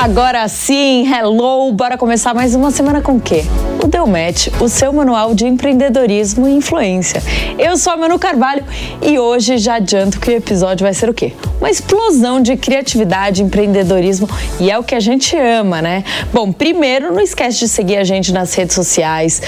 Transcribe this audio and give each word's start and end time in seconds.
Agora 0.00 0.46
sim, 0.46 1.12
hello! 1.12 1.72
Bora 1.72 1.98
começar 1.98 2.32
mais 2.32 2.54
uma 2.54 2.70
semana 2.70 3.00
com 3.00 3.16
o 3.16 3.20
quê? 3.20 3.42
O 3.82 3.88
Deu 3.88 4.04
o 4.60 4.68
seu 4.68 4.92
manual 4.92 5.34
de 5.34 5.44
empreendedorismo 5.44 6.46
e 6.46 6.52
influência. 6.52 7.20
Eu 7.58 7.76
sou 7.76 7.92
a 7.92 7.96
Manu 7.96 8.16
Carvalho 8.18 8.64
e 9.02 9.18
hoje 9.18 9.58
já 9.58 9.74
adianto 9.74 10.20
que 10.20 10.30
o 10.30 10.32
episódio 10.32 10.84
vai 10.84 10.94
ser 10.94 11.10
o 11.10 11.14
quê? 11.14 11.32
Uma 11.58 11.68
explosão 11.68 12.40
de 12.40 12.56
criatividade, 12.56 13.42
empreendedorismo 13.42 14.30
e 14.60 14.70
é 14.70 14.78
o 14.78 14.84
que 14.84 14.94
a 14.94 15.00
gente 15.00 15.36
ama, 15.36 15.82
né? 15.82 16.04
Bom, 16.32 16.52
primeiro, 16.52 17.12
não 17.12 17.20
esquece 17.20 17.58
de 17.58 17.66
seguir 17.68 17.96
a 17.96 18.04
gente 18.04 18.32
nas 18.32 18.54
redes 18.54 18.76
sociais, 18.76 19.42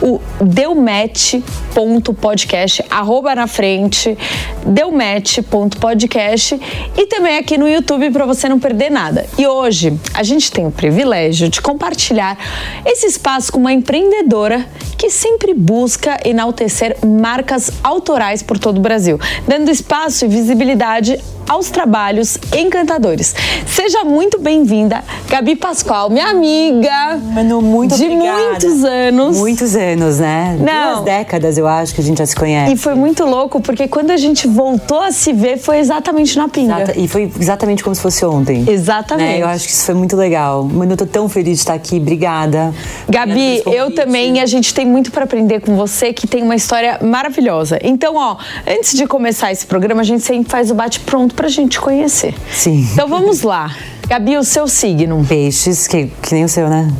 o 0.00 0.20
deumatch.podcast, 0.40 2.84
arroba 2.90 3.32
na 3.34 3.46
frente, 3.46 4.18
deumatch.podcast 4.66 6.60
e 6.96 7.06
também 7.06 7.38
aqui 7.38 7.56
no 7.56 7.68
YouTube 7.68 8.10
para 8.10 8.26
você 8.26 8.48
não 8.48 8.58
perder 8.58 8.90
nada. 8.90 9.26
E 9.38 9.46
hoje 9.46 9.91
a 10.14 10.22
gente 10.22 10.50
tem 10.50 10.66
o 10.66 10.70
privilégio 10.70 11.48
de 11.48 11.60
compartilhar 11.60 12.36
esse 12.84 13.06
espaço 13.06 13.52
com 13.52 13.58
uma 13.60 13.72
empreendedora 13.72 14.66
que 14.98 15.10
sempre 15.10 15.52
busca 15.54 16.18
enaltecer 16.24 16.96
marcas 17.04 17.70
autorais 17.82 18.42
por 18.42 18.58
todo 18.58 18.78
o 18.78 18.80
Brasil, 18.80 19.18
dando 19.48 19.70
espaço 19.70 20.24
e 20.24 20.28
visibilidade 20.28 21.18
aos 21.48 21.70
trabalhos 21.70 22.38
encantadores. 22.56 23.34
Seja 23.66 24.04
muito 24.04 24.38
bem-vinda, 24.40 25.02
Gabi 25.28 25.56
Pascoal, 25.56 26.08
minha 26.08 26.28
amiga. 26.28 27.18
Manu, 27.20 27.60
muito 27.60 27.96
de 27.96 28.04
obrigada. 28.04 28.38
muitos 28.50 28.84
anos. 28.84 29.36
Muitos 29.38 29.74
anos, 29.76 30.18
né? 30.20 30.56
Não. 30.60 30.92
Duas 30.94 31.04
décadas, 31.04 31.58
eu 31.58 31.66
acho, 31.66 31.94
que 31.94 32.00
a 32.00 32.04
gente 32.04 32.18
já 32.18 32.26
se 32.26 32.36
conhece. 32.36 32.72
E 32.72 32.76
foi 32.76 32.94
muito 32.94 33.24
louco, 33.24 33.60
porque 33.60 33.88
quando 33.88 34.12
a 34.12 34.16
gente 34.16 34.46
voltou 34.46 35.00
a 35.00 35.10
se 35.10 35.32
ver, 35.32 35.58
foi 35.58 35.78
exatamente 35.78 36.38
na 36.38 36.48
pinga. 36.48 36.76
Exata- 36.82 36.98
E 36.98 37.08
foi 37.08 37.30
exatamente 37.40 37.82
como 37.82 37.94
se 37.94 38.00
fosse 38.00 38.24
ontem. 38.24 38.64
Exatamente. 38.68 39.32
Né? 39.38 39.42
Eu 39.42 39.48
acho 39.48 39.66
que 39.66 39.72
isso 39.82 39.86
foi 39.86 39.94
muito 39.96 40.16
legal. 40.16 40.64
Manu, 40.64 40.96
tô 40.96 41.04
tão 41.06 41.28
feliz 41.28 41.54
de 41.58 41.62
estar 41.62 41.74
aqui. 41.74 41.96
Obrigada. 41.96 42.72
Gabi, 43.08 43.62
eu 43.66 43.92
também, 43.92 44.40
a 44.40 44.46
gente 44.46 44.72
tem 44.72 44.86
muito 44.86 45.10
para 45.10 45.24
aprender 45.24 45.60
com 45.60 45.74
você, 45.76 46.12
que 46.12 46.26
tem 46.26 46.42
uma 46.42 46.54
história 46.54 47.00
maravilhosa. 47.02 47.80
Então, 47.82 48.14
ó, 48.16 48.36
antes 48.66 48.96
de 48.96 49.06
começar 49.06 49.50
esse 49.50 49.66
programa, 49.66 50.02
a 50.02 50.04
gente 50.04 50.22
sempre 50.22 50.48
faz 50.48 50.70
o 50.70 50.74
bate-pronto 50.74 51.34
pra 51.34 51.48
gente 51.48 51.80
conhecer. 51.80 52.32
Sim. 52.52 52.86
Então 52.92 53.08
vamos 53.08 53.42
lá. 53.42 53.74
Gabi, 54.06 54.36
o 54.36 54.44
seu 54.44 54.68
signo. 54.68 55.24
Peixes, 55.28 55.88
que, 55.88 56.06
que 56.22 56.34
nem 56.34 56.44
o 56.44 56.48
seu, 56.48 56.68
né? 56.68 56.92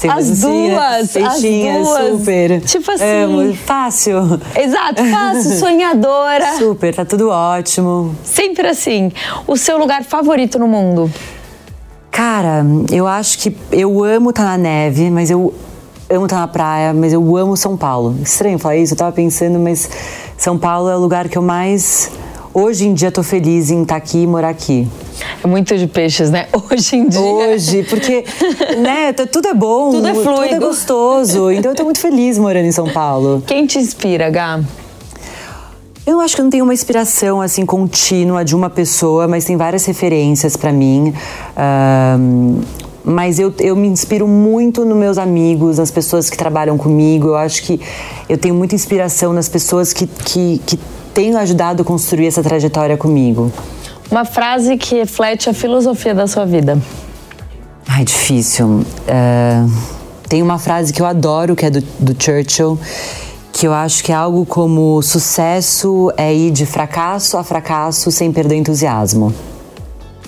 Tem 0.00 0.10
As 0.10 0.40
duas, 0.40 0.80
as 0.80 1.12
Peixinhas, 1.12 1.86
duas. 1.86 2.18
super. 2.18 2.60
Tipo 2.62 2.90
assim. 2.92 3.04
Amo, 3.04 3.54
fácil. 3.54 4.40
Exato, 4.56 5.04
fácil, 5.04 5.50
sonhadora. 5.58 6.56
Super, 6.56 6.94
tá 6.94 7.04
tudo 7.04 7.28
ótimo. 7.28 8.14
Sempre 8.24 8.68
assim. 8.68 9.12
O 9.46 9.56
seu 9.56 9.76
lugar 9.76 10.02
favorito 10.02 10.58
no 10.58 10.66
mundo? 10.66 11.12
Cara, 12.12 12.64
eu 12.92 13.06
acho 13.06 13.38
que 13.38 13.56
eu 13.72 14.04
amo 14.04 14.30
estar 14.30 14.44
na 14.44 14.58
neve, 14.58 15.10
mas 15.10 15.30
eu 15.30 15.52
amo 16.10 16.26
estar 16.26 16.40
na 16.40 16.46
praia, 16.46 16.92
mas 16.92 17.12
eu 17.12 17.36
amo 17.36 17.56
São 17.56 17.74
Paulo. 17.76 18.14
Estranho 18.22 18.58
falar 18.58 18.76
isso, 18.76 18.92
eu 18.92 18.98
tava 18.98 19.12
pensando, 19.12 19.58
mas 19.58 19.88
São 20.36 20.58
Paulo 20.58 20.90
é 20.90 20.96
o 20.96 21.00
lugar 21.00 21.26
que 21.28 21.38
eu 21.38 21.42
mais. 21.42 22.10
Hoje 22.54 22.86
em 22.86 22.92
dia 22.92 23.10
tô 23.10 23.22
feliz 23.22 23.70
em 23.70 23.80
estar 23.80 23.96
aqui 23.96 24.24
e 24.24 24.26
morar 24.26 24.50
aqui. 24.50 24.86
É 25.42 25.46
muito 25.46 25.74
de 25.74 25.86
peixes, 25.86 26.30
né? 26.30 26.48
Hoje 26.70 26.96
em 26.96 27.08
dia. 27.08 27.18
Hoje, 27.18 27.82
porque, 27.84 28.24
né, 28.78 29.14
t- 29.14 29.24
tudo 29.24 29.48
é 29.48 29.54
bom, 29.54 29.92
Tudo 29.92 30.06
é 30.08 30.12
tudo 30.12 30.20
é 30.20 30.22
fluido. 30.36 30.60
gostoso. 30.66 31.50
Então 31.50 31.72
eu 31.72 31.74
tô 31.74 31.84
muito 31.84 31.98
feliz 31.98 32.36
morando 32.38 32.66
em 32.66 32.72
São 32.72 32.90
Paulo. 32.90 33.42
Quem 33.46 33.64
te 33.66 33.78
inspira, 33.78 34.28
Gá? 34.28 34.60
Eu 36.04 36.20
acho 36.20 36.34
que 36.34 36.40
eu 36.40 36.44
não 36.44 36.50
tenho 36.50 36.64
uma 36.64 36.74
inspiração 36.74 37.40
assim 37.40 37.64
contínua 37.64 38.44
de 38.44 38.56
uma 38.56 38.68
pessoa, 38.68 39.28
mas 39.28 39.44
tem 39.44 39.56
várias 39.56 39.84
referências 39.84 40.56
pra 40.56 40.72
mim. 40.72 41.14
Ahn, 41.56 42.60
mas 43.04 43.38
eu, 43.38 43.52
eu 43.58 43.76
me 43.76 43.86
inspiro 43.88 44.26
muito 44.26 44.84
nos 44.84 44.96
meus 44.96 45.18
amigos, 45.18 45.78
nas 45.78 45.90
pessoas 45.90 46.28
que 46.28 46.36
trabalham 46.36 46.76
comigo. 46.76 47.28
Eu 47.28 47.36
acho 47.36 47.62
que 47.62 47.80
eu 48.28 48.36
tenho 48.36 48.54
muita 48.54 48.74
inspiração 48.74 49.32
nas 49.32 49.48
pessoas 49.48 49.92
que, 49.92 50.06
que, 50.06 50.60
que 50.66 50.78
têm 51.14 51.36
ajudado 51.36 51.82
a 51.82 51.84
construir 51.84 52.26
essa 52.26 52.42
trajetória 52.42 52.96
comigo. 52.96 53.52
Uma 54.10 54.24
frase 54.24 54.76
que 54.76 54.96
reflete 54.96 55.48
a 55.48 55.54
filosofia 55.54 56.14
da 56.14 56.26
sua 56.26 56.44
vida. 56.44 56.80
Ai, 57.88 58.04
difícil. 58.04 58.84
É, 59.06 59.64
tem 60.28 60.42
uma 60.42 60.58
frase 60.58 60.92
que 60.92 61.00
eu 61.00 61.06
adoro, 61.06 61.54
que 61.54 61.66
é 61.66 61.70
do, 61.70 61.80
do 61.98 62.16
Churchill, 62.20 62.78
que 63.52 63.66
eu 63.66 63.72
acho 63.72 64.02
que 64.02 64.10
é 64.10 64.14
algo 64.14 64.46
como 64.46 65.00
sucesso 65.02 66.12
é 66.16 66.34
ir 66.34 66.50
de 66.50 66.66
fracasso 66.66 67.36
a 67.36 67.44
fracasso 67.44 68.10
sem 68.10 68.32
perder 68.32 68.54
o 68.54 68.58
entusiasmo. 68.58 69.32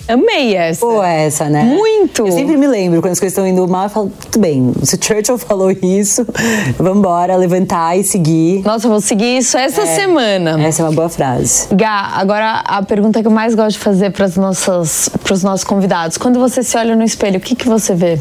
Amei 0.07 0.55
essa. 0.55 0.85
Pô, 0.85 1.03
é 1.03 1.25
essa, 1.25 1.49
né? 1.49 1.63
Muito. 1.63 2.27
Eu 2.27 2.31
sempre 2.31 2.55
me 2.55 2.67
lembro, 2.67 3.01
quando 3.01 3.13
as 3.13 3.19
coisas 3.19 3.35
estão 3.35 3.47
indo 3.47 3.67
mal, 3.67 3.85
eu 3.85 3.89
falo, 3.89 4.11
tudo 4.31 4.39
bem, 4.39 4.71
se 4.83 4.95
o 4.95 5.03
Churchill 5.03 5.37
falou 5.39 5.71
isso, 5.71 6.25
vambora, 6.77 7.35
levantar 7.35 7.97
e 7.97 8.03
seguir. 8.03 8.63
Nossa, 8.63 8.85
eu 8.85 8.91
vou 8.91 9.01
seguir 9.01 9.37
isso 9.37 9.57
essa 9.57 9.85
semana. 9.87 10.61
Essa 10.63 10.83
é 10.83 10.85
uma 10.85 10.91
boa 10.91 11.09
frase. 11.09 11.67
Gá, 11.73 12.11
agora 12.13 12.61
a 12.65 12.83
pergunta 12.83 13.19
que 13.21 13.27
eu 13.27 13.31
mais 13.31 13.55
gosto 13.55 13.77
de 13.77 13.79
fazer 13.79 14.11
para 14.11 14.25
os 14.25 15.43
nossos 15.43 15.63
convidados. 15.63 16.17
Quando 16.17 16.39
você 16.39 16.61
se 16.61 16.77
olha 16.77 16.95
no 16.95 17.03
espelho, 17.03 17.39
o 17.39 17.41
que, 17.41 17.55
que 17.55 17.67
você 17.67 17.95
vê? 17.95 18.19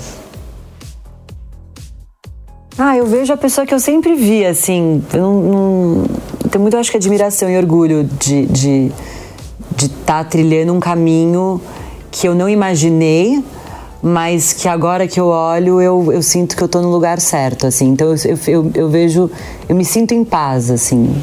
Ah, 2.76 2.96
eu 2.96 3.06
vejo 3.06 3.32
a 3.32 3.36
pessoa 3.36 3.64
que 3.66 3.72
eu 3.72 3.78
sempre 3.78 4.14
vi, 4.14 4.44
assim. 4.44 5.02
Eu 5.12 5.20
não, 5.20 5.34
não- 5.42 6.04
tenho 6.50 6.60
muito, 6.62 6.76
acho 6.76 6.90
que, 6.90 6.96
admiração 6.96 7.48
e 7.48 7.56
orgulho 7.56 8.04
de 8.04 8.42
estar 8.42 8.52
de, 8.52 8.92
de 9.76 9.88
tá 10.04 10.24
trilhando 10.24 10.72
um 10.72 10.80
caminho 10.80 11.60
que 12.10 12.26
eu 12.26 12.34
não 12.34 12.48
imaginei, 12.48 13.42
mas 14.02 14.52
que 14.52 14.68
agora 14.68 15.06
que 15.06 15.18
eu 15.20 15.26
olho, 15.26 15.80
eu, 15.80 16.12
eu 16.12 16.22
sinto 16.22 16.56
que 16.56 16.62
eu 16.62 16.68
tô 16.68 16.80
no 16.80 16.90
lugar 16.90 17.20
certo, 17.20 17.66
assim. 17.66 17.88
Então 17.90 18.08
eu, 18.08 18.38
eu, 18.48 18.70
eu, 18.74 18.88
vejo, 18.88 19.30
eu 19.68 19.74
me 19.76 19.84
sinto 19.84 20.12
em 20.12 20.24
paz, 20.24 20.70
assim. 20.70 21.14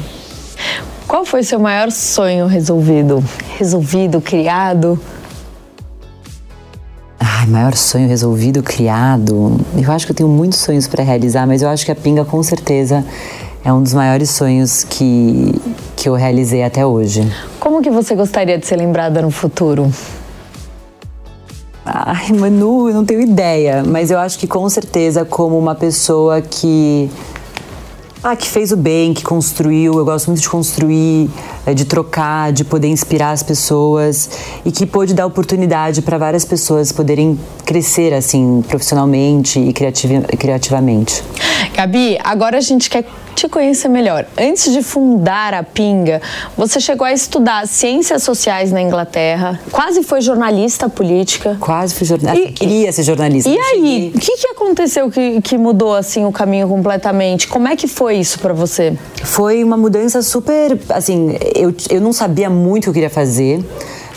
Qual 1.06 1.24
foi 1.26 1.42
seu 1.42 1.60
maior 1.60 1.90
sonho 1.90 2.46
resolvido? 2.46 3.22
Resolvido, 3.58 4.20
criado? 4.22 4.98
Ai, 7.24 7.46
maior 7.46 7.76
sonho 7.76 8.08
resolvido, 8.08 8.64
criado. 8.64 9.56
Eu 9.80 9.92
acho 9.92 10.04
que 10.04 10.10
eu 10.10 10.16
tenho 10.16 10.28
muitos 10.28 10.58
sonhos 10.58 10.88
para 10.88 11.04
realizar, 11.04 11.46
mas 11.46 11.62
eu 11.62 11.68
acho 11.68 11.84
que 11.84 11.92
a 11.92 11.94
Pinga 11.94 12.24
com 12.24 12.42
certeza 12.42 13.04
é 13.64 13.72
um 13.72 13.80
dos 13.80 13.94
maiores 13.94 14.28
sonhos 14.30 14.82
que, 14.82 15.54
que 15.94 16.08
eu 16.08 16.14
realizei 16.14 16.64
até 16.64 16.84
hoje. 16.84 17.32
Como 17.60 17.80
que 17.80 17.90
você 17.90 18.16
gostaria 18.16 18.58
de 18.58 18.66
ser 18.66 18.74
lembrada 18.74 19.22
no 19.22 19.30
futuro? 19.30 19.88
Ai, 21.84 22.32
Manu, 22.32 22.88
eu 22.88 22.94
não 22.94 23.04
tenho 23.04 23.20
ideia, 23.20 23.84
mas 23.86 24.10
eu 24.10 24.18
acho 24.18 24.36
que 24.36 24.48
com 24.48 24.68
certeza 24.68 25.24
como 25.24 25.56
uma 25.56 25.76
pessoa 25.76 26.40
que 26.40 27.08
ah, 28.22 28.36
que 28.36 28.46
fez 28.48 28.70
o 28.72 28.76
bem, 28.76 29.12
que 29.12 29.22
construiu, 29.22 29.94
eu 29.98 30.04
gosto 30.04 30.26
muito 30.28 30.40
de 30.40 30.48
construir, 30.48 31.28
eh, 31.66 31.74
de 31.74 31.84
trocar, 31.84 32.52
de 32.52 32.64
poder 32.64 32.88
inspirar 32.88 33.32
as 33.32 33.42
pessoas 33.42 34.30
e 34.64 34.70
que 34.70 34.86
pôde 34.86 35.12
dar 35.14 35.26
oportunidade 35.26 36.02
para 36.02 36.18
várias 36.18 36.44
pessoas 36.44 36.92
poderem 36.92 37.38
crescer 37.64 38.12
assim 38.14 38.62
profissionalmente 38.68 39.58
e 39.58 39.72
criativ- 39.72 40.26
criativamente. 40.38 41.22
Gabi, 41.74 42.18
agora 42.22 42.58
a 42.58 42.60
gente 42.60 42.88
quer 42.90 43.04
te 43.34 43.48
conhecer 43.48 43.88
melhor. 43.88 44.26
Antes 44.38 44.70
de 44.72 44.82
fundar 44.82 45.54
a 45.54 45.62
Pinga, 45.62 46.20
você 46.54 46.78
chegou 46.78 47.06
a 47.06 47.12
estudar 47.14 47.66
ciências 47.66 48.22
sociais 48.22 48.70
na 48.70 48.82
Inglaterra, 48.82 49.58
quase 49.72 50.02
foi 50.02 50.20
jornalista 50.20 50.86
política. 50.86 51.56
Quase 51.58 51.94
fui 51.94 52.06
jornalista, 52.06 52.48
E- 52.50 52.52
queria 52.52 52.92
ser 52.92 53.02
jornalista. 53.04 53.48
E 53.48 53.56
aí, 53.58 54.12
o 54.14 54.18
que, 54.18 54.36
que 54.36 54.46
aconteceu 54.48 55.10
que, 55.10 55.40
que 55.40 55.56
mudou 55.56 55.94
assim 55.94 56.26
o 56.26 56.30
caminho 56.32 56.68
completamente? 56.68 57.48
Como 57.48 57.66
é 57.66 57.74
que 57.74 57.88
foi 57.88 58.11
isso 58.12 58.38
pra 58.38 58.52
você? 58.52 58.96
Foi 59.22 59.62
uma 59.62 59.76
mudança 59.76 60.22
super. 60.22 60.78
Assim, 60.88 61.36
eu, 61.54 61.74
eu 61.90 62.00
não 62.00 62.12
sabia 62.12 62.48
muito 62.50 62.84
o 62.84 62.84
que 62.84 62.88
eu 62.90 62.94
queria 62.94 63.10
fazer. 63.10 63.64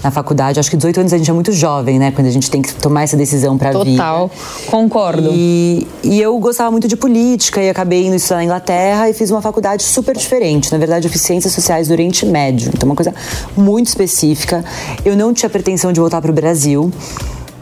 na 0.03 0.11
faculdade. 0.11 0.59
Acho 0.59 0.69
que 0.69 0.77
18 0.77 0.99
anos 0.99 1.13
a 1.13 1.17
gente 1.17 1.29
é 1.29 1.33
muito 1.33 1.51
jovem, 1.51 1.97
né? 1.97 2.11
Quando 2.11 2.27
a 2.27 2.29
gente 2.29 2.51
tem 2.51 2.61
que 2.61 2.71
tomar 2.75 3.03
essa 3.03 3.17
decisão 3.17 3.57
para 3.57 3.71
vida. 3.71 3.83
Total, 3.85 4.29
concordo. 4.67 5.31
E, 5.33 5.87
e 6.03 6.21
eu 6.21 6.37
gostava 6.37 6.69
muito 6.69 6.87
de 6.87 6.95
política 6.95 7.59
e 7.59 7.69
acabei 7.71 8.05
indo 8.05 8.15
estudar 8.15 8.35
na 8.35 8.43
Inglaterra 8.43 9.09
e 9.09 9.13
fiz 9.13 9.31
uma 9.31 9.41
faculdade 9.41 9.81
super 9.81 10.15
diferente. 10.15 10.71
Na 10.71 10.77
verdade, 10.77 11.07
eu 11.07 11.11
fiz 11.11 11.21
Ciências 11.21 11.53
Sociais 11.53 11.87
do 11.87 11.91
Oriente 11.91 12.23
Médio. 12.23 12.71
Então, 12.71 12.87
uma 12.87 12.95
coisa 12.95 13.15
muito 13.57 13.87
específica. 13.87 14.63
Eu 15.03 15.15
não 15.17 15.33
tinha 15.33 15.49
pretensão 15.49 15.91
de 15.91 15.99
voltar 15.99 16.21
para 16.21 16.29
o 16.29 16.33
Brasil 16.33 16.91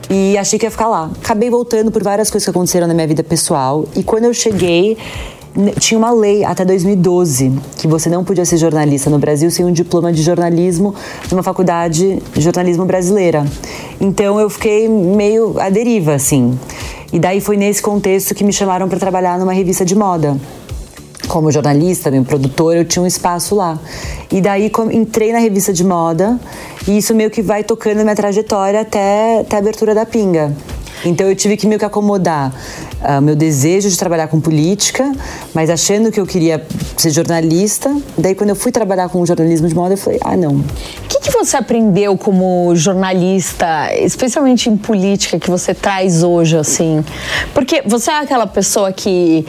e 0.09 0.37
achei 0.37 0.59
que 0.59 0.65
ia 0.65 0.71
ficar 0.71 0.89
lá. 0.89 1.09
Acabei 1.23 1.49
voltando 1.49 1.91
por 1.91 2.03
várias 2.03 2.29
coisas 2.29 2.45
que 2.45 2.49
aconteceram 2.49 2.87
na 2.87 2.93
minha 2.93 3.07
vida 3.07 3.23
pessoal 3.23 3.85
e 3.95 4.03
quando 4.03 4.25
eu 4.25 4.33
cheguei 4.33 4.97
tinha 5.79 5.97
uma 5.97 6.11
lei 6.11 6.43
até 6.43 6.65
2012 6.65 7.53
que 7.77 7.87
você 7.87 8.09
não 8.09 8.23
podia 8.23 8.45
ser 8.45 8.57
jornalista 8.57 9.09
no 9.09 9.19
Brasil 9.19 9.51
sem 9.51 9.63
um 9.65 9.71
diploma 9.71 10.11
de 10.11 10.23
jornalismo 10.23 10.95
de 11.27 11.33
uma 11.33 11.43
faculdade 11.43 12.21
de 12.33 12.41
jornalismo 12.41 12.85
brasileira. 12.85 13.45
Então 14.01 14.39
eu 14.39 14.49
fiquei 14.49 14.89
meio 14.89 15.59
à 15.59 15.69
deriva, 15.69 16.15
assim. 16.15 16.57
E 17.11 17.19
daí 17.19 17.39
foi 17.39 17.57
nesse 17.57 17.81
contexto 17.81 18.33
que 18.33 18.43
me 18.43 18.51
chamaram 18.51 18.89
para 18.89 18.97
trabalhar 18.97 19.37
numa 19.37 19.53
revista 19.53 19.85
de 19.85 19.95
moda. 19.95 20.35
Como 21.27 21.51
jornalista, 21.51 22.09
meu 22.09 22.23
produtor, 22.23 22.75
eu 22.75 22.83
tinha 22.83 23.03
um 23.03 23.07
espaço 23.07 23.55
lá. 23.55 23.79
E 24.31 24.41
daí 24.41 24.71
entrei 24.91 25.31
na 25.31 25.39
revista 25.39 25.71
de 25.71 25.83
moda 25.83 26.39
e 26.87 26.97
isso 26.97 27.13
meio 27.13 27.29
que 27.29 27.41
vai 27.41 27.63
tocando 27.63 27.99
a 27.99 28.03
minha 28.03 28.15
trajetória 28.15 28.81
até, 28.81 29.41
até 29.41 29.55
a 29.55 29.59
abertura 29.59 29.93
da 29.93 30.05
Pinga. 30.05 30.53
Então 31.05 31.27
eu 31.27 31.35
tive 31.35 31.57
que 31.57 31.67
meio 31.67 31.79
que 31.79 31.85
acomodar 31.85 32.53
uh, 33.01 33.21
meu 33.21 33.35
desejo 33.35 33.89
de 33.89 33.97
trabalhar 33.97 34.27
com 34.27 34.39
política, 34.39 35.11
mas 35.53 35.69
achando 35.69 36.11
que 36.11 36.19
eu 36.19 36.25
queria 36.25 36.65
ser 36.97 37.09
jornalista. 37.11 37.95
Daí 38.17 38.35
quando 38.35 38.51
eu 38.51 38.55
fui 38.55 38.71
trabalhar 38.71 39.09
com 39.09 39.25
jornalismo 39.25 39.67
de 39.67 39.75
moda, 39.75 39.93
eu 39.93 39.97
falei, 39.97 40.19
ah, 40.23 40.37
não. 40.37 40.55
O 40.55 40.63
que, 41.09 41.19
que 41.19 41.31
você 41.31 41.57
aprendeu 41.57 42.17
como 42.17 42.75
jornalista, 42.75 43.93
especialmente 43.95 44.69
em 44.69 44.77
política, 44.77 45.39
que 45.39 45.49
você 45.49 45.73
traz 45.73 46.23
hoje, 46.23 46.57
assim? 46.57 47.03
Porque 47.53 47.83
você 47.85 48.11
é 48.11 48.19
aquela 48.19 48.47
pessoa 48.47 48.91
que 48.91 49.45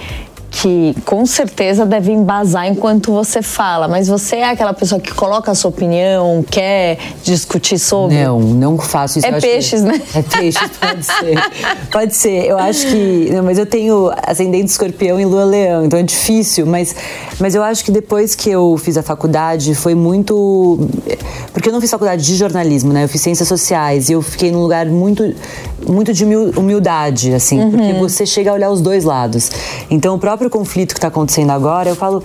que 0.55 0.95
com 1.05 1.27
certeza 1.27 1.85
deve 1.85 2.12
embasar 2.12 2.69
enquanto 2.69 3.12
você 3.12 3.43
fala, 3.43 3.89
mas 3.89 4.06
você 4.06 4.37
é 4.37 4.51
aquela 4.51 4.73
pessoa 4.73 5.01
que 5.01 5.12
coloca 5.12 5.51
a 5.51 5.55
sua 5.55 5.69
opinião, 5.69 6.45
quer 6.49 6.97
discutir 7.25 7.77
sobre? 7.77 8.23
Não, 8.23 8.39
não 8.39 8.79
faço 8.79 9.19
isso. 9.19 9.27
É 9.27 9.41
peixes, 9.41 9.81
que... 9.81 9.87
né? 9.87 10.01
É 10.15 10.23
peixes, 10.23 10.71
pode 10.79 11.05
ser. 11.05 11.91
pode 11.91 12.15
ser. 12.15 12.47
Eu 12.47 12.59
acho 12.59 12.87
que. 12.87 13.31
Não, 13.33 13.43
mas 13.43 13.59
eu 13.59 13.67
tenho 13.67 14.12
ascendente 14.23 14.71
escorpião 14.71 15.21
e 15.21 15.25
lua 15.25 15.45
leão, 15.45 15.85
então 15.85 15.99
é 15.99 16.03
difícil, 16.05 16.67
mas, 16.67 16.95
mas 17.41 17.56
eu 17.56 17.62
acho 17.62 17.85
que 17.85 17.91
depois 17.91 18.37
que 18.37 18.49
eu 18.49 18.77
fiz 18.79 18.97
a 18.97 19.03
faculdade 19.03 19.75
foi 19.75 19.97
muito. 19.97 20.89
Porque 21.53 21.69
eu 21.69 21.73
não 21.73 21.81
fiz 21.81 21.91
faculdade 21.91 22.25
de 22.25 22.37
jornalismo, 22.37 22.93
né? 22.93 23.05
Eu 23.05 23.09
fiz 23.09 23.21
ciências 23.21 23.49
sociais 23.49 24.09
e 24.09 24.12
eu 24.12 24.23
fiquei 24.23 24.53
num 24.53 24.61
lugar 24.61 24.87
muito, 24.87 25.35
muito 25.87 26.12
de 26.12 26.25
humildade, 26.25 27.35
assim, 27.35 27.61
uhum. 27.61 27.71
porque 27.73 27.93
você 27.95 28.25
chega 28.25 28.51
a 28.51 28.55
olhar 28.55 28.71
os 28.71 28.81
dois 28.81 29.05
lados. 29.05 29.51
Então 29.91 30.15
o 30.15 30.19
próprio 30.19 30.44
próprio 30.44 30.50
conflito 30.50 30.94
que 30.94 30.99
está 30.99 31.08
acontecendo 31.08 31.50
agora, 31.50 31.88
eu 31.88 31.96
falo 31.96 32.23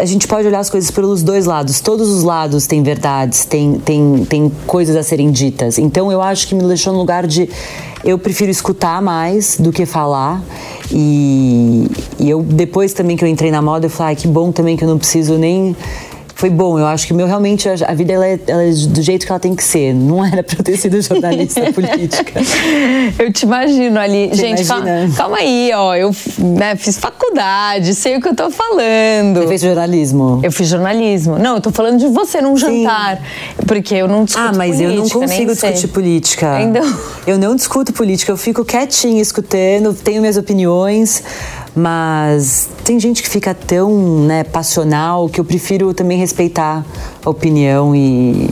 a 0.00 0.04
gente 0.04 0.26
pode 0.26 0.48
olhar 0.48 0.58
as 0.58 0.68
coisas 0.68 0.90
pelos 0.90 1.22
dois 1.22 1.46
lados. 1.46 1.80
Todos 1.80 2.08
os 2.08 2.24
lados 2.24 2.66
têm 2.66 2.82
verdades, 2.82 3.44
tem, 3.44 3.74
tem, 3.74 4.24
tem 4.24 4.52
coisas 4.66 4.96
a 4.96 5.02
serem 5.04 5.30
ditas. 5.30 5.78
Então 5.78 6.10
eu 6.10 6.20
acho 6.20 6.48
que 6.48 6.56
me 6.56 6.64
deixou 6.64 6.92
no 6.92 6.98
lugar 6.98 7.24
de. 7.24 7.48
Eu 8.02 8.18
prefiro 8.18 8.50
escutar 8.50 9.00
mais 9.00 9.58
do 9.60 9.70
que 9.70 9.86
falar. 9.86 10.42
E, 10.90 11.88
e 12.18 12.28
eu, 12.28 12.42
depois 12.42 12.92
também 12.92 13.16
que 13.16 13.22
eu 13.22 13.28
entrei 13.28 13.52
na 13.52 13.62
moda, 13.62 13.86
eu 13.86 13.90
falei, 13.90 14.14
ah, 14.14 14.16
que 14.16 14.26
bom 14.26 14.50
também 14.50 14.76
que 14.76 14.82
eu 14.82 14.88
não 14.88 14.98
preciso 14.98 15.38
nem 15.38 15.76
foi 16.40 16.48
bom. 16.48 16.78
Eu 16.78 16.86
acho 16.86 17.06
que 17.06 17.12
meu 17.12 17.26
realmente 17.26 17.68
a 17.68 17.92
vida 17.92 18.14
ela 18.14 18.26
é, 18.26 18.40
ela 18.46 18.62
é, 18.62 18.70
do 18.70 19.02
jeito 19.02 19.26
que 19.26 19.30
ela 19.30 19.38
tem 19.38 19.54
que 19.54 19.62
ser. 19.62 19.92
Não 19.92 20.24
era 20.24 20.42
para 20.42 20.58
eu 20.58 20.64
ter 20.64 20.78
sido 20.78 20.98
jornalista 21.02 21.60
política. 21.70 22.40
Eu 23.18 23.30
te 23.30 23.42
imagino 23.42 24.00
ali, 24.00 24.30
gente. 24.32 24.64
Calma, 24.64 24.86
calma, 25.14 25.36
aí, 25.36 25.70
ó. 25.74 25.94
Eu 25.94 26.10
né, 26.38 26.76
fiz 26.76 26.96
faculdade, 26.96 27.94
sei 27.94 28.16
o 28.16 28.22
que 28.22 28.28
eu 28.28 28.34
tô 28.34 28.50
falando. 28.50 29.40
Você 29.40 29.48
fez 29.48 29.60
jornalismo? 29.60 30.40
Eu 30.42 30.50
fiz 30.50 30.66
jornalismo. 30.66 31.38
Não, 31.38 31.56
eu 31.56 31.60
tô 31.60 31.70
falando 31.70 31.98
de 31.98 32.06
você 32.06 32.40
num 32.40 32.56
jantar, 32.56 33.18
Sim. 33.18 33.66
porque 33.66 33.94
eu 33.94 34.08
não 34.08 34.24
discuto 34.24 34.48
Ah, 34.48 34.52
mas 34.56 34.76
política, 34.76 34.94
eu 34.94 34.96
não 34.96 35.08
consigo 35.10 35.52
discutir 35.52 35.78
sei. 35.78 35.88
política. 35.90 36.52
Ainda. 36.54 36.80
Eu 37.26 37.36
não 37.36 37.54
discuto 37.54 37.92
política. 37.92 38.32
Eu 38.32 38.38
fico 38.38 38.64
quietinha 38.64 39.20
escutando, 39.20 39.92
tenho 39.92 40.22
minhas 40.22 40.38
opiniões. 40.38 41.22
Mas 41.80 42.68
tem 42.84 43.00
gente 43.00 43.22
que 43.22 43.28
fica 43.28 43.54
tão 43.54 44.20
né, 44.26 44.44
passional 44.44 45.30
que 45.30 45.40
eu 45.40 45.44
prefiro 45.44 45.94
também 45.94 46.18
respeitar 46.18 46.84
a 47.24 47.30
opinião 47.30 47.96
e, 47.96 48.50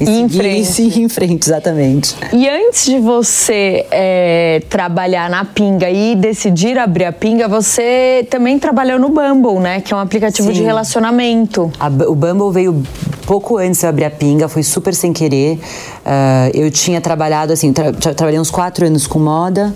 e, 0.00 0.04
e 0.04 0.20
em 0.20 0.28
frente. 0.28 0.82
E 0.82 1.02
em 1.02 1.08
frente, 1.08 1.46
exatamente. 1.46 2.16
E 2.32 2.48
antes 2.48 2.86
de 2.86 2.98
você 2.98 3.86
é, 3.90 4.62
trabalhar 4.68 5.28
na 5.28 5.44
Pinga 5.44 5.90
e 5.90 6.16
decidir 6.16 6.78
abrir 6.78 7.04
a 7.04 7.12
Pinga, 7.12 7.46
você 7.46 8.26
também 8.30 8.58
trabalhou 8.58 8.98
no 8.98 9.08
Bumble, 9.08 9.60
né? 9.60 9.80
Que 9.80 9.92
é 9.92 9.96
um 9.96 10.00
aplicativo 10.00 10.48
Sim. 10.48 10.54
de 10.54 10.62
relacionamento. 10.62 11.70
A, 11.78 11.86
o 11.86 12.14
Bumble 12.14 12.52
veio 12.52 12.82
pouco 13.26 13.58
antes 13.58 13.78
de 13.78 13.86
eu 13.86 13.90
abrir 13.90 14.04
a 14.06 14.10
Pinga, 14.10 14.48
foi 14.48 14.62
super 14.62 14.94
sem 14.94 15.12
querer. 15.12 15.60
Uh, 16.04 16.50
eu 16.52 16.70
tinha 16.70 17.00
trabalhado, 17.00 17.52
assim, 17.52 17.72
tra 17.72 17.92
trabalhei 17.92 18.40
uns 18.40 18.50
quatro 18.50 18.86
anos 18.86 19.06
com 19.06 19.18
moda. 19.18 19.72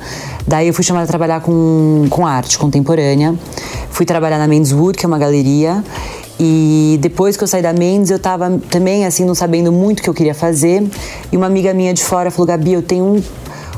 Daí 0.47 0.67
eu 0.67 0.75
fui 0.75 0.83
chamada 0.83 1.05
a 1.05 1.09
trabalhar 1.09 1.41
com, 1.41 2.07
com 2.11 2.27
arte 2.27 2.59
contemporânea. 2.59 3.35
Fui 3.91 4.05
trabalhar 4.05 4.39
na 4.39 4.49
Menswood, 4.49 4.99
que 4.99 5.07
é 5.07 5.09
uma 5.09 5.19
galeria. 5.19 5.85
E 6.39 6.99
depois 7.01 7.37
que 7.37 7.45
eu 7.45 7.49
saí 7.49 7.63
da 7.63 7.73
Mendes, 7.73 8.11
eu 8.11 8.19
tava 8.19 8.61
também, 8.71 9.07
assim, 9.07 9.25
não 9.25 9.35
sabendo 9.35 9.71
muito 9.71 10.01
o 10.01 10.03
que 10.03 10.11
eu 10.11 10.15
queria 10.15 10.35
fazer. 10.35 10.83
E 11.31 11.37
uma 11.37 11.47
amiga 11.47 11.73
minha 11.73 11.95
de 11.95 12.03
fora 12.03 12.31
falou: 12.31 12.47
Gabi, 12.47 12.73
eu 12.73 12.83
tenho 12.83 13.05
um, 13.05 13.23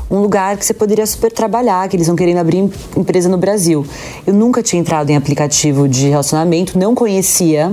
um 0.09 0.19
lugar 0.21 0.57
que 0.57 0.65
você 0.65 0.73
poderia 0.73 1.05
super 1.05 1.31
trabalhar, 1.31 1.87
que 1.87 1.95
eles 1.95 2.05
estão 2.05 2.15
querendo 2.15 2.37
abrir 2.37 2.69
empresa 2.95 3.29
no 3.29 3.37
Brasil. 3.37 3.85
Eu 4.25 4.33
nunca 4.33 4.63
tinha 4.63 4.79
entrado 4.79 5.09
em 5.09 5.15
aplicativo 5.15 5.87
de 5.87 6.09
relacionamento, 6.09 6.77
não 6.79 6.95
conhecia. 6.95 7.71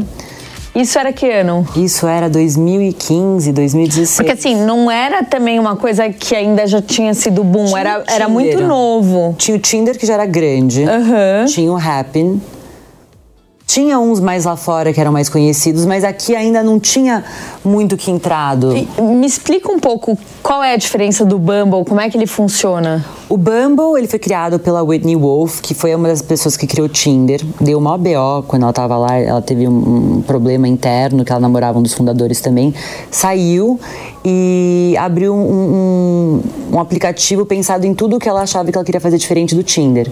Isso 0.75 0.98
era 0.98 1.12
que 1.12 1.30
ano? 1.30 1.64
Isso 1.76 2.04
era 2.04 2.28
2015, 2.28 3.52
2016. 3.52 4.16
Porque 4.16 4.32
assim, 4.32 4.56
não 4.56 4.90
era 4.90 5.22
também 5.22 5.60
uma 5.60 5.76
coisa 5.76 6.08
que 6.10 6.34
ainda 6.34 6.66
já 6.66 6.82
tinha 6.82 7.14
sido 7.14 7.44
boom, 7.44 7.66
tinha 7.66 7.78
era, 7.78 8.04
era 8.08 8.28
muito 8.28 8.60
novo. 8.60 9.37
Tinha 9.38 9.56
o 9.56 9.60
Tinder 9.60 9.96
que 9.96 10.04
já 10.04 10.14
era 10.14 10.26
grande, 10.26 10.82
uhum. 10.82 11.46
tinha 11.46 11.72
o 11.72 11.76
Happn, 11.76 12.40
tinha 13.66 13.99
uns 13.99 14.20
mais 14.20 14.44
lá 14.44 14.56
fora 14.56 14.93
que 14.93 15.00
eram 15.00 15.11
mais 15.11 15.28
conhecidos, 15.28 15.87
mas 15.87 16.05
aqui 16.05 16.37
ainda 16.37 16.62
não 16.62 16.78
tinha 16.78 17.25
muito 17.64 17.96
que 17.96 18.11
entrado. 18.11 18.76
E 18.76 18.87
me 19.00 19.26
explica 19.26 19.72
um 19.72 19.78
pouco 19.78 20.19
qual 20.43 20.62
é 20.62 20.75
a 20.75 20.76
diferença 20.76 21.25
do 21.25 21.38
Bumble, 21.38 21.84
como 21.84 22.00
é 22.00 22.11
que 22.11 22.16
ele 22.16 22.26
funciona? 22.26 23.05
O 23.28 23.37
Bumble, 23.37 23.99
ele 23.99 24.06
foi 24.06 24.19
criado 24.19 24.58
pela 24.58 24.82
Whitney 24.82 25.16
Wolf, 25.16 25.61
que 25.61 25.72
foi 25.72 25.94
uma 25.94 26.08
das 26.08 26.20
pessoas 26.20 26.56
que 26.56 26.66
criou 26.66 26.87
o 26.87 26.90
Tinder. 26.90 27.40
Deu 27.58 27.78
uma 27.78 27.96
BO 27.96 28.44
quando 28.46 28.62
ela 28.62 28.70
estava 28.70 28.96
lá, 28.96 29.16
ela 29.16 29.40
teve 29.40 29.66
um, 29.66 30.22
problema 30.22 30.69
interno, 30.69 31.25
que 31.25 31.33
ela 31.33 31.40
namorava 31.40 31.78
um 31.78 31.83
dos 31.83 31.94
fundadores 31.94 32.40
também. 32.40 32.75
Saiu 33.11 33.80
e 34.25 34.94
abriu 34.99 35.35
um, 35.35 35.38
um, 35.38 36.42
um 36.75 36.80
aplicativo 36.80 37.47
pensado 37.47 37.87
em 37.87 37.94
tudo 37.94 38.16
o 38.16 38.18
que 38.18 38.28
ela 38.28 38.42
achava 38.42 38.71
que 38.71 38.76
ela 38.76 38.85
queria 38.85 39.00
fazer 39.00 39.16
diferente 39.16 39.54
do 39.54 39.62
Tinder. 39.62 40.11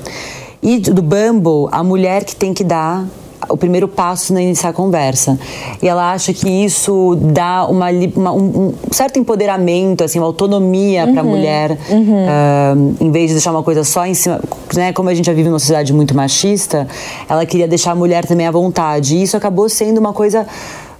E 0.62 0.78
do 0.78 1.02
Bumble, 1.02 1.68
a 1.70 1.84
mulher 1.84 2.24
que 2.24 2.34
tem 2.34 2.54
que 2.54 2.64
dar 2.64 3.06
o 3.48 3.56
primeiro 3.56 3.88
passo 3.88 4.32
na 4.32 4.42
iniciar 4.42 4.70
a 4.70 4.72
conversa. 4.72 5.38
E 5.82 5.88
ela 5.88 6.12
acha 6.12 6.32
que 6.32 6.48
isso 6.48 7.16
dá 7.20 7.66
uma, 7.66 7.86
uma 8.16 8.32
um, 8.32 8.38
um, 8.38 8.74
certo 8.90 9.18
empoderamento, 9.18 10.04
assim, 10.04 10.18
uma 10.18 10.26
autonomia 10.26 11.04
uhum, 11.04 11.12
para 11.12 11.20
a 11.20 11.24
mulher, 11.24 11.78
uhum. 11.90 12.26
uh, 12.26 12.96
em 13.00 13.10
vez 13.10 13.28
de 13.28 13.34
deixar 13.34 13.50
uma 13.50 13.62
coisa 13.62 13.84
só 13.84 14.06
em 14.06 14.14
cima. 14.14 14.40
Né, 14.74 14.92
como 14.92 15.08
a 15.08 15.14
gente 15.14 15.26
já 15.26 15.32
vive 15.32 15.48
numa 15.48 15.58
sociedade 15.58 15.92
muito 15.92 16.14
machista, 16.14 16.86
ela 17.28 17.44
queria 17.44 17.68
deixar 17.68 17.92
a 17.92 17.94
mulher 17.94 18.24
também 18.24 18.46
à 18.46 18.50
vontade. 18.50 19.16
E 19.16 19.22
isso 19.22 19.36
acabou 19.36 19.68
sendo 19.68 19.98
uma 19.98 20.12
coisa 20.12 20.46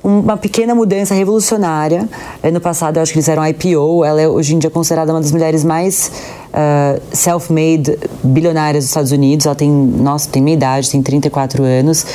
uma 0.02 0.36
pequena 0.36 0.74
mudança 0.74 1.14
revolucionária. 1.14 2.08
Ano 2.42 2.60
passado, 2.60 2.96
eu 2.96 3.02
acho 3.02 3.12
que 3.12 3.18
eles 3.18 3.26
fizeram 3.26 3.46
IPO. 3.46 4.04
Ela 4.04 4.20
é 4.20 4.28
hoje 4.28 4.54
em 4.54 4.58
dia 4.58 4.68
considerada 4.68 5.12
uma 5.12 5.20
das 5.20 5.30
mulheres 5.30 5.62
mais 5.62 6.10
uh, 6.52 7.00
self-made 7.12 7.98
bilionárias 8.22 8.84
dos 8.84 8.90
Estados 8.90 9.12
Unidos. 9.12 9.46
Ela 9.46 9.54
tem, 9.54 9.70
nossa, 9.70 10.28
tem 10.28 10.42
minha 10.42 10.56
idade, 10.56 10.90
tem 10.90 11.02
34 11.02 11.62
anos. 11.62 12.06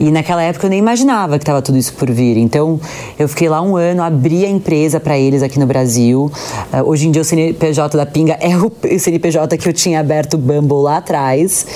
E 0.00 0.12
naquela 0.12 0.40
época 0.40 0.66
eu 0.66 0.70
nem 0.70 0.78
imaginava 0.78 1.38
que 1.38 1.42
estava 1.42 1.60
tudo 1.60 1.76
isso 1.76 1.92
por 1.94 2.08
vir. 2.10 2.36
Então 2.36 2.80
eu 3.18 3.28
fiquei 3.28 3.48
lá 3.48 3.60
um 3.60 3.76
ano, 3.76 4.00
abri 4.00 4.44
a 4.44 4.48
empresa 4.48 5.00
para 5.00 5.18
eles 5.18 5.42
aqui 5.42 5.58
no 5.58 5.66
Brasil. 5.66 6.30
Uh, 6.72 6.88
hoje 6.88 7.08
em 7.08 7.10
dia 7.10 7.20
o 7.20 7.24
CNPJ 7.24 7.96
da 7.96 8.06
Pinga 8.06 8.34
é 8.40 8.56
o 8.56 8.70
CNPJ 8.96 9.58
que 9.58 9.68
eu 9.68 9.72
tinha 9.72 9.98
aberto 9.98 10.34
o 10.34 10.38
Bumble 10.38 10.82
lá 10.82 10.98
atrás. 10.98 11.66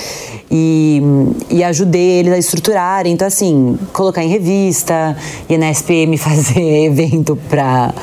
E, 0.49 1.01
e 1.49 1.63
ajudei 1.63 2.19
eles 2.19 2.31
a 2.31 2.37
estruturarem. 2.37 3.11
Então, 3.11 3.27
assim, 3.27 3.77
colocar 3.91 4.23
em 4.23 4.29
revista, 4.29 5.17
ir 5.49 5.57
na 5.57 5.71
SPM 5.71 6.15
fazer 6.17 6.85
evento 6.85 7.35
para 7.49 7.93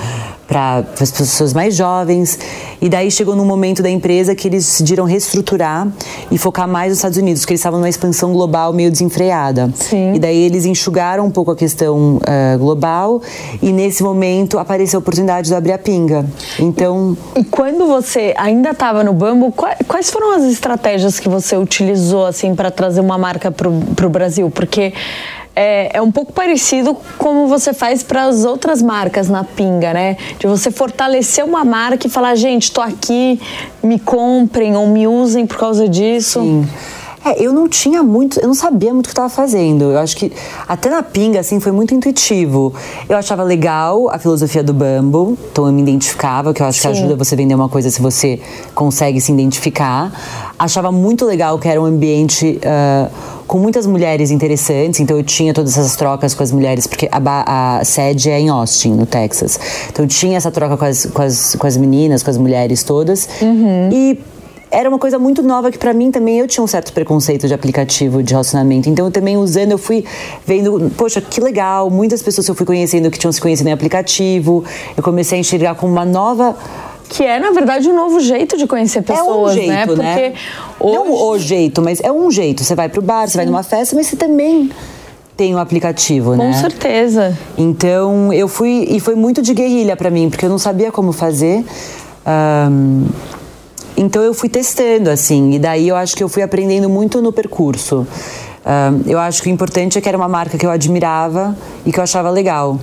para 0.51 0.85
as 1.01 1.13
pessoas 1.13 1.55
mais 1.55 1.77
jovens. 1.77 2.37
E 2.83 2.89
daí 2.89 3.09
chegou 3.09 3.37
num 3.37 3.45
momento 3.45 3.85
da 3.85 3.89
empresa 3.89 4.35
que 4.35 4.49
eles 4.49 4.65
decidiram 4.65 5.05
reestruturar 5.05 5.87
e 6.29 6.37
focar 6.37 6.67
mais 6.67 6.89
nos 6.89 6.99
Estados 6.99 7.19
Unidos, 7.19 7.43
porque 7.43 7.53
eles 7.53 7.61
estavam 7.61 7.79
numa 7.79 7.89
expansão 7.89 8.33
global 8.33 8.73
meio 8.73 8.91
desenfreada. 8.91 9.71
Sim. 9.77 10.15
E 10.15 10.19
daí 10.19 10.37
eles 10.37 10.65
enxugaram 10.65 11.25
um 11.25 11.31
pouco 11.31 11.53
a 11.53 11.57
questão 11.57 12.17
uh, 12.17 12.59
global 12.59 13.23
e 13.63 13.73
nesse 13.73 14.03
momento 14.03 14.59
apareceu 14.59 14.99
a 14.99 15.01
oportunidade 15.01 15.47
de 15.47 15.55
abrir 15.55 15.73
a 15.73 15.79
pinga. 15.79 16.27
Então. 16.59 17.17
E 17.37 17.45
quando 17.45 17.87
você 17.87 18.35
ainda 18.37 18.71
estava 18.71 19.05
no 19.05 19.13
Bambu, 19.13 19.55
quais 19.87 20.11
foram 20.11 20.35
as 20.35 20.43
estratégias 20.43 21.21
que 21.21 21.29
você 21.29 21.57
utilizou 21.57 22.27
assim 22.27 22.57
para 22.57 22.73
trazer 22.73 23.01
uma 23.01 23.17
marca 23.17 23.53
para 23.53 23.69
o 23.69 24.11
Brasil? 24.11 24.51
Porque 24.51 24.93
é, 25.55 25.97
é 25.97 26.03
um 26.03 26.11
pouco 26.11 26.33
parecido 26.33 26.97
como 27.19 27.47
você 27.47 27.73
faz 27.73 28.03
para 28.03 28.25
as 28.25 28.45
outras 28.45 28.81
marcas 28.81 29.29
na 29.29 29.45
Pinga, 29.45 29.93
né? 29.93 30.17
De 30.39 30.47
você 30.47 30.71
fortalecer 30.71 31.45
uma 31.45 31.65
marca 31.65 32.07
e 32.07 32.11
falar, 32.11 32.35
gente, 32.35 32.65
estou 32.65 32.83
aqui, 32.83 33.41
me 33.83 33.99
comprem 33.99 34.77
ou 34.77 34.87
me 34.87 35.07
usem 35.07 35.47
por 35.47 35.59
causa 35.59 35.89
disso. 35.89 36.41
Sim. 36.41 36.69
É, 37.25 37.43
eu 37.43 37.53
não 37.53 37.69
tinha 37.69 38.03
muito, 38.03 38.41
eu 38.41 38.47
não 38.47 38.55
sabia 38.55 38.93
muito 38.93 39.07
o 39.07 39.09
que 39.09 39.13
estava 39.13 39.29
fazendo. 39.29 39.85
Eu 39.85 39.99
acho 39.99 40.17
que 40.17 40.33
até 40.67 40.89
na 40.89 41.03
pinga, 41.03 41.41
assim, 41.41 41.61
foi 41.61 41.71
muito 41.71 41.95
intuitivo. 41.95 42.73
Eu 43.09 43.17
achava 43.17 43.43
legal 43.43 44.09
a 44.09 44.19
filosofia 44.19 44.63
do 44.63 44.73
Bumble, 44.73 45.39
então 45.53 45.67
eu 45.67 45.73
me 45.73 45.83
identificava, 45.83 46.55
que 46.55 46.63
eu 46.63 46.67
acho 46.67 46.81
Sim. 46.81 46.89
que 46.89 46.99
ajuda 46.99 47.17
você 47.17 47.35
a 47.35 47.37
vender 47.37 47.55
uma 47.55 47.69
coisa 47.69 47.91
se 47.91 48.01
você 48.01 48.41
consegue 48.75 49.21
se 49.21 49.33
identificar. 49.33 50.13
Achava 50.59 50.91
muito 50.91 51.27
legal 51.27 51.59
que 51.59 51.69
era 51.69 51.81
um 51.81 51.85
ambiente. 51.85 52.59
Uh, 52.65 53.41
com 53.51 53.59
muitas 53.59 53.85
mulheres 53.85 54.31
interessantes, 54.31 55.01
então 55.01 55.17
eu 55.17 55.25
tinha 55.25 55.53
todas 55.53 55.77
essas 55.77 55.97
trocas 55.97 56.35
com 56.35 56.43
as 56.45 56.53
mulheres, 56.53 56.87
porque 56.87 57.09
a, 57.11 57.79
a 57.81 57.85
sede 57.85 58.31
é 58.31 58.39
em 58.39 58.49
Austin, 58.49 58.93
no 58.93 59.07
Texas. 59.07 59.59
Então 59.89 60.05
eu 60.05 60.09
tinha 60.09 60.37
essa 60.37 60.53
troca 60.53 60.77
com 60.77 60.85
as, 60.85 61.07
com 61.07 61.21
as, 61.21 61.57
com 61.57 61.67
as 61.67 61.77
meninas, 61.77 62.23
com 62.23 62.31
as 62.31 62.37
mulheres 62.37 62.85
todas. 62.85 63.29
Uhum. 63.43 63.91
E 63.91 64.21
era 64.71 64.89
uma 64.89 64.99
coisa 64.99 65.19
muito 65.19 65.43
nova 65.43 65.71
que 65.71 65.79
para 65.79 65.93
mim 65.93 66.11
também 66.11 66.39
eu 66.39 66.47
tinha 66.47 66.63
um 66.63 66.67
certo 66.67 66.93
preconceito 66.93 67.49
de 67.49 67.55
aplicativo 67.55 68.23
de 68.23 68.33
relacionamento. 68.33 68.89
Então 68.89 69.07
eu 69.07 69.11
também 69.11 69.37
usando, 69.37 69.73
eu 69.73 69.79
fui 69.79 70.05
vendo, 70.47 70.91
poxa, 70.97 71.21
que 71.21 71.41
legal, 71.41 71.91
muitas 71.91 72.23
pessoas 72.23 72.47
eu 72.49 72.55
fui 72.55 72.65
conhecendo 72.65 73.11
que 73.11 73.19
tinham 73.19 73.33
se 73.33 73.41
conhecido 73.41 73.69
em 73.69 73.73
aplicativo. 73.73 74.65
Eu 74.97 75.03
comecei 75.03 75.39
a 75.39 75.41
enxergar 75.41 75.75
como 75.75 75.93
uma 75.93 76.05
nova 76.05 76.57
que 77.09 77.25
é, 77.25 77.41
na 77.41 77.51
verdade, 77.51 77.89
um 77.89 77.97
novo 77.97 78.21
jeito 78.21 78.57
de 78.57 78.69
conhecer 78.69 79.03
pessoas, 79.03 79.57
é 79.57 79.59
um 79.59 79.63
jeito, 79.63 79.69
né? 79.69 79.87
Porque 79.87 80.03
né? 80.03 80.35
Hoje... 80.79 80.95
Não 80.95 81.29
o 81.29 81.39
jeito, 81.39 81.83
mas 81.83 82.01
é 82.01 82.13
um 82.13 82.31
jeito. 82.31 82.63
Você 82.63 82.77
vai 82.77 82.89
pro 82.89 83.03
bar, 83.03 83.27
Sim. 83.27 83.33
você 83.33 83.37
vai 83.39 83.47
numa 83.47 83.65
festa, 83.65 83.97
mas 83.97 84.07
você 84.07 84.15
também 84.15 84.71
tem 85.37 85.53
o 85.53 85.57
um 85.57 85.61
aplicativo, 85.61 86.31
Com 86.31 86.37
né? 86.37 86.53
Com 86.53 86.61
certeza. 86.61 87.37
Então, 87.59 88.33
eu 88.33 88.47
fui... 88.47 88.87
E 88.89 89.01
foi 89.01 89.17
muito 89.17 89.43
de 89.43 89.53
guerrilha 89.53 89.97
para 89.97 90.09
mim, 90.09 90.31
porque 90.31 90.45
eu 90.45 90.51
não 90.51 90.59
sabia 90.59 90.93
como 90.93 91.13
fazer. 91.13 91.65
Um, 92.25 93.07
então, 94.01 94.23
eu 94.23 94.33
fui 94.33 94.49
testando, 94.49 95.11
assim. 95.11 95.53
E 95.53 95.59
daí, 95.59 95.89
eu 95.89 95.97
acho 95.97 96.17
que 96.17 96.25
eu 96.25 96.29
fui 96.29 96.43
aprendendo 96.43 96.89
muito 96.89 97.21
no 97.21 97.33
percurso. 97.33 98.07
Eu 99.07 99.19
acho 99.19 99.43
que 99.43 99.49
o 99.49 99.53
importante 99.53 99.99
é 99.99 100.01
que 100.01 100.09
era 100.09 100.17
uma 100.17 100.29
marca 100.29 100.57
que 100.57 100.65
eu 100.65 100.71
admirava 100.71 101.57
e 101.85 101.93
que 101.93 101.99
eu 101.99 102.03
achava 102.03 102.31
legal. 102.31 102.79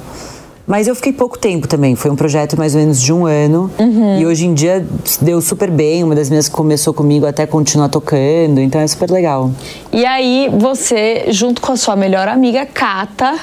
Mas 0.67 0.85
eu 0.85 0.93
fiquei 0.93 1.13
pouco 1.13 1.39
tempo 1.39 1.65
também. 1.65 1.95
Foi 1.95 2.11
um 2.11 2.15
projeto 2.15 2.57
mais 2.57 2.75
ou 2.75 2.81
menos 2.81 3.01
de 3.01 3.13
um 3.13 3.25
ano. 3.25 3.71
Uhum. 3.79 4.19
E 4.19 4.25
hoje 4.25 4.45
em 4.45 4.53
dia 4.53 4.85
deu 5.21 5.39
super 5.39 5.71
bem. 5.71 6.03
Uma 6.03 6.13
das 6.13 6.29
minhas 6.29 6.49
que 6.49 6.55
começou 6.55 6.93
comigo 6.93 7.25
até 7.25 7.45
continua 7.45 7.87
tocando. 7.87 8.59
Então 8.59 8.81
é 8.81 8.85
super 8.85 9.09
legal. 9.09 9.49
E 9.93 10.05
aí 10.05 10.49
você, 10.51 11.27
junto 11.29 11.61
com 11.61 11.71
a 11.71 11.77
sua 11.77 11.95
melhor 11.95 12.27
amiga, 12.27 12.65
Cata, 12.65 13.39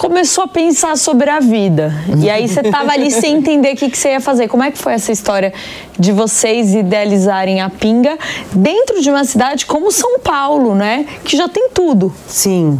começou 0.00 0.44
a 0.44 0.48
pensar 0.48 0.96
sobre 0.96 1.28
a 1.28 1.40
vida. 1.40 1.92
E 2.22 2.30
aí 2.30 2.48
você 2.48 2.62
tava 2.62 2.90
ali 2.90 3.10
sem 3.10 3.36
entender 3.36 3.74
o 3.74 3.76
que, 3.76 3.90
que 3.90 3.98
você 3.98 4.12
ia 4.12 4.20
fazer. 4.20 4.48
Como 4.48 4.62
é 4.62 4.70
que 4.70 4.78
foi 4.78 4.94
essa 4.94 5.12
história 5.12 5.52
de 5.98 6.10
vocês 6.10 6.74
idealizarem 6.74 7.60
a 7.60 7.68
Pinga 7.68 8.18
dentro 8.50 9.02
de 9.02 9.10
uma 9.10 9.24
cidade 9.24 9.66
como 9.66 9.92
São 9.92 10.18
Paulo, 10.18 10.74
né? 10.74 11.04
Que 11.22 11.36
já 11.36 11.50
tem 11.50 11.68
tudo. 11.74 12.10
Sim. 12.26 12.78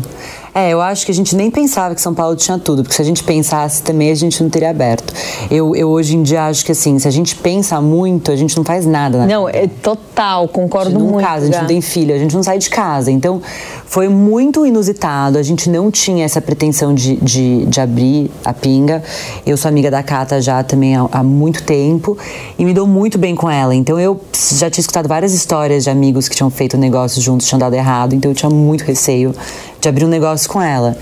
É, 0.55 0.71
eu 0.71 0.81
acho 0.81 1.07
que 1.07 1.13
a 1.13 1.15
gente 1.15 1.37
nem 1.37 1.51
pensava 1.51 1.95
que 1.95 2.01
São 2.01 2.15
Paulo 2.15 2.35
tinha 2.35 2.59
tudo, 2.59 2.83
porque 2.83 2.95
se 2.95 3.03
a 3.03 3.05
gente 3.05 3.23
pensasse 3.23 3.83
também, 3.83 4.11
a 4.11 4.15
gente 4.15 4.43
não 4.43 4.51
teria 4.51 4.71
aberto. 4.71 5.13
Eu, 5.51 5.75
eu 5.77 5.89
hoje 5.89 6.17
em 6.17 6.23
dia 6.23 6.47
acho 6.47 6.65
que 6.65 6.73
assim, 6.73 6.99
se 6.99 7.07
a 7.07 7.11
gente 7.11 7.37
pensa 7.37 7.81
muito, 7.81 8.31
a 8.31 8.37
gente 8.37 8.57
não 8.57 8.65
faz 8.65 8.85
nada. 8.85 9.19
Na 9.19 9.27
não, 9.27 9.49
é 9.49 9.67
total, 9.67 10.49
concordo 10.49 10.99
muito. 10.99 11.13
Não 11.15 11.21
casa, 11.21 11.45
a 11.45 11.47
gente 11.47 11.61
não 11.61 11.67
tem 11.67 11.81
filho, 11.81 12.15
a 12.15 12.19
gente 12.19 12.35
não 12.35 12.43
sai 12.43 12.59
de 12.59 12.69
casa. 12.69 13.11
Então, 13.11 13.41
foi 13.87 14.09
muito 14.09 14.67
inusitado. 14.67 15.39
A 15.39 15.43
gente 15.43 15.69
não 15.71 15.91
tinha 15.91 16.25
essa 16.25 16.41
pretensão 16.41 16.95
de, 16.95 17.17
de, 17.17 17.67
de 17.67 17.81
abrir 17.81 18.31
a 18.45 18.53
pinga. 18.53 19.03
Eu 19.47 19.57
sou 19.57 19.69
amiga 19.69 19.91
da 19.91 20.03
Cata 20.03 20.41
já 20.41 20.63
também 20.63 20.97
há, 20.97 21.09
há 21.11 21.23
muito 21.23 21.63
tempo 21.63 22.17
e 22.59 22.65
me 22.65 22.75
dou 22.75 22.87
muito 22.87 23.19
bem 23.19 23.35
com 23.35 23.51
ela. 23.51 23.75
Então, 23.75 23.99
eu 23.99 24.21
já 24.33 24.71
tinha 24.71 24.83
escutado 24.83 25.09
várias 25.09 25.33
histórias 25.33 25.85
de 25.85 25.91
amigos 25.91 26.29
que 26.29 26.35
tinham 26.35 26.51
feito 26.51 26.77
negócios 26.77 27.23
juntos, 27.25 27.47
tinham 27.47 27.59
dado 27.59 27.75
errado. 27.75 28.15
Então, 28.15 28.31
eu 28.31 28.35
tinha 28.35 28.51
muito 28.51 28.83
receio 28.83 29.35
de 29.81 29.89
abrir 29.89 30.05
um 30.05 30.09
negócio 30.09 30.49
com 30.49 30.61
ela. 30.61 30.97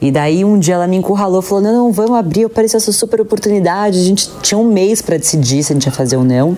E 0.00 0.10
daí 0.10 0.44
um 0.44 0.58
dia 0.58 0.74
ela 0.74 0.86
me 0.86 0.96
encurralou, 0.96 1.40
falou: 1.40 1.62
"Não, 1.62 1.72
não, 1.72 1.92
vamos 1.92 2.16
abrir, 2.16 2.44
apareceu 2.44 2.78
essa 2.78 2.92
super 2.92 3.20
oportunidade". 3.20 3.98
A 3.98 4.02
gente 4.02 4.30
tinha 4.42 4.58
um 4.58 4.64
mês 4.64 5.00
para 5.00 5.16
decidir 5.16 5.62
se 5.62 5.72
a 5.72 5.74
gente 5.74 5.86
ia 5.86 5.92
fazer 5.92 6.16
ou 6.16 6.24
não. 6.24 6.56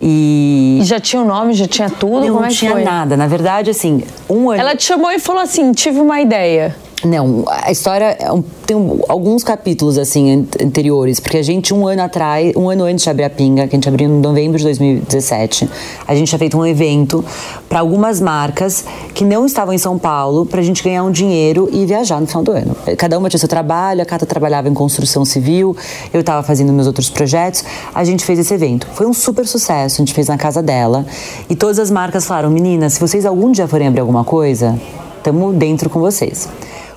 E... 0.00 0.78
e 0.82 0.84
já 0.84 1.00
tinha 1.00 1.22
o 1.22 1.24
nome, 1.24 1.54
já 1.54 1.66
tinha 1.66 1.88
tudo? 1.88 2.26
Não, 2.26 2.34
não 2.34 2.44
é 2.44 2.48
tinha 2.48 2.72
foi? 2.72 2.84
nada. 2.84 3.16
Na 3.16 3.26
verdade, 3.26 3.70
assim, 3.70 4.02
um 4.28 4.50
ano. 4.50 4.60
Ela 4.60 4.76
te 4.76 4.84
chamou 4.84 5.10
e 5.10 5.18
falou 5.18 5.40
assim: 5.40 5.72
tive 5.72 6.00
uma 6.00 6.20
ideia. 6.20 6.76
Não, 7.04 7.44
a 7.46 7.70
história 7.70 8.16
é 8.18 8.26
tem 8.66 8.76
alguns 9.08 9.44
capítulos 9.44 9.96
assim 9.96 10.46
anteriores, 10.60 11.20
porque 11.20 11.36
a 11.36 11.42
gente 11.42 11.72
um 11.72 11.86
ano 11.86 12.02
atrás, 12.02 12.52
um 12.56 12.68
ano 12.68 12.84
antes 12.84 13.04
de 13.04 13.10
abrir 13.10 13.24
a 13.24 13.30
Pinga, 13.30 13.68
que 13.68 13.76
a 13.76 13.78
gente 13.78 13.88
abriu 13.88 14.08
em 14.08 14.20
novembro 14.20 14.58
de 14.58 14.64
2017, 14.64 15.70
a 16.06 16.14
gente 16.14 16.28
tinha 16.28 16.38
feito 16.38 16.58
um 16.58 16.66
evento 16.66 17.24
para 17.68 17.78
algumas 17.78 18.20
marcas 18.20 18.84
que 19.14 19.24
não 19.24 19.46
estavam 19.46 19.72
em 19.72 19.78
São 19.78 19.98
Paulo 19.98 20.46
para 20.46 20.60
a 20.60 20.64
gente 20.64 20.82
ganhar 20.82 21.04
um 21.04 21.10
dinheiro 21.10 21.68
e 21.70 21.86
viajar 21.86 22.20
no 22.20 22.26
final 22.26 22.42
do 22.42 22.50
ano. 22.50 22.76
Cada 22.98 23.16
uma 23.18 23.28
tinha 23.28 23.38
seu 23.38 23.48
trabalho, 23.48 24.02
a 24.02 24.04
Cata 24.04 24.26
trabalhava 24.26 24.68
em 24.68 24.74
construção 24.74 25.24
civil, 25.24 25.76
eu 26.12 26.20
estava 26.20 26.42
fazendo 26.42 26.72
meus 26.72 26.86
outros 26.86 27.08
projetos. 27.08 27.62
A 27.94 28.04
gente 28.04 28.24
fez 28.24 28.38
esse 28.38 28.52
evento. 28.52 28.88
Foi 28.94 29.06
um 29.06 29.12
super 29.12 29.46
sucesso, 29.46 29.96
a 29.96 29.98
gente 30.04 30.14
fez 30.14 30.28
na 30.28 30.38
casa 30.38 30.62
dela 30.62 31.06
e 31.48 31.54
todas 31.54 31.78
as 31.78 31.90
marcas 31.90 32.26
falaram: 32.26 32.50
"Meninas, 32.50 32.94
se 32.94 33.00
vocês 33.00 33.24
algum 33.26 33.52
dia 33.52 33.68
forem 33.68 33.86
abrir 33.86 34.00
alguma 34.00 34.24
coisa, 34.24 34.80
estamos 35.18 35.54
dentro 35.54 35.88
com 35.88 36.00
vocês". 36.00 36.48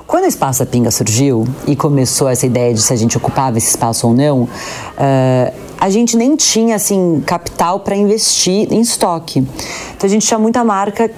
Quando 0.10 0.24
o 0.24 0.28
Espaço 0.28 0.58
da 0.58 0.66
Pinga 0.66 0.90
surgiu 0.90 1.48
e 1.68 1.76
começou 1.76 2.28
essa 2.28 2.44
ideia 2.44 2.74
de 2.74 2.82
se 2.82 2.92
a 2.92 2.96
gente 2.96 3.16
ocupava 3.16 3.60
esse 3.60 3.70
espaço 3.70 4.08
ou 4.08 4.14
não, 4.16 4.42
uh, 4.42 5.54
a 5.80 5.90
gente 5.92 6.18
nem 6.18 6.36
tinha 6.36 6.78
assim 6.78 7.22
capital 7.24 7.82
para 7.82 7.96
investir 7.96 8.74
em 8.74 8.82
estoque. 8.82 9.38
Então 9.96 10.08
a 10.08 10.10
gente 10.10 10.26
tinha 10.26 10.40
muita 10.40 10.64
marca 10.64 11.12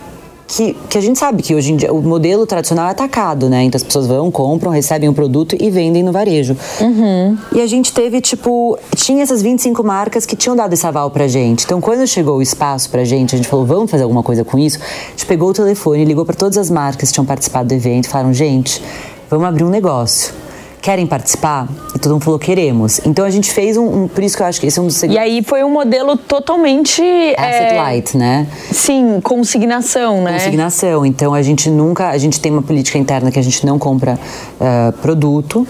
que, 0.52 0.74
que 0.90 0.98
a 0.98 1.02
gente 1.02 1.18
sabe 1.18 1.42
que 1.42 1.56
hoje 1.56 1.72
em 1.72 1.78
dia 1.78 1.94
o 1.94 2.02
modelo 2.02 2.46
tradicional 2.46 2.90
é 2.90 2.92
atacado, 2.92 3.50
né? 3.50 3.64
Então 3.64 3.78
as 3.78 3.84
pessoas 3.84 4.06
vão, 4.06 4.30
compram, 4.30 4.70
recebem 4.70 5.08
o 5.08 5.14
produto 5.14 5.56
e 5.58 5.70
vendem 5.70 6.04
no 6.04 6.12
varejo. 6.12 6.58
Uhum. 6.82 7.38
E 7.54 7.62
a 7.62 7.68
gente 7.68 7.94
teve, 7.94 8.20
tipo, 8.20 8.78
tinha 8.96 9.24
essas 9.24 9.42
25 9.42 9.82
marcas 9.82 10.26
que 10.26 10.36
tinham 10.36 10.54
dado 10.54 10.74
esse 10.74 10.86
aval 10.86 11.10
pra 11.10 11.26
gente. 11.26 11.64
Então 11.64 11.80
quando 11.80 12.06
chegou 12.06 12.38
o 12.38 12.42
espaço 12.42 12.90
pra 12.90 13.06
gente, 13.06 13.34
a 13.34 13.38
gente 13.38 13.48
falou, 13.48 13.66
vamos 13.66 13.90
fazer 13.90 14.04
alguma 14.04 14.24
coisa 14.24 14.44
com 14.44 14.60
isso. 14.60 14.78
A 14.78 15.12
gente 15.12 15.26
pegou 15.26 15.52
o 15.52 15.54
telefone, 15.54 16.04
ligou 16.04 16.26
para 16.26 16.36
todas 16.36 16.58
as 16.58 16.70
marcas 16.70 17.10
que 17.10 17.14
tinham 17.14 17.26
participado 17.26 17.70
do 17.70 17.74
evento 17.74 18.06
e 18.06 18.10
falaram, 18.10 18.34
gente, 18.34 18.84
vamos 19.30 19.48
abrir 19.48 19.64
um 19.64 19.70
negócio 19.70 20.34
querem 20.82 21.06
participar? 21.06 21.68
E 21.96 22.00
todo 22.00 22.14
mundo 22.14 22.24
falou, 22.24 22.40
queremos. 22.40 23.00
Então 23.06 23.24
a 23.24 23.30
gente 23.30 23.52
fez 23.52 23.78
um, 23.78 24.04
um 24.04 24.08
por 24.08 24.24
isso 24.24 24.36
que 24.36 24.44
eu 24.44 24.48
acho 24.48 24.60
que 24.60 24.68
esse 24.68 24.80
é 24.80 24.82
um 24.82 24.88
dos. 24.88 25.04
E 25.04 25.18
aí 25.18 25.44
foi 25.44 25.64
um 25.64 25.70
modelo 25.70 26.18
totalmente... 26.18 27.02
Asset 27.38 27.74
é, 27.74 27.78
light, 27.78 28.18
né? 28.18 28.48
Sim, 28.72 29.20
consignação, 29.22 30.22
né? 30.24 30.34
Consignação. 30.34 31.06
Então 31.06 31.34
a 31.34 31.42
gente 31.42 31.70
nunca, 31.70 32.10
a 32.10 32.18
gente 32.18 32.40
tem 32.40 32.52
uma 32.52 32.64
política 32.64 32.98
interna 32.98 33.32
que 33.32 33.40
a 33.40 33.44
gente 33.44 33.66
não 33.66 33.78
compra 33.78 34.20
uh, 34.60 34.92
produto. 34.94 35.68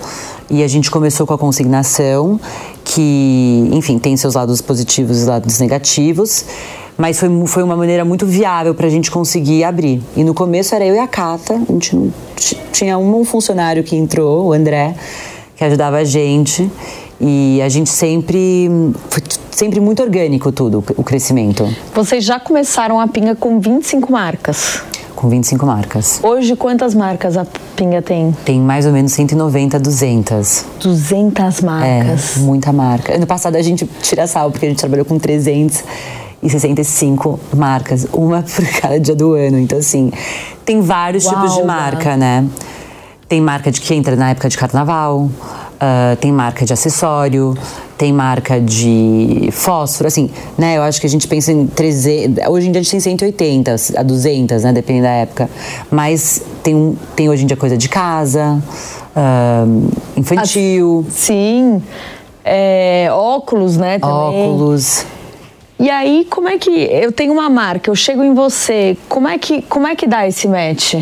E 0.49 0.63
a 0.63 0.67
gente 0.67 0.91
começou 0.91 1.25
com 1.25 1.33
a 1.33 1.37
consignação, 1.37 2.37
que, 2.83 3.69
enfim, 3.71 3.97
tem 3.97 4.17
seus 4.17 4.35
lados 4.35 4.61
positivos 4.61 5.23
e 5.23 5.25
lados 5.25 5.59
negativos. 5.59 6.43
Mas 7.01 7.19
foi, 7.19 7.29
foi 7.47 7.63
uma 7.63 7.75
maneira 7.75 8.05
muito 8.05 8.27
viável 8.27 8.75
para 8.75 8.85
a 8.85 8.89
gente 8.89 9.09
conseguir 9.09 9.63
abrir. 9.63 10.03
E 10.15 10.23
no 10.23 10.35
começo 10.35 10.75
era 10.75 10.85
eu 10.85 10.93
e 10.93 10.99
a 10.99 11.07
Cata, 11.07 11.55
a 11.55 11.71
gente 11.71 11.95
não, 11.95 12.13
tinha 12.71 12.95
um 12.95 13.25
funcionário 13.25 13.83
que 13.83 13.95
entrou, 13.95 14.49
o 14.49 14.53
André, 14.53 14.93
que 15.55 15.63
ajudava 15.63 15.97
a 15.97 16.03
gente. 16.03 16.69
E 17.19 17.59
a 17.59 17.69
gente 17.69 17.89
sempre. 17.89 18.69
Foi 19.09 19.23
sempre 19.49 19.79
muito 19.79 20.03
orgânico 20.03 20.51
tudo, 20.51 20.83
o 20.95 21.03
crescimento. 21.03 21.67
Vocês 21.91 22.23
já 22.23 22.39
começaram 22.39 22.99
a 22.99 23.07
Pinga 23.07 23.35
com 23.35 23.59
25 23.59 24.11
marcas? 24.11 24.83
Com 25.15 25.27
25 25.27 25.65
marcas. 25.65 26.19
Hoje, 26.21 26.55
quantas 26.55 26.93
marcas 26.93 27.35
a 27.35 27.47
Pinga 27.75 28.03
tem? 28.03 28.31
Tem 28.45 28.59
mais 28.59 28.85
ou 28.85 28.91
menos 28.91 29.11
190, 29.13 29.79
200. 29.79 30.65
200 30.79 31.61
marcas? 31.61 32.37
É, 32.37 32.39
muita 32.41 32.71
marca. 32.71 33.15
Ano 33.15 33.25
passado 33.25 33.55
a 33.55 33.61
gente 33.63 33.87
tira 34.03 34.27
sal, 34.27 34.51
porque 34.51 34.67
a 34.67 34.69
gente 34.69 34.79
trabalhou 34.79 35.05
com 35.05 35.17
300 35.17 35.83
e 36.41 36.49
65 36.49 37.39
marcas, 37.55 38.07
uma 38.11 38.41
por 38.55 38.65
cada 38.79 38.99
dia 38.99 39.15
do 39.15 39.33
ano. 39.33 39.59
Então, 39.59 39.77
assim, 39.77 40.11
tem 40.65 40.81
vários 40.81 41.25
Uau, 41.25 41.35
tipos 41.35 41.55
de 41.55 41.63
marca, 41.63 42.17
né? 42.17 42.45
Tem 43.27 43.39
marca 43.39 43.71
de 43.71 43.79
que 43.79 43.93
entra 43.93 44.15
na 44.15 44.31
época 44.31 44.49
de 44.49 44.57
carnaval, 44.57 45.19
uh, 45.21 46.15
tem 46.19 46.31
marca 46.31 46.65
de 46.65 46.73
acessório, 46.73 47.55
tem 47.97 48.11
marca 48.11 48.59
de 48.59 49.49
fósforo, 49.51 50.07
assim, 50.07 50.29
né? 50.57 50.77
Eu 50.77 50.83
acho 50.83 50.99
que 50.99 51.07
a 51.07 51.09
gente 51.09 51.27
pensa 51.27 51.51
em 51.51 51.65
300, 51.65 52.47
hoje 52.47 52.67
em 52.67 52.71
dia 52.71 52.81
a 52.81 52.83
gente 52.83 52.91
tem 52.91 52.99
180, 52.99 53.75
a 53.95 54.03
200, 54.03 54.63
né? 54.63 54.73
Depende 54.73 55.03
da 55.03 55.11
época. 55.11 55.49
Mas 55.89 56.41
tem, 56.61 56.97
tem 57.15 57.29
hoje 57.29 57.43
em 57.43 57.47
dia 57.47 57.55
coisa 57.55 57.77
de 57.77 57.87
casa, 57.87 58.61
uh, 59.15 59.91
infantil. 60.17 61.05
Sim, 61.09 61.81
é, 62.43 63.07
óculos, 63.11 63.77
né? 63.77 63.99
Também. 63.99 64.15
Óculos. 64.15 65.05
E 65.81 65.89
aí, 65.89 66.27
como 66.29 66.47
é 66.47 66.59
que 66.59 66.69
eu 66.69 67.11
tenho 67.11 67.33
uma 67.33 67.49
marca, 67.49 67.89
eu 67.89 67.95
chego 67.95 68.23
em 68.23 68.35
você, 68.35 68.95
como 69.09 69.27
é 69.27 69.39
que 69.39 69.63
como 69.63 69.87
é 69.87 69.95
que 69.95 70.05
dá 70.05 70.27
esse 70.27 70.47
match? 70.47 70.93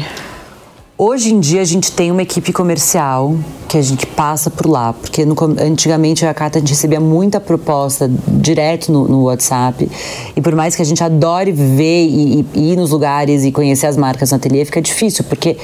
Hoje 0.98 1.34
em 1.34 1.40
dia 1.42 1.60
a 1.60 1.66
gente 1.66 1.92
tem 1.92 2.10
uma 2.10 2.22
equipe 2.22 2.54
comercial 2.54 3.36
que 3.68 3.78
a 3.78 3.82
gente 3.82 4.06
passa 4.06 4.50
por 4.50 4.68
lá, 4.68 4.94
porque 4.94 5.26
no, 5.26 5.36
antigamente 5.62 6.26
a 6.26 6.34
Cata 6.34 6.60
a 6.60 6.62
gente 6.62 6.70
recebia 6.70 7.02
muita 7.02 7.42
proposta 7.42 8.10
direto 8.26 8.90
no, 8.90 9.06
no, 9.06 9.24
WhatsApp 9.24 9.92
e 10.34 10.42
por 10.42 10.56
mais 10.56 10.78
que 10.78 10.82
a 10.82 10.86
gente 10.86 11.04
adore 11.04 11.52
ver 11.52 12.06
e, 12.08 12.46
e, 12.54 12.72
ir 12.72 12.78
nos 12.78 12.92
lugares 12.92 13.44
e 13.44 13.52
conhecer 13.52 13.86
as 13.86 13.98
marcas 13.98 14.32
no 14.32 14.38
ateliê, 14.38 14.64
fica 14.64 14.82
difícil, 14.82 15.26
porque 15.26 15.58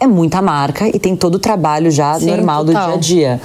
é 0.00 0.08
muita 0.08 0.42
marca 0.42 0.88
e 0.88 0.98
tem 0.98 1.14
todo 1.14 1.36
o 1.36 1.38
trabalho 1.38 1.88
já 1.88 2.18
Sim, 2.18 2.26
normal 2.26 2.64
total. 2.64 2.92
do 2.92 2.98
dia 2.98 3.34
a 3.34 3.36
dia. 3.36 3.40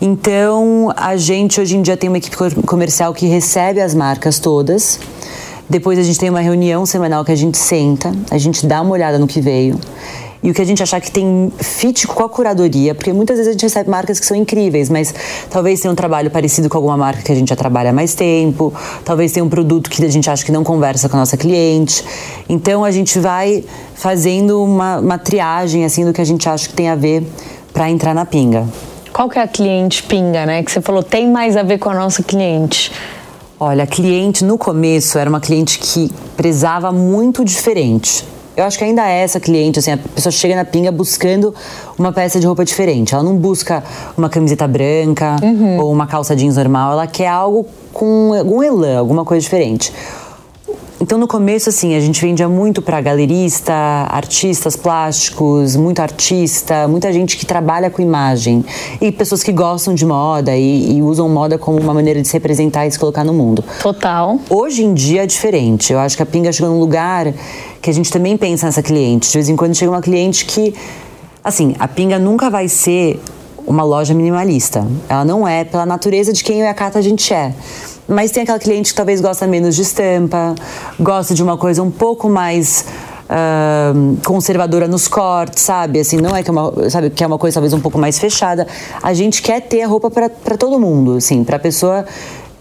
Então, 0.00 0.92
a 0.96 1.16
gente 1.16 1.60
hoje 1.60 1.76
em 1.76 1.82
dia 1.82 1.96
tem 1.96 2.08
uma 2.08 2.18
equipe 2.18 2.36
comercial 2.66 3.14
que 3.14 3.26
recebe 3.26 3.80
as 3.80 3.94
marcas 3.94 4.38
todas. 4.38 5.00
Depois 5.68 5.98
a 5.98 6.02
gente 6.02 6.18
tem 6.18 6.30
uma 6.30 6.40
reunião 6.40 6.86
semanal 6.86 7.24
que 7.24 7.32
a 7.32 7.36
gente 7.36 7.58
senta, 7.58 8.12
a 8.30 8.38
gente 8.38 8.66
dá 8.66 8.80
uma 8.82 8.92
olhada 8.92 9.18
no 9.18 9.26
que 9.26 9.40
veio 9.40 9.78
e 10.46 10.50
o 10.50 10.54
que 10.54 10.62
a 10.62 10.64
gente 10.64 10.80
achar 10.80 11.00
que 11.00 11.10
tem 11.10 11.52
fit 11.58 12.06
com 12.06 12.22
a 12.22 12.28
curadoria, 12.28 12.94
porque 12.94 13.12
muitas 13.12 13.36
vezes 13.36 13.48
a 13.48 13.52
gente 13.52 13.62
recebe 13.62 13.90
marcas 13.90 14.20
que 14.20 14.26
são 14.26 14.36
incríveis, 14.36 14.88
mas 14.88 15.12
talvez 15.50 15.80
tenha 15.80 15.90
um 15.90 15.94
trabalho 15.96 16.30
parecido 16.30 16.68
com 16.68 16.78
alguma 16.78 16.96
marca 16.96 17.20
que 17.20 17.32
a 17.32 17.34
gente 17.34 17.48
já 17.48 17.56
trabalha 17.56 17.90
há 17.90 17.92
mais 17.92 18.14
tempo, 18.14 18.72
talvez 19.04 19.32
tenha 19.32 19.42
um 19.42 19.48
produto 19.48 19.90
que 19.90 20.04
a 20.04 20.08
gente 20.08 20.30
acha 20.30 20.44
que 20.44 20.52
não 20.52 20.62
conversa 20.62 21.08
com 21.08 21.16
a 21.16 21.20
nossa 21.20 21.36
cliente. 21.36 22.04
Então 22.48 22.84
a 22.84 22.92
gente 22.92 23.18
vai 23.18 23.64
fazendo 23.96 24.62
uma, 24.62 24.98
uma 24.98 25.18
triagem 25.18 25.84
assim 25.84 26.04
do 26.04 26.12
que 26.12 26.20
a 26.20 26.24
gente 26.24 26.48
acha 26.48 26.68
que 26.68 26.74
tem 26.74 26.88
a 26.88 26.94
ver 26.94 27.26
para 27.72 27.90
entrar 27.90 28.14
na 28.14 28.24
pinga. 28.24 28.68
Qual 29.16 29.30
que 29.30 29.38
é 29.38 29.42
a 29.42 29.48
cliente 29.48 30.02
pinga, 30.02 30.44
né? 30.44 30.62
Que 30.62 30.70
você 30.70 30.82
falou 30.82 31.02
tem 31.02 31.26
mais 31.26 31.56
a 31.56 31.62
ver 31.62 31.78
com 31.78 31.88
a 31.88 31.94
nossa 31.94 32.22
cliente. 32.22 32.92
Olha, 33.58 33.84
a 33.84 33.86
cliente 33.86 34.44
no 34.44 34.58
começo 34.58 35.18
era 35.18 35.30
uma 35.30 35.40
cliente 35.40 35.78
que 35.78 36.12
prezava 36.36 36.92
muito 36.92 37.42
diferente. 37.42 38.26
Eu 38.54 38.64
acho 38.64 38.76
que 38.76 38.84
ainda 38.84 39.08
é 39.08 39.22
essa 39.22 39.40
cliente, 39.40 39.78
assim, 39.78 39.92
a 39.92 39.96
pessoa 39.96 40.30
chega 40.30 40.54
na 40.54 40.66
pinga 40.66 40.92
buscando 40.92 41.54
uma 41.98 42.12
peça 42.12 42.38
de 42.38 42.46
roupa 42.46 42.62
diferente. 42.62 43.14
Ela 43.14 43.22
não 43.22 43.38
busca 43.38 43.82
uma 44.18 44.28
camiseta 44.28 44.68
branca 44.68 45.36
uhum. 45.42 45.78
ou 45.80 45.90
uma 45.90 46.06
calça 46.06 46.36
jeans 46.36 46.58
normal, 46.58 46.92
ela 46.92 47.06
quer 47.06 47.28
algo 47.28 47.66
com 47.94 48.34
algum 48.34 48.62
elan, 48.62 48.98
alguma 48.98 49.24
coisa 49.24 49.40
diferente. 49.40 49.94
Então 51.06 51.18
no 51.18 51.28
começo 51.28 51.68
assim, 51.68 51.94
a 51.94 52.00
gente 52.00 52.20
vendia 52.20 52.48
muito 52.48 52.82
para 52.82 53.00
galerista, 53.00 53.72
artistas 53.72 54.74
plásticos, 54.74 55.76
muito 55.76 56.00
artista, 56.00 56.88
muita 56.88 57.12
gente 57.12 57.36
que 57.36 57.46
trabalha 57.46 57.88
com 57.88 58.02
imagem 58.02 58.64
e 59.00 59.12
pessoas 59.12 59.40
que 59.40 59.52
gostam 59.52 59.94
de 59.94 60.04
moda 60.04 60.56
e, 60.56 60.96
e, 60.96 61.02
usam 61.02 61.28
moda 61.28 61.56
como 61.58 61.78
uma 61.78 61.94
maneira 61.94 62.20
de 62.20 62.26
se 62.26 62.34
representar 62.34 62.88
e 62.88 62.90
se 62.90 62.98
colocar 62.98 63.22
no 63.22 63.32
mundo. 63.32 63.62
Total. 63.80 64.40
Hoje 64.50 64.82
em 64.82 64.94
dia 64.94 65.22
é 65.22 65.26
diferente. 65.28 65.92
Eu 65.92 66.00
acho 66.00 66.16
que 66.16 66.24
a 66.24 66.26
Pinga 66.26 66.50
chegou 66.50 66.72
num 66.72 66.80
lugar 66.80 67.32
que 67.80 67.88
a 67.88 67.92
gente 67.92 68.10
também 68.10 68.36
pensa 68.36 68.66
nessa 68.66 68.82
cliente. 68.82 69.28
De 69.28 69.34
vez 69.34 69.48
em 69.48 69.54
quando 69.54 69.76
chega 69.76 69.92
uma 69.92 70.02
cliente 70.02 70.44
que 70.44 70.74
assim, 71.44 71.76
a 71.78 71.86
Pinga 71.86 72.18
nunca 72.18 72.50
vai 72.50 72.66
ser 72.66 73.22
uma 73.64 73.84
loja 73.84 74.12
minimalista. 74.12 74.84
Ela 75.08 75.24
não 75.24 75.46
é 75.46 75.62
pela 75.62 75.86
natureza 75.86 76.32
de 76.32 76.42
quem 76.42 76.58
eu 76.58 76.64
e 76.64 76.68
a 76.68 76.74
Cata 76.74 76.98
a 76.98 77.02
gente 77.02 77.32
é. 77.32 77.54
Mas 78.08 78.30
tem 78.30 78.42
aquela 78.42 78.58
cliente 78.58 78.90
que 78.90 78.96
talvez 78.96 79.20
gosta 79.20 79.46
menos 79.46 79.74
de 79.74 79.82
estampa, 79.82 80.54
gosta 80.98 81.34
de 81.34 81.42
uma 81.42 81.56
coisa 81.56 81.82
um 81.82 81.90
pouco 81.90 82.28
mais 82.28 82.84
uh, 83.26 84.16
conservadora 84.24 84.86
nos 84.86 85.08
cortes, 85.08 85.62
sabe? 85.62 86.00
Assim, 86.00 86.18
não 86.18 86.34
é 86.34 86.42
que 86.42 86.50
é 86.50 86.52
uma, 86.52 86.90
sabe, 86.90 87.10
que 87.10 87.22
é 87.22 87.26
uma 87.26 87.38
coisa 87.38 87.54
talvez 87.54 87.72
um 87.72 87.80
pouco 87.80 87.98
mais 87.98 88.18
fechada. 88.18 88.66
A 89.02 89.12
gente 89.12 89.42
quer 89.42 89.60
ter 89.60 89.82
a 89.82 89.88
roupa 89.88 90.10
para 90.10 90.56
todo 90.56 90.78
mundo, 90.78 91.16
assim, 91.16 91.44
para 91.44 91.56
a 91.56 91.60
pessoa. 91.60 92.04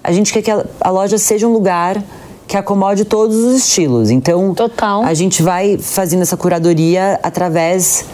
A 0.04 0.12
gente 0.12 0.34
quer 0.34 0.42
que 0.42 0.52
a, 0.52 0.66
a 0.82 0.90
loja 0.90 1.18
seja 1.18 1.48
um 1.48 1.54
lugar 1.54 2.02
que 2.48 2.58
acomode 2.58 3.06
todos 3.06 3.36
os 3.36 3.56
estilos. 3.56 4.10
Então, 4.12 4.54
Total. 4.54 5.04
a 5.04 5.14
gente 5.14 5.42
vai 5.42 5.78
fazendo 5.78 6.22
essa 6.22 6.38
curadoria 6.38 7.20
através 7.24 8.06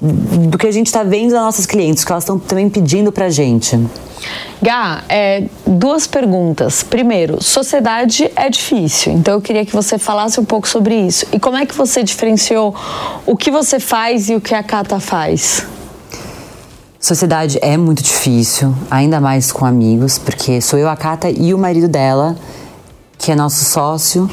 do 0.00 0.58
que 0.58 0.66
a 0.66 0.72
gente 0.72 0.86
está 0.86 1.02
vendo 1.02 1.32
das 1.32 1.40
nossas 1.40 1.66
clientes, 1.66 2.04
que 2.04 2.12
elas 2.12 2.24
estão 2.24 2.38
também 2.38 2.68
pedindo 2.68 3.12
para 3.12 3.26
a 3.26 3.30
gente. 3.30 3.78
Gá, 4.62 5.04
é, 5.08 5.44
duas 5.66 6.06
perguntas. 6.06 6.82
Primeiro, 6.82 7.42
sociedade 7.42 8.30
é 8.34 8.48
difícil, 8.48 9.12
então 9.12 9.34
eu 9.34 9.40
queria 9.40 9.64
que 9.64 9.72
você 9.72 9.98
falasse 9.98 10.40
um 10.40 10.44
pouco 10.44 10.68
sobre 10.68 10.94
isso. 10.94 11.26
E 11.32 11.38
como 11.38 11.56
é 11.56 11.66
que 11.66 11.74
você 11.74 12.02
diferenciou 12.02 12.74
o 13.26 13.36
que 13.36 13.50
você 13.50 13.78
faz 13.78 14.30
e 14.30 14.34
o 14.34 14.40
que 14.40 14.54
a 14.54 14.62
Cata 14.62 14.98
faz? 14.98 15.66
Sociedade 16.98 17.58
é 17.60 17.76
muito 17.76 18.02
difícil, 18.02 18.74
ainda 18.90 19.20
mais 19.20 19.52
com 19.52 19.66
amigos, 19.66 20.18
porque 20.18 20.62
sou 20.62 20.78
eu, 20.78 20.88
a 20.88 20.96
Cata 20.96 21.28
e 21.28 21.52
o 21.52 21.58
marido 21.58 21.86
dela, 21.86 22.34
que 23.18 23.30
é 23.30 23.34
nosso 23.34 23.62
sócio, 23.66 24.30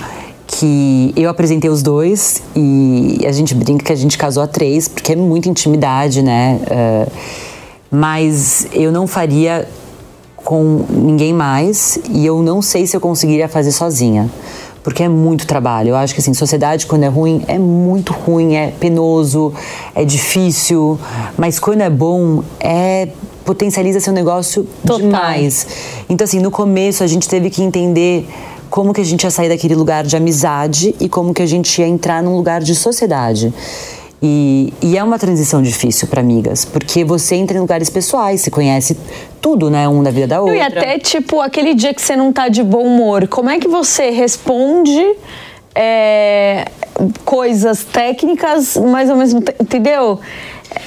que 0.48 1.14
eu 1.16 1.30
apresentei 1.30 1.70
os 1.70 1.82
dois 1.82 2.42
e 2.56 3.20
a 3.26 3.32
gente 3.32 3.54
brinca 3.54 3.84
que 3.84 3.92
a 3.92 3.96
gente 3.96 4.18
casou 4.18 4.44
a 4.44 4.48
três, 4.48 4.88
porque 4.88 5.14
é 5.14 5.16
muita 5.16 5.50
intimidade, 5.50 6.22
né? 6.22 6.60
Uh, 6.62 7.12
mas 7.90 8.68
eu 8.72 8.92
não 8.92 9.06
faria 9.06 9.68
com 10.44 10.86
ninguém 10.90 11.34
mais 11.34 12.00
e 12.10 12.26
eu 12.26 12.42
não 12.42 12.62
sei 12.62 12.86
se 12.88 12.96
eu 12.96 13.02
conseguiria 13.02 13.48
fazer 13.48 13.72
sozinha. 13.72 14.30
Porque 14.84 15.04
é 15.04 15.10
muito 15.10 15.46
trabalho. 15.46 15.90
Eu 15.90 15.96
acho 15.96 16.14
que 16.14 16.22
assim, 16.22 16.34
sociedade 16.34 16.88
quando 16.88 17.04
é 17.04 17.08
ruim 17.08 17.44
é 17.48 17.60
muito 17.60 18.14
ruim, 18.14 18.56
é 18.56 18.74
penoso, 18.80 19.54
é 19.94 20.04
difícil, 20.04 21.00
mas 21.38 21.60
quando 21.60 21.82
é 21.82 21.90
bom 21.90 22.44
é 22.60 23.10
potencializa 23.46 24.00
seu 24.00 24.14
negócio 24.14 24.68
Total. 24.82 25.00
demais. 25.00 25.68
Então 26.10 26.26
assim, 26.26 26.40
no 26.40 26.50
começo 26.50 27.04
a 27.04 27.08
gente 27.08 27.30
teve 27.30 27.50
que 27.50 27.62
entender 27.62 28.28
como 28.72 28.94
que 28.94 29.02
a 29.02 29.04
gente 29.04 29.24
ia 29.24 29.30
sair 29.30 29.50
daquele 29.50 29.76
lugar 29.76 30.06
de 30.06 30.16
amizade 30.16 30.96
e 31.00 31.10
como 31.10 31.34
que 31.34 31.42
a 31.42 31.46
gente 31.46 31.80
ia 31.82 31.88
entrar 31.88 32.24
num 32.24 32.36
lugar 32.36 32.62
de 32.62 32.74
sociedade. 32.74 33.54
E, 34.24 34.72
e, 34.84 34.98
é 34.98 35.04
uma 35.04 35.18
transição 35.18 35.64
difícil 35.64 36.08
para 36.08 36.22
amigas, 36.22 36.64
porque 36.64 37.04
você 37.04 37.36
entra 37.36 37.58
em 37.58 37.60
lugares 37.60 37.90
pessoais, 37.90 38.42
se 38.42 38.52
conhece 38.52 38.96
tudo, 39.42 39.68
né? 39.72 39.88
Um 39.90 40.04
da 40.04 40.12
vida 40.12 40.28
da 40.28 40.42
outra. 40.42 40.56
E 40.56 40.62
até, 40.62 41.00
tipo, 41.00 41.42
aquele 41.42 41.74
dia 41.74 41.92
que 41.92 42.02
você 42.02 42.16
não 42.16 42.32
tá 42.32 42.48
de 42.48 42.62
bom 42.62 42.84
humor, 42.84 43.28
como 43.28 43.50
é 43.50 43.58
que 43.58 43.68
você 43.68 44.12
responde 44.12 45.16
é, 45.74 46.66
coisas 47.26 47.84
técnicas, 47.84 48.78
mas 48.78 49.10
ao 49.10 49.18
mesmo 49.18 49.42
tempo, 49.42 49.64
entendeu? 49.64 50.20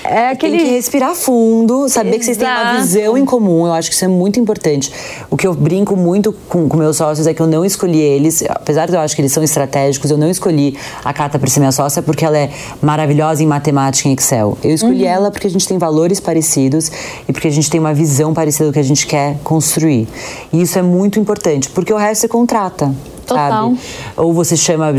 É 0.05 0.29
aquele... 0.29 0.57
Tem 0.57 0.66
que 0.66 0.73
respirar 0.73 1.14
fundo, 1.14 1.88
saber 1.88 2.11
Exato. 2.11 2.18
que 2.18 2.25
vocês 2.25 2.37
têm 2.37 2.49
uma 2.49 2.75
visão 2.75 3.18
em 3.18 3.25
comum. 3.25 3.66
Eu 3.66 3.73
acho 3.73 3.88
que 3.88 3.94
isso 3.94 4.05
é 4.05 4.09
muito 4.09 4.38
importante. 4.38 4.92
O 5.31 5.37
que 5.37 5.47
eu 5.47 5.55
brinco 5.55 5.97
muito 5.97 6.33
com, 6.49 6.68
com 6.68 6.77
meus 6.77 6.97
sócios 6.97 7.27
é 7.27 7.35
que 7.35 7.40
eu 7.40 7.47
não 7.47 7.64
escolhi 7.64 8.01
eles, 8.01 8.42
apesar 8.49 8.87
de 8.87 8.94
eu 8.94 9.01
acho 9.01 9.14
que 9.14 9.23
eles 9.23 9.33
são 9.33 9.42
estratégicos, 9.42 10.11
eu 10.11 10.18
não 10.18 10.29
escolhi 10.29 10.77
a 11.05 11.12
Cata 11.12 11.38
para 11.38 11.49
ser 11.49 11.61
minha 11.61 11.73
sócia 11.73 12.03
porque 12.03 12.25
ela 12.25 12.37
é 12.38 12.51
maravilhosa 12.83 13.42
em 13.42 13.47
matemática 13.47 14.09
e 14.09 14.12
Excel. 14.12 14.59
Eu 14.62 14.70
escolhi 14.70 15.05
uhum. 15.05 15.11
ela 15.11 15.31
porque 15.31 15.47
a 15.47 15.51
gente 15.51 15.66
tem 15.66 15.79
valores 15.79 16.20
parecidos 16.20 16.90
e 17.29 17.33
porque 17.33 17.49
a 17.49 17.51
gente 17.51 17.70
tem 17.70 17.81
uma 17.81 17.94
visão 17.94 18.35
parecida 18.35 18.66
do 18.66 18.73
que 18.73 18.79
a 18.79 18.85
gente 18.85 19.07
quer 19.07 19.38
construir. 19.42 20.09
E 20.53 20.62
isso 20.62 20.79
é 20.79 20.83
muito 20.83 21.18
importante, 21.18 21.68
porque 21.70 21.92
o 21.92 21.97
resto 21.97 22.23
você 22.23 22.29
contrata. 22.29 22.94
Total. 23.27 23.70
Sabe? 23.70 23.79
Ou 24.16 24.33
você 24.33 24.57
chama, 24.57 24.92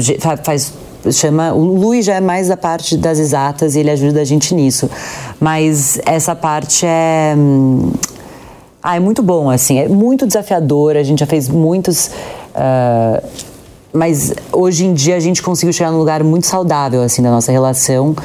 faz 0.44 0.74
chama. 1.12 1.54
O 1.54 1.64
Luiz 1.64 2.06
já 2.06 2.16
é 2.16 2.22
mais 2.22 2.48
da 2.48 2.58
parte 2.58 2.98
das 2.98 3.20
exatas 3.20 3.76
e 3.76 3.80
ele 3.80 3.92
ajuda 3.92 4.22
a 4.22 4.26
gente 4.26 4.54
nisso. 4.54 4.90
Mas 5.40 6.00
essa 6.06 6.36
parte 6.36 6.86
é. 6.86 7.34
Hum, 7.38 7.92
ah, 8.82 8.96
é 8.96 9.00
muito 9.00 9.24
bom, 9.24 9.50
assim, 9.50 9.80
é 9.80 9.88
muito 9.88 10.28
desafiador. 10.28 10.96
A 10.96 11.04
gente 11.04 11.20
já 11.20 11.26
fez 11.26 11.50
muitos. 11.50 12.12
Uh, 12.56 13.28
mas 13.92 14.34
hoje 14.52 14.86
em 14.86 14.94
dia 14.94 15.16
a 15.16 15.20
gente 15.20 15.42
conseguiu 15.42 15.74
chegar 15.74 15.90
num 15.90 15.98
lugar 15.98 16.24
muito 16.24 16.46
saudável, 16.46 17.02
assim, 17.02 17.24
da 17.24 17.32
nossa 17.32 17.52
relação. 17.52 18.16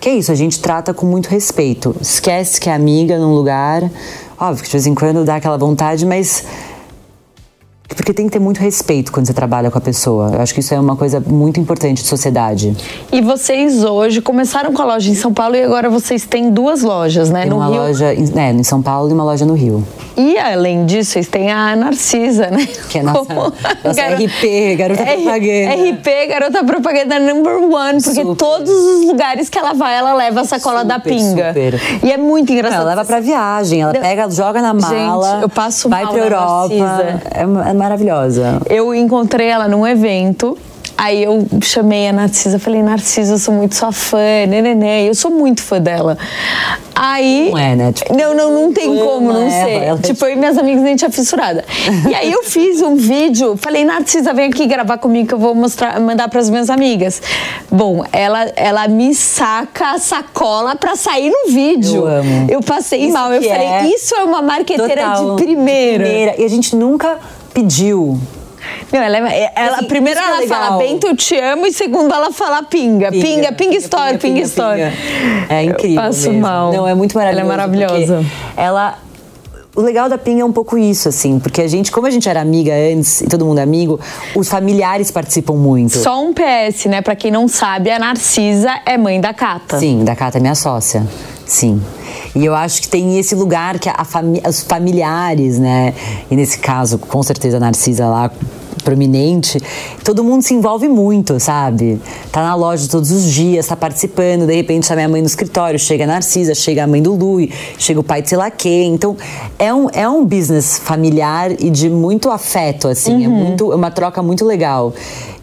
Que 0.00 0.08
é 0.08 0.14
isso, 0.14 0.32
a 0.32 0.34
gente 0.34 0.60
trata 0.60 0.94
com 0.94 1.06
muito 1.06 1.28
respeito. 1.28 1.94
Esquece 2.00 2.60
que 2.60 2.70
é 2.70 2.74
amiga 2.74 3.18
num 3.18 3.34
lugar. 3.34 3.88
Óbvio 4.40 4.62
que 4.62 4.68
de 4.68 4.72
vez 4.72 4.86
em 4.86 4.94
quando 4.94 5.24
dá 5.24 5.36
aquela 5.36 5.58
vontade, 5.58 6.06
mas 6.06 6.44
porque 7.96 8.12
tem 8.12 8.26
que 8.26 8.32
ter 8.32 8.38
muito 8.38 8.58
respeito 8.58 9.10
quando 9.10 9.26
você 9.26 9.32
trabalha 9.32 9.70
com 9.70 9.78
a 9.78 9.80
pessoa. 9.80 10.30
Eu 10.34 10.40
acho 10.40 10.52
que 10.54 10.60
isso 10.60 10.74
é 10.74 10.78
uma 10.80 10.94
coisa 10.96 11.20
muito 11.20 11.58
importante 11.58 12.02
de 12.02 12.08
sociedade. 12.08 12.76
E 13.10 13.20
vocês 13.20 13.82
hoje 13.82 14.20
começaram 14.20 14.72
com 14.72 14.82
a 14.82 14.84
loja 14.84 15.10
em 15.10 15.14
São 15.14 15.32
Paulo 15.32 15.56
e 15.56 15.62
agora 15.62 15.88
vocês 15.88 16.24
têm 16.24 16.50
duas 16.50 16.82
lojas, 16.82 17.30
né? 17.30 17.42
Tem 17.42 17.50
no 17.50 17.56
uma 17.56 17.66
Rio. 17.66 17.76
loja 17.76 18.14
é, 18.14 18.50
em 18.52 18.62
São 18.62 18.82
Paulo 18.82 19.10
e 19.10 19.12
uma 19.14 19.24
loja 19.24 19.44
no 19.46 19.54
Rio. 19.54 19.82
E 20.16 20.36
além 20.36 20.84
disso, 20.84 21.12
vocês 21.12 21.28
têm 21.28 21.50
a 21.50 21.74
Narcisa, 21.76 22.48
né? 22.50 22.66
Que 22.90 22.98
é 22.98 23.02
nossa, 23.02 23.24
Como- 23.24 23.40
nossa 23.84 23.94
Garo- 23.94 24.16
RP, 24.16 24.76
garota 24.76 25.02
R- 25.02 25.22
propaganda. 25.22 25.74
RP, 25.92 26.26
garota 26.28 26.64
propaganda 26.64 27.18
number 27.20 27.56
one. 27.72 28.02
Porque 28.02 28.20
Super. 28.22 28.36
todos 28.36 28.70
os 28.70 29.06
lugares 29.06 29.48
que 29.48 29.58
ela 29.58 29.72
vai, 29.74 29.96
ela 29.96 30.12
leva 30.14 30.40
a 30.40 30.44
sacola 30.44 30.84
da 30.84 30.96
Super, 30.96 31.08
pinga. 31.10 31.48
super. 31.48 31.80
E 32.02 32.12
é 32.12 32.16
muito 32.16 32.52
engraçado. 32.52 32.80
Ela 32.82 32.90
leva 32.90 33.04
pra 33.04 33.20
viagem, 33.20 33.80
ela 33.82 33.92
pega, 33.92 34.28
joga 34.30 34.60
na 34.60 34.74
mala. 34.74 35.30
Gente, 35.34 35.42
eu 35.42 35.48
passo 35.48 35.88
Vai 35.88 36.02
mal 36.04 36.12
pra 36.12 36.22
Europa. 36.22 36.74
É, 37.32 37.70
é 37.70 37.72
maravilhosa. 37.78 38.60
Eu 38.68 38.94
encontrei 38.94 39.46
ela 39.46 39.68
num 39.68 39.86
evento. 39.86 40.58
Aí 40.98 41.22
eu 41.22 41.46
chamei 41.62 42.08
a 42.08 42.12
Narcisa, 42.12 42.58
falei, 42.58 42.82
Narcisa, 42.82 43.34
eu 43.34 43.38
sou 43.38 43.54
muito 43.54 43.76
sua 43.76 43.92
fã, 43.92 44.18
nenenê, 44.48 45.08
eu 45.08 45.14
sou 45.14 45.30
muito 45.30 45.62
fã 45.62 45.80
dela. 45.80 46.18
Aí. 46.92 47.50
Não 47.52 47.56
é, 47.58 47.76
né? 47.76 47.92
Tipo, 47.92 48.16
não, 48.16 48.34
não, 48.34 48.52
não 48.52 48.72
tem 48.72 48.98
como 48.98 49.32
não 49.32 49.42
ela, 49.42 49.50
ser. 49.50 49.70
ela 49.70 49.98
é 50.00 50.02
tipo, 50.02 50.24
eu 50.24 50.32
e 50.32 50.36
minhas 50.36 50.58
amigas 50.58 50.82
nem 50.82 50.96
tinha 50.96 51.08
fissurada. 51.08 51.64
e 52.10 52.12
aí 52.12 52.32
eu 52.32 52.42
fiz 52.42 52.82
um 52.82 52.96
vídeo, 52.96 53.56
falei, 53.56 53.84
Narcisa, 53.84 54.34
vem 54.34 54.50
aqui 54.50 54.66
gravar 54.66 54.98
comigo 54.98 55.28
que 55.28 55.34
eu 55.34 55.38
vou 55.38 55.54
mostrar, 55.54 56.00
mandar 56.00 56.26
pras 56.28 56.50
minhas 56.50 56.68
amigas. 56.68 57.22
Bom, 57.70 58.04
ela, 58.10 58.50
ela 58.56 58.88
me 58.88 59.14
saca 59.14 59.92
a 59.92 59.98
sacola 60.00 60.74
pra 60.74 60.96
sair 60.96 61.30
no 61.30 61.52
vídeo. 61.52 61.98
Eu 61.98 62.06
amo. 62.08 62.46
Eu 62.50 62.60
passei 62.60 63.04
Isso 63.04 63.12
mal. 63.12 63.32
Eu 63.32 63.40
falei, 63.40 63.66
é 63.68 63.86
isso 63.86 64.16
é 64.16 64.24
uma 64.24 64.42
marqueteira 64.42 65.12
Total, 65.12 65.36
de 65.36 65.44
primeira. 65.44 66.34
E 66.36 66.44
a 66.44 66.48
gente 66.48 66.74
nunca 66.74 67.18
pediu. 67.62 68.18
Não, 68.92 69.00
ela, 69.00 69.30
é- 69.30 69.52
ela 69.54 69.76
Assim, 69.76 69.86
primeiro 69.86 70.18
é 70.20 70.22
ela 70.22 70.46
fala. 70.46 70.78
Bento, 70.78 71.06
eu 71.06 71.16
te 71.16 71.36
amo, 71.38 71.66
e 71.66 71.72
segundo 71.72 72.12
ela 72.12 72.32
fala 72.32 72.62
pinga. 72.62 73.10
Pinga, 73.10 73.52
pinga, 73.52 73.76
story, 73.76 74.18
pinga, 74.18 74.40
story. 74.42 74.80
É 75.48 75.62
incrível. 75.64 75.96
Eu 75.96 76.02
passo 76.08 76.28
mesmo. 76.28 76.40
mal. 76.42 76.72
Não, 76.72 76.86
é 76.88 76.94
muito 76.94 77.16
maravilhoso. 77.16 77.44
Ela 77.46 77.54
é 77.54 77.56
maravilhosa. 77.56 78.24
Ela. 78.56 78.98
O 79.76 79.80
legal 79.80 80.08
da 80.08 80.18
Pinga 80.18 80.42
é 80.42 80.44
um 80.44 80.50
pouco 80.52 80.76
isso, 80.76 81.08
assim, 81.08 81.38
porque 81.38 81.62
a 81.62 81.68
gente, 81.68 81.92
como 81.92 82.04
a 82.04 82.10
gente 82.10 82.28
era 82.28 82.40
amiga 82.40 82.72
antes 82.74 83.20
e 83.20 83.28
todo 83.28 83.44
mundo 83.44 83.58
é 83.58 83.62
amigo, 83.62 84.00
os 84.34 84.48
familiares 84.48 85.08
participam 85.12 85.54
muito. 85.54 85.96
Só 85.98 86.20
um 86.20 86.32
PS, 86.34 86.86
né? 86.86 87.00
Pra 87.00 87.14
quem 87.14 87.30
não 87.30 87.46
sabe, 87.46 87.88
a 87.88 87.96
Narcisa 87.98 88.72
é 88.84 88.98
mãe 88.98 89.20
da 89.20 89.32
Cata. 89.32 89.78
Sim, 89.78 90.02
da 90.02 90.16
Cata 90.16 90.38
é 90.38 90.40
minha 90.40 90.56
sócia. 90.56 91.06
Sim. 91.46 91.80
E 92.38 92.44
eu 92.44 92.54
acho 92.54 92.82
que 92.82 92.88
tem 92.88 93.18
esse 93.18 93.34
lugar 93.34 93.80
que 93.80 93.88
a 93.88 94.04
fami 94.04 94.40
os 94.46 94.62
familiares, 94.62 95.58
né? 95.58 95.92
E 96.30 96.36
nesse 96.36 96.56
caso, 96.56 96.96
com 96.96 97.20
certeza 97.20 97.56
a 97.56 97.60
Narcisa 97.60 98.06
lá 98.06 98.30
prominente, 98.88 99.60
todo 100.02 100.24
mundo 100.24 100.40
se 100.42 100.54
envolve 100.54 100.88
muito, 100.88 101.38
sabe? 101.38 102.00
Tá 102.32 102.40
na 102.40 102.54
loja 102.54 102.88
todos 102.88 103.10
os 103.10 103.24
dias, 103.24 103.66
tá 103.66 103.76
participando, 103.76 104.46
de 104.46 104.54
repente 104.54 104.88
tá 104.88 104.94
minha 104.94 105.08
mãe 105.08 105.20
no 105.20 105.26
escritório, 105.26 105.78
chega 105.78 106.04
a 106.04 106.06
Narcisa, 106.06 106.54
chega 106.54 106.84
a 106.84 106.86
mãe 106.86 107.02
do 107.02 107.14
Lui, 107.14 107.52
chega 107.76 108.00
o 108.00 108.02
pai 108.02 108.22
de 108.22 108.30
sei 108.30 108.38
lá 108.38 108.50
quem. 108.50 108.94
Então, 108.94 109.14
é 109.58 109.74
um, 109.74 109.88
é 109.92 110.08
um 110.08 110.24
business 110.24 110.78
familiar 110.78 111.52
e 111.52 111.68
de 111.68 111.90
muito 111.90 112.30
afeto, 112.30 112.88
assim, 112.88 113.26
é 113.26 113.28
muito 113.28 113.70
é 113.70 113.76
uma 113.76 113.90
troca 113.90 114.22
muito 114.22 114.46
legal. 114.46 114.94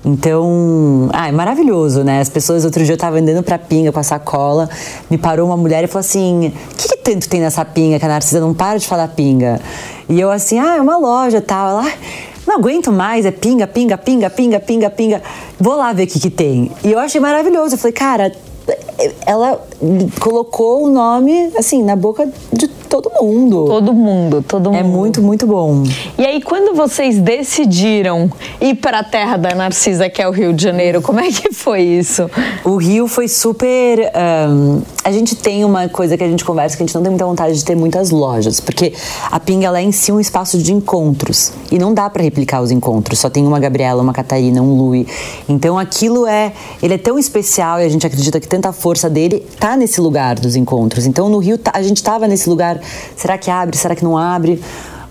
Então, 0.03 1.09
ah, 1.13 1.27
é 1.27 1.31
maravilhoso, 1.31 2.03
né? 2.03 2.21
As 2.21 2.29
pessoas, 2.29 2.65
outro 2.65 2.83
dia 2.83 2.93
eu 2.93 2.97
tava 2.97 3.19
andando 3.19 3.43
pra 3.43 3.59
pinga 3.59 3.91
com 3.91 3.99
a 3.99 4.03
sacola, 4.03 4.67
me 5.09 5.19
parou 5.19 5.47
uma 5.47 5.57
mulher 5.57 5.83
e 5.83 5.87
falou 5.87 6.01
assim: 6.01 6.47
o 6.47 6.75
que, 6.75 6.87
que 6.89 6.97
tanto 6.97 7.29
tem 7.29 7.41
nessa 7.41 7.63
pinga 7.63 7.99
que 7.99 8.05
a 8.05 8.07
Narcisa 8.07 8.39
não 8.39 8.53
para 8.55 8.79
de 8.79 8.87
falar 8.87 9.07
pinga? 9.09 9.59
E 10.09 10.19
eu 10.19 10.31
assim, 10.31 10.59
ah, 10.59 10.77
é 10.77 10.81
uma 10.81 10.97
loja 10.97 11.41
tal. 11.41 11.69
Ela, 11.69 11.87
"Ah, 11.87 12.34
não 12.47 12.55
aguento 12.55 12.91
mais, 12.91 13.25
é 13.25 13.31
pinga, 13.31 13.67
pinga, 13.67 13.97
pinga, 13.97 14.29
pinga, 14.29 14.59
pinga, 14.59 14.89
pinga. 14.89 15.21
Vou 15.59 15.75
lá 15.75 15.93
ver 15.93 16.03
o 16.03 16.07
que, 16.07 16.19
que 16.19 16.29
tem. 16.29 16.71
E 16.83 16.91
eu 16.91 16.99
achei 16.99 17.19
maravilhoso. 17.19 17.75
Eu 17.75 17.79
falei, 17.79 17.93
cara, 17.93 18.31
ela 19.25 19.61
colocou 20.19 20.85
o 20.85 20.89
nome, 20.89 21.51
assim, 21.57 21.83
na 21.83 21.95
boca 21.95 22.27
de 22.51 22.67
todo 22.67 23.11
mundo. 23.21 23.65
Todo 23.65 23.93
mundo, 23.93 24.45
todo 24.47 24.71
mundo. 24.71 24.79
É 24.79 24.83
muito, 24.83 25.21
muito 25.21 25.45
bom. 25.45 25.83
E 26.17 26.25
aí, 26.25 26.41
quando 26.41 26.75
vocês 26.75 27.19
decidiram 27.19 28.29
ir 28.61 28.75
para 28.75 28.99
a 28.99 29.03
terra 29.03 29.37
da 29.37 29.53
Narcisa, 29.53 30.09
que 30.09 30.21
é 30.21 30.27
o 30.27 30.31
Rio 30.31 30.53
de 30.53 30.63
Janeiro, 30.63 31.01
como 31.01 31.19
é 31.19 31.31
que 31.31 31.51
foi 31.53 31.81
isso? 31.81 32.29
O 32.63 32.77
Rio 32.77 33.07
foi 33.07 33.27
super. 33.27 34.11
ahn, 34.15 34.81
a 35.05 35.11
gente 35.11 35.35
tem 35.35 35.63
uma 35.63 35.87
coisa 35.87 36.17
que 36.17 36.23
a 36.23 36.27
gente 36.27 36.43
conversa 36.43 36.75
que 36.75 36.81
a 36.81 36.85
gente 36.85 36.95
não 36.95 37.03
tem 37.03 37.11
muita 37.11 37.25
vontade 37.27 37.55
de 37.55 37.63
ter 37.63 37.75
muitas 37.75 38.09
lojas, 38.09 38.59
porque 38.59 38.91
a 39.29 39.39
Pinga 39.39 39.67
ela 39.67 39.79
é 39.79 39.83
em 39.83 39.91
si 39.91 40.11
um 40.11 40.19
espaço 40.19 40.57
de 40.57 40.73
encontros 40.73 41.51
e 41.71 41.77
não 41.77 41.93
dá 41.93 42.09
pra 42.09 42.23
replicar 42.23 42.59
os 42.59 42.71
encontros. 42.71 43.19
Só 43.19 43.29
tem 43.29 43.45
uma 43.45 43.59
Gabriela, 43.59 44.01
uma 44.01 44.11
Catarina, 44.13 44.63
um 44.63 44.75
Lui. 44.75 45.07
Então 45.47 45.77
aquilo 45.77 46.25
é, 46.25 46.51
ele 46.81 46.95
é 46.95 46.97
tão 46.97 47.19
especial 47.19 47.79
e 47.79 47.83
a 47.83 47.89
gente 47.89 48.07
acredita 48.07 48.39
que 48.39 48.47
tanta 48.47 48.73
força 48.73 49.07
dele 49.07 49.45
tá 49.59 49.77
nesse 49.77 50.01
lugar 50.01 50.39
dos 50.39 50.55
encontros. 50.55 51.05
Então 51.05 51.29
no 51.29 51.37
Rio 51.37 51.59
tá- 51.59 51.71
a 51.75 51.83
gente 51.83 52.01
tava 52.01 52.27
nesse 52.27 52.49
lugar. 52.49 52.81
Será 53.15 53.37
que 53.37 53.51
abre? 53.51 53.77
Será 53.77 53.95
que 53.95 54.03
não 54.03 54.17
abre? 54.17 54.59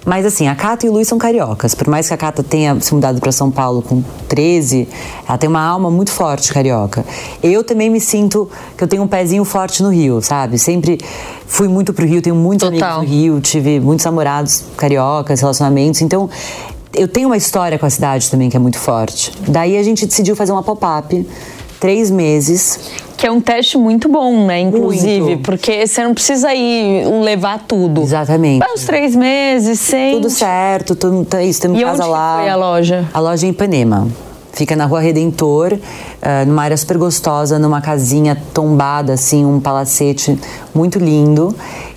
Mas 0.04 0.26
assim, 0.26 0.48
a 0.48 0.54
Cata 0.54 0.84
e 0.84 0.88
o 0.88 0.92
Luiz 0.92 1.08
são 1.08 1.18
cariocas. 1.18 1.74
Por 1.74 1.88
mais 1.88 2.06
que 2.06 2.14
a 2.14 2.16
Cata 2.16 2.42
tenha 2.42 2.78
se 2.80 2.94
mudado 2.94 3.20
para 3.20 3.32
São 3.32 3.50
Paulo 3.50 3.80
com 3.82 4.02
13, 4.28 4.88
ela 5.26 5.38
tem 5.38 5.48
uma 5.48 5.62
alma 5.62 5.90
muito 5.90 6.10
forte 6.10 6.52
carioca. 6.52 7.04
Eu 7.42 7.64
também 7.64 7.88
me 7.88 8.00
sinto 8.00 8.48
que 8.76 8.84
eu 8.84 8.88
tenho 8.88 9.02
um 9.02 9.08
pezinho 9.08 9.44
forte 9.44 9.82
no 9.82 9.90
Rio, 9.90 10.20
sabe? 10.20 10.58
Sempre 10.58 10.98
fui 11.46 11.68
muito 11.68 11.92
pro 11.94 12.04
Rio, 12.06 12.20
tenho 12.20 12.36
muitos 12.36 12.68
Total. 12.68 12.98
amigos 12.98 13.10
no 13.10 13.16
Rio, 13.16 13.40
tive 13.40 13.80
muitos 13.80 14.04
namorados 14.04 14.64
cariocas, 14.76 15.40
relacionamentos. 15.40 16.02
Então, 16.02 16.28
eu 16.94 17.08
tenho 17.08 17.28
uma 17.28 17.36
história 17.36 17.78
com 17.78 17.86
a 17.86 17.90
cidade 17.90 18.30
também 18.30 18.50
que 18.50 18.56
é 18.56 18.60
muito 18.60 18.78
forte. 18.78 19.32
Daí 19.48 19.76
a 19.76 19.82
gente 19.82 20.06
decidiu 20.06 20.36
fazer 20.36 20.52
uma 20.52 20.62
pop-up, 20.62 21.26
três 21.80 22.10
meses. 22.10 22.78
Que 23.24 23.28
é 23.28 23.32
um 23.32 23.40
teste 23.40 23.78
muito 23.78 24.06
bom, 24.06 24.44
né? 24.44 24.60
Inclusive, 24.60 25.20
Muito. 25.20 25.44
porque 25.44 25.86
você 25.86 26.04
não 26.04 26.12
precisa 26.12 26.54
ir 26.54 27.06
levar 27.22 27.58
tudo. 27.66 28.02
Exatamente. 28.02 28.58
Vai 28.58 28.70
uns 28.74 28.84
três 28.84 29.16
meses, 29.16 29.80
sem. 29.80 30.16
Tudo 30.16 30.28
certo, 30.28 30.94
tudo, 30.94 31.24
tá 31.24 31.42
isso, 31.42 31.62
temos 31.62 31.80
casa 31.80 31.92
onde 31.92 32.02
que 32.02 32.08
lá. 32.10 32.36
foi 32.40 32.48
a 32.50 32.56
loja? 32.56 33.08
A 33.14 33.20
loja 33.20 33.46
é 33.46 33.48
em 33.48 33.52
Ipanema. 33.52 34.08
Fica 34.52 34.76
na 34.76 34.84
rua 34.84 35.00
Redentor, 35.00 35.78
eh, 36.20 36.44
numa 36.44 36.64
área 36.64 36.76
super 36.76 36.98
gostosa, 36.98 37.58
numa 37.58 37.80
casinha 37.80 38.36
tombada, 38.52 39.14
assim, 39.14 39.42
um 39.46 39.58
palacete 39.58 40.38
muito 40.74 40.98
lindo. 40.98 41.56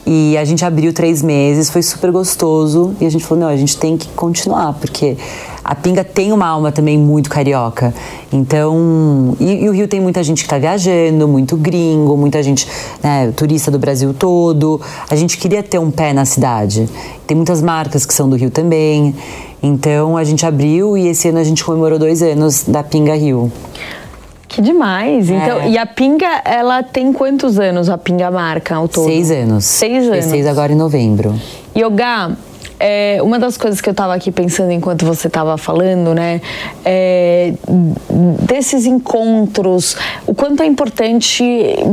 E 0.10 0.38
a 0.38 0.46
gente 0.46 0.64
abriu 0.64 0.94
três 0.94 1.22
meses, 1.22 1.70
foi 1.70 1.84
super 1.84 2.12
gostoso. 2.12 2.96
E 3.02 3.06
a 3.06 3.12
gente 3.12 3.26
falou: 3.26 3.44
não, 3.44 3.50
a 3.50 3.58
gente 3.58 3.76
tem 3.76 3.98
que 3.98 4.08
continuar, 4.10 4.72
porque 4.74 5.18
a 5.62 5.76
Pinga 5.76 6.02
tem 6.02 6.32
uma 6.32 6.48
alma 6.48 6.72
também 6.72 6.98
muito 6.98 7.30
carioca. 7.30 7.94
Então. 8.32 9.36
E, 9.38 9.66
e 9.66 9.70
o 9.70 9.74
Rio 9.74 9.86
tem 9.86 10.00
muita 10.00 10.24
gente 10.24 10.44
que 10.44 10.50
tá 10.50 10.58
viajando, 10.58 11.28
muito 11.28 11.58
gringo, 11.58 12.16
muita 12.16 12.42
gente, 12.42 12.66
né, 13.04 13.34
turista 13.36 13.70
do 13.70 13.78
Brasil 13.78 14.14
todo. 14.14 14.80
A 15.10 15.16
gente 15.18 15.38
queria 15.38 15.62
ter 15.62 15.78
um 15.78 15.92
pé 15.92 16.14
na 16.14 16.24
cidade. 16.24 16.88
Tem 17.28 17.36
muitas 17.36 17.62
marcas 17.62 18.06
que 18.06 18.14
são 18.14 18.30
do 18.30 18.38
Rio 18.38 18.50
também. 18.50 19.14
Então 19.62 20.16
a 20.16 20.24
gente 20.24 20.46
abriu 20.46 20.98
e 20.98 21.10
esse 21.10 21.28
ano 21.28 21.40
a 21.40 21.44
gente 21.44 21.66
comemorou 21.66 22.00
dois 22.00 22.22
anos 22.22 22.64
da 22.64 22.82
Pinga 22.82 23.14
Rio. 23.14 23.52
Que 24.58 24.62
demais. 24.64 25.30
Então, 25.30 25.60
É. 25.62 25.70
e 25.70 25.78
a 25.78 25.86
Pinga, 25.86 26.42
ela 26.44 26.82
tem 26.82 27.14
quantos 27.14 27.60
anos, 27.60 27.90
a 27.90 27.98
Pinga 27.98 28.32
marca 28.32 28.76
ao 28.76 28.88
todo? 28.88 29.06
Seis 29.06 29.30
anos. 29.30 29.66
Seis 29.66 30.06
Fez 30.06 30.08
anos. 30.12 30.26
seis 30.26 30.48
agora 30.48 30.74
em 30.74 30.76
novembro. 30.76 31.40
Yoga, 31.78 32.32
é, 32.80 33.20
uma 33.22 33.40
das 33.40 33.58
coisas 33.58 33.82
que 33.82 33.90
eu 33.90 33.92
estava 33.92 34.14
aqui 34.14 34.32
pensando 34.32 34.72
enquanto 34.72 35.06
você 35.06 35.28
estava 35.28 35.58
falando, 35.58 36.14
né, 36.14 36.42
é, 36.86 37.54
desses 38.42 38.86
encontros, 38.86 39.96
o 40.26 40.34
quanto 40.34 40.62
é 40.62 40.66
importante 40.66 41.44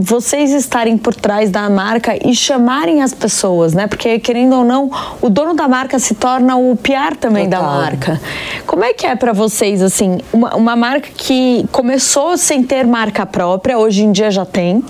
vocês 0.00 0.52
estarem 0.52 0.96
por 0.98 1.14
trás 1.14 1.50
da 1.50 1.68
marca 1.70 2.16
e 2.26 2.34
chamarem 2.34 3.02
as 3.02 3.14
pessoas, 3.14 3.72
né, 3.72 3.86
porque 3.86 4.18
querendo 4.18 4.56
ou 4.56 4.64
não, 4.64 4.90
o 5.20 5.30
dono 5.30 5.54
da 5.54 5.66
marca 5.66 5.98
se 5.98 6.14
torna 6.14 6.56
o 6.56 6.76
PR 6.76 7.16
também 7.18 7.48
da 7.48 7.58
Total. 7.58 7.74
marca. 7.74 8.20
Como 8.66 8.84
é 8.84 8.92
que 8.92 9.06
é 9.06 9.16
para 9.16 9.32
vocês, 9.32 9.82
assim, 9.82 10.18
uma, 10.32 10.54
uma 10.54 10.76
marca 10.76 11.08
que 11.16 11.66
começou 11.72 12.36
sem 12.36 12.62
ter 12.62 12.86
marca 12.86 13.24
própria, 13.24 13.78
hoje 13.78 14.04
em 14.04 14.12
dia 14.12 14.30
já 14.30 14.44
tem, 14.44 14.82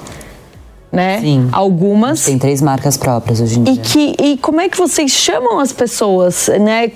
né, 0.94 1.20
Sim. 1.20 1.48
algumas. 1.52 2.24
Tem 2.24 2.38
três 2.38 2.62
marcas 2.62 2.96
próprias 2.96 3.40
hoje 3.40 3.59
em 3.59 3.62
E, 3.62 3.72
dia. 3.72 3.83
que, 3.83 4.14
e 4.18 4.37
como 4.38 4.61
é 4.61 4.68
que 4.68 4.78
vocês 4.78 5.11
chamam 5.11 5.59
as 5.59 5.72
pessoas, 5.72 6.48
né? 6.61 6.92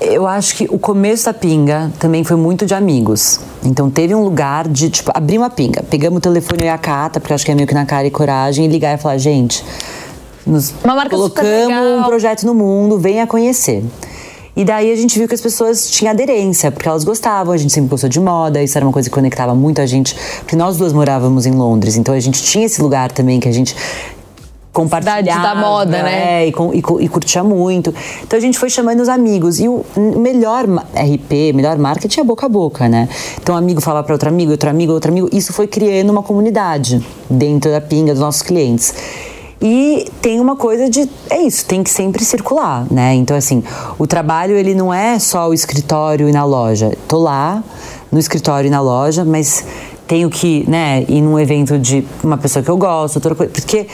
Eu 0.00 0.26
acho 0.28 0.54
que 0.56 0.64
o 0.70 0.78
começo 0.78 1.24
da 1.24 1.34
pinga 1.34 1.90
também 1.98 2.22
foi 2.22 2.36
muito 2.36 2.64
de 2.64 2.72
amigos. 2.72 3.40
Então 3.64 3.90
teve 3.90 4.14
um 4.14 4.22
lugar 4.22 4.68
de, 4.68 4.88
tipo, 4.90 5.10
abrir 5.12 5.38
uma 5.38 5.50
pinga. 5.50 5.82
Pegamos 5.82 6.18
o 6.18 6.20
telefone 6.20 6.64
e 6.64 6.68
a 6.68 6.78
Cata, 6.78 7.18
porque 7.18 7.34
acho 7.34 7.44
que 7.44 7.50
é 7.50 7.54
meio 7.54 7.66
que 7.66 7.74
na 7.74 7.84
cara 7.84 8.06
e 8.06 8.10
coragem, 8.10 8.64
e 8.64 8.68
ligar 8.68 8.94
e 8.94 8.98
falar, 8.98 9.18
gente, 9.18 9.64
nos 10.46 10.72
colocamos 11.10 12.00
um 12.00 12.04
projeto 12.04 12.46
no 12.46 12.54
mundo, 12.54 12.96
venha 12.98 13.26
conhecer. 13.26 13.84
E 14.58 14.64
daí 14.64 14.90
a 14.90 14.96
gente 14.96 15.16
viu 15.16 15.28
que 15.28 15.34
as 15.36 15.40
pessoas 15.40 15.88
tinham 15.88 16.10
aderência, 16.10 16.72
porque 16.72 16.88
elas 16.88 17.04
gostavam, 17.04 17.54
a 17.54 17.56
gente 17.56 17.72
sempre 17.72 17.90
gostou 17.90 18.10
de 18.10 18.18
moda, 18.18 18.60
isso 18.60 18.76
era 18.76 18.84
uma 18.84 18.92
coisa 18.92 19.08
que 19.08 19.14
conectava 19.14 19.54
muito 19.54 19.80
a 19.80 19.86
gente, 19.86 20.16
porque 20.40 20.56
nós 20.56 20.76
duas 20.76 20.92
morávamos 20.92 21.46
em 21.46 21.52
Londres, 21.52 21.96
então 21.96 22.12
a 22.12 22.18
gente 22.18 22.42
tinha 22.42 22.66
esse 22.66 22.82
lugar 22.82 23.12
também 23.12 23.38
que 23.38 23.48
a 23.48 23.52
gente 23.52 23.76
compartilhava. 24.72 25.42
da 25.42 25.54
moda, 25.54 26.02
né? 26.02 26.42
É, 26.42 26.48
e, 26.48 26.50
e, 26.50 27.04
e, 27.04 27.08
curtia 27.08 27.44
muito. 27.44 27.94
Então 28.24 28.36
a 28.36 28.42
gente 28.42 28.58
foi 28.58 28.68
chamando 28.68 29.00
os 29.00 29.08
amigos. 29.08 29.60
E 29.60 29.68
o 29.68 29.84
melhor 29.96 30.64
RP, 30.66 31.52
melhor 31.54 31.78
marketing 31.78 32.20
é 32.20 32.24
boca 32.24 32.46
a 32.46 32.48
boca, 32.48 32.88
né? 32.88 33.08
Então 33.40 33.54
um 33.54 33.58
amigo 33.58 33.80
fala 33.80 34.02
para 34.02 34.12
outro 34.12 34.28
amigo, 34.28 34.50
outro 34.52 34.70
amigo, 34.70 34.92
outro 34.92 35.10
amigo. 35.10 35.28
Isso 35.32 35.52
foi 35.52 35.66
criando 35.66 36.10
uma 36.10 36.22
comunidade 36.22 37.04
dentro 37.28 37.70
da 37.70 37.80
pinga 37.80 38.12
dos 38.12 38.20
nossos 38.20 38.42
clientes. 38.42 38.92
E 39.60 40.08
tem 40.22 40.38
uma 40.38 40.54
coisa 40.54 40.88
de 40.88 41.08
é 41.28 41.42
isso, 41.42 41.64
tem 41.66 41.82
que 41.82 41.90
sempre 41.90 42.24
circular, 42.24 42.86
né? 42.90 43.14
Então 43.14 43.36
assim, 43.36 43.62
o 43.98 44.06
trabalho 44.06 44.56
ele 44.56 44.74
não 44.74 44.94
é 44.94 45.18
só 45.18 45.48
o 45.48 45.54
escritório 45.54 46.28
e 46.28 46.32
na 46.32 46.44
loja. 46.44 46.96
Tô 47.08 47.18
lá 47.18 47.62
no 48.10 48.18
escritório 48.18 48.68
e 48.68 48.70
na 48.70 48.80
loja, 48.80 49.24
mas 49.24 49.64
tenho 50.06 50.30
que, 50.30 50.64
né, 50.68 51.04
ir 51.06 51.20
num 51.20 51.38
evento 51.38 51.78
de 51.78 52.02
uma 52.24 52.38
pessoa 52.38 52.62
que 52.62 52.70
eu 52.70 52.78
gosto, 52.78 53.20
porque 53.20 53.78
é, 53.78 53.86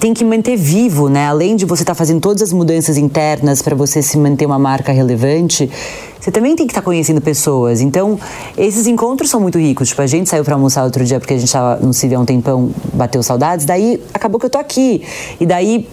tem 0.00 0.14
que 0.14 0.24
manter 0.24 0.56
vivo, 0.56 1.08
né? 1.08 1.26
Além 1.26 1.54
de 1.54 1.64
você 1.64 1.82
estar 1.82 1.94
tá 1.94 1.98
fazendo 1.98 2.20
todas 2.20 2.42
as 2.42 2.52
mudanças 2.52 2.96
internas 2.96 3.62
para 3.62 3.76
você 3.76 4.02
se 4.02 4.16
manter 4.18 4.46
uma 4.46 4.58
marca 4.58 4.92
relevante, 4.92 5.70
você 6.18 6.30
também 6.30 6.56
tem 6.56 6.66
que 6.66 6.72
estar 6.72 6.80
tá 6.80 6.84
conhecendo 6.84 7.20
pessoas. 7.20 7.80
Então, 7.80 8.18
esses 8.56 8.86
encontros 8.86 9.30
são 9.30 9.40
muito 9.40 9.58
ricos. 9.58 9.88
Tipo, 9.88 10.02
a 10.02 10.06
gente 10.06 10.28
saiu 10.28 10.44
para 10.44 10.54
almoçar 10.54 10.84
outro 10.84 11.04
dia 11.04 11.20
porque 11.20 11.34
a 11.34 11.36
gente 11.36 11.46
estava 11.46 11.78
não 11.80 11.92
se 11.92 12.08
vê 12.08 12.14
há 12.14 12.20
um 12.20 12.24
tempão, 12.24 12.70
bateu 12.92 13.22
saudades. 13.22 13.66
Daí 13.66 14.02
acabou 14.12 14.40
que 14.40 14.46
eu 14.46 14.50
tô 14.50 14.58
aqui. 14.58 15.02
E 15.38 15.46
daí 15.46 15.86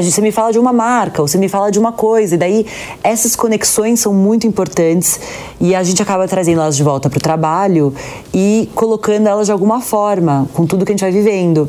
você 0.00 0.22
me 0.22 0.32
fala 0.32 0.50
de 0.52 0.58
uma 0.58 0.72
marca, 0.72 1.20
ou 1.20 1.28
você 1.28 1.36
me 1.36 1.50
fala 1.50 1.70
de 1.70 1.78
uma 1.78 1.92
coisa, 1.92 2.34
e 2.34 2.38
daí 2.38 2.66
essas 3.02 3.36
conexões 3.36 4.00
são 4.00 4.14
muito 4.14 4.46
importantes 4.46 5.20
e 5.60 5.74
a 5.74 5.82
gente 5.82 6.00
acaba 6.00 6.26
trazendo 6.26 6.62
elas 6.62 6.76
de 6.76 6.82
volta 6.82 7.10
para 7.10 7.18
o 7.18 7.20
trabalho 7.20 7.92
e 8.32 8.70
colocando 8.74 9.26
elas 9.26 9.46
de 9.46 9.52
alguma 9.52 9.82
forma 9.82 10.48
com 10.54 10.64
tudo 10.64 10.86
que 10.86 10.92
a 10.92 10.94
gente 10.94 11.02
vai 11.02 11.12
vivendo. 11.12 11.68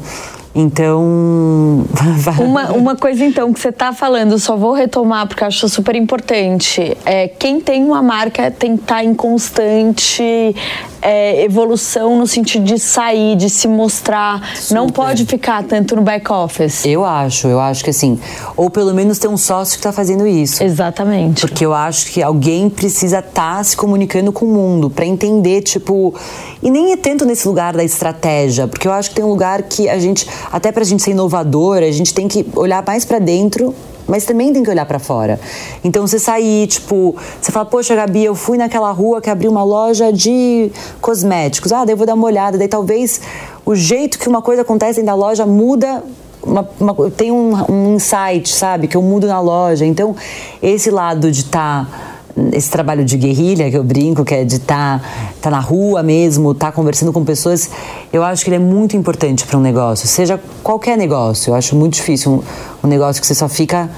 Então. 0.56 1.86
uma, 2.40 2.72
uma 2.72 2.96
coisa, 2.96 3.26
então, 3.26 3.52
que 3.52 3.60
você 3.60 3.70
está 3.70 3.92
falando, 3.92 4.38
só 4.38 4.56
vou 4.56 4.74
retomar 4.74 5.28
porque 5.28 5.44
acho 5.44 5.68
super 5.68 5.96
importante. 5.96 6.96
É, 7.06 7.28
quem 7.28 7.60
tem 7.60 7.84
uma 7.84 8.02
marca 8.02 8.52
tem 8.52 8.78
que 8.78 8.84
estar 8.84 8.96
tá 8.96 9.04
em 9.04 9.14
constante 9.14 10.56
é, 11.04 11.44
evolução 11.44 12.18
no 12.18 12.26
sentido 12.26 12.64
de 12.64 12.80
sair, 12.80 13.36
de 13.36 13.50
se 13.50 13.68
mostrar. 13.68 14.56
Super. 14.56 14.76
Não 14.76 14.88
pode 14.88 15.26
ficar 15.26 15.64
tanto 15.64 15.96
no 15.96 16.02
back 16.02 16.32
office. 16.32 16.86
Eu 16.86 17.04
acho, 17.04 17.48
eu 17.48 17.60
acho 17.60 17.84
que 17.84 17.90
assim. 17.90 18.20
Ou 18.56 18.70
pelo 18.70 18.94
menos 18.94 19.20
ter 19.20 19.28
um 19.28 19.38
sócio 19.38 19.74
que 19.74 19.80
está 19.80 19.92
fazendo 19.92 20.26
isso. 20.26 20.64
Exatamente. 20.64 21.42
Porque 21.42 21.66
eu 21.66 21.74
acho 21.74 22.12
que 22.12 22.24
alguém 22.24 22.70
precisa 22.70 23.20
estar 23.20 23.58
tá 23.58 23.64
se 23.64 23.76
comunicando 23.76 24.32
com 24.32 24.46
o 24.46 24.50
mundo 24.50 24.90
para 24.90 25.06
entender, 25.06 25.62
tipo. 25.62 26.14
E 26.62 26.72
nem 26.72 26.94
é 26.94 26.98
tanto 26.98 27.26
nesse 27.26 27.48
lugar 27.48 27.74
da 27.74 27.84
estratégia, 27.84 28.68
porque 28.68 28.88
eu 28.88 28.94
acho 28.94 29.10
que 29.10 29.16
tem 29.16 29.26
um 29.26 29.30
lugar 29.30 29.64
que 29.64 29.90
a 29.90 30.00
gente 30.00 30.26
até 30.52 30.72
para 30.72 30.84
a 30.84 30.86
gente 30.86 31.04
ser 31.04 31.12
inovador, 31.12 31.78
a 31.78 31.92
gente 31.92 32.14
tem 32.14 32.28
que 32.28 32.46
olhar 32.56 32.84
mais 32.86 33.04
para 33.04 33.20
dentro 33.20 33.76
mas 34.08 34.26
também 34.26 34.52
tem 34.54 34.64
que 34.64 34.70
olhar 34.70 34.86
para 34.86 35.00
fora. 35.00 35.40
Então 35.84 36.06
você 36.06 36.20
sair, 36.20 36.68
tipo, 36.68 37.16
você 37.42 37.52
fala, 37.52 37.66
poxa, 37.66 37.96
Gabi, 37.96 38.24
eu 38.24 38.36
fui 38.36 38.58
naquela 38.58 38.92
rua 38.92 39.22
que 39.22 39.30
abriu 39.30 39.52
uma 39.52 39.64
loja 39.64 40.12
de 40.12 40.72
cosméticos. 41.02 41.72
Ah, 41.72 41.86
daí 41.86 41.94
eu 41.94 41.98
vou 41.98 42.06
dar 42.06 42.14
uma 42.14 42.26
olhada. 42.26 42.58
Daí 42.58 42.68
talvez 42.68 43.22
o 43.66 43.76
jeito 43.76 44.20
que 44.20 44.28
uma 44.28 44.42
coisa 44.42 44.62
acontece 44.62 45.02
dentro 45.02 45.08
da 45.08 45.16
loja 45.16 45.46
muda. 45.46 46.04
Uma, 46.42 46.68
uma, 46.78 47.12
tem 47.12 47.32
um, 47.32 47.54
um 47.72 47.96
insight, 47.96 48.54
sabe? 48.54 48.88
Que 48.88 48.98
eu 48.98 49.02
mudo 49.02 49.28
na 49.28 49.40
loja. 49.40 49.86
Então, 49.86 50.16
esse 50.62 50.92
lado 50.92 51.32
de 51.32 51.42
estar. 51.42 51.86
Tá 51.86 52.13
esse 52.52 52.70
trabalho 52.70 53.06
de 53.06 53.18
guerrilha 53.18 53.70
que 53.70 53.78
eu 53.78 53.84
brinco, 53.84 54.26
que 54.26 54.34
é 54.34 54.44
de 54.44 54.56
estar 54.56 55.00
tá, 55.00 55.06
tá 55.42 55.50
na 55.52 55.60
rua 55.60 56.02
mesmo, 56.02 56.52
estar 56.52 56.68
tá 56.68 56.72
conversando 56.72 57.14
com 57.14 57.24
pessoas, 57.24 57.70
eu 58.12 58.24
acho 58.24 58.44
que 58.44 58.50
ele 58.50 58.58
é 58.58 58.60
muito 58.60 58.98
importante 58.98 59.46
para 59.46 59.58
um 59.58 59.62
negócio, 59.62 60.08
seja 60.08 60.40
qualquer 60.64 60.98
negócio. 60.98 61.52
Eu 61.52 61.56
acho 61.56 61.76
muito 61.76 61.94
difícil 61.94 62.32
um, 62.32 62.88
um 62.88 62.90
negócio 62.90 63.22
que 63.22 63.28
você 63.28 63.36
só 63.36 63.48
fica 63.48 63.90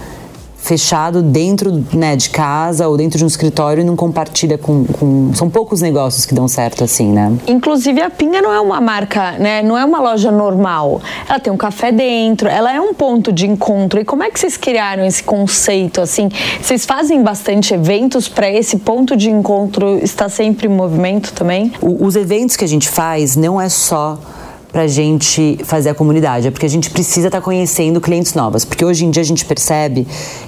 fechado 0.65 1.21
dentro 1.21 1.85
né, 1.93 2.15
de 2.15 2.31
casa 2.31 2.87
ou 2.87 2.97
dentro 2.97 3.19
de 3.19 3.23
um 3.23 3.27
escritório 3.27 3.81
e 3.81 3.83
não 3.83 3.95
compartilha 3.95 4.57
com, 4.57 4.83
com, 4.85 5.31
São 5.35 5.47
poucos 5.47 5.79
negócios 5.79 6.25
que 6.25 6.33
dão 6.33 6.47
certo 6.47 6.83
assim, 6.83 7.07
né? 7.07 7.31
Inclusive 7.47 8.01
a 8.01 8.09
Pinga 8.09 8.41
não 8.41 8.51
é 8.51 8.59
uma 8.59 8.81
marca, 8.81 9.33
né? 9.33 9.61
Não 9.61 9.77
é 9.77 9.85
uma 9.85 9.99
loja 9.99 10.31
normal. 10.31 11.01
Ela 11.29 11.39
tem 11.39 11.53
um 11.53 11.57
café 11.57 11.91
dentro, 11.91 12.49
ela 12.49 12.73
é 12.73 12.81
um 12.81 12.95
ponto 12.95 13.31
de 13.31 13.45
encontro. 13.45 14.01
E 14.01 14.05
como 14.05 14.23
é 14.23 14.31
que 14.31 14.39
vocês 14.39 14.57
criaram 14.57 15.05
esse 15.05 15.23
conceito 15.23 16.01
assim? 16.01 16.29
Vocês 16.59 16.83
fazem 16.83 17.21
bastante 17.21 17.73
eventos 17.73 18.27
para 18.27 18.49
esse 18.49 18.77
ponto 18.77 19.15
de 19.15 19.29
encontro 19.29 19.99
estar 19.99 20.29
sempre 20.29 20.67
em 20.67 20.71
movimento 20.71 21.31
também? 21.31 21.71
O, 21.79 22.05
os 22.05 22.15
eventos 22.15 22.55
que 22.55 22.65
a 22.65 22.67
gente 22.67 22.89
faz 22.89 23.35
não 23.35 23.61
é 23.61 23.69
só 23.69 24.17
para 24.75 24.87
gente 24.87 25.57
fazer 25.63 25.91
a 25.91 25.95
comunidade, 25.95 26.49
é 26.49 26.51
porque 26.51 26.65
a 26.65 26.69
gente 26.69 26.89
precisa 26.89 27.27
estar 27.27 27.39
tá 27.39 27.41
conhecendo 27.41 28.01
clientes 28.01 28.33
novas, 28.33 28.65
porque 28.65 28.83
hoje 28.83 29.05
em 29.05 29.09
dia 29.09 29.21
a 29.21 29.25
gente 29.25 29.45
percebe 29.45 30.05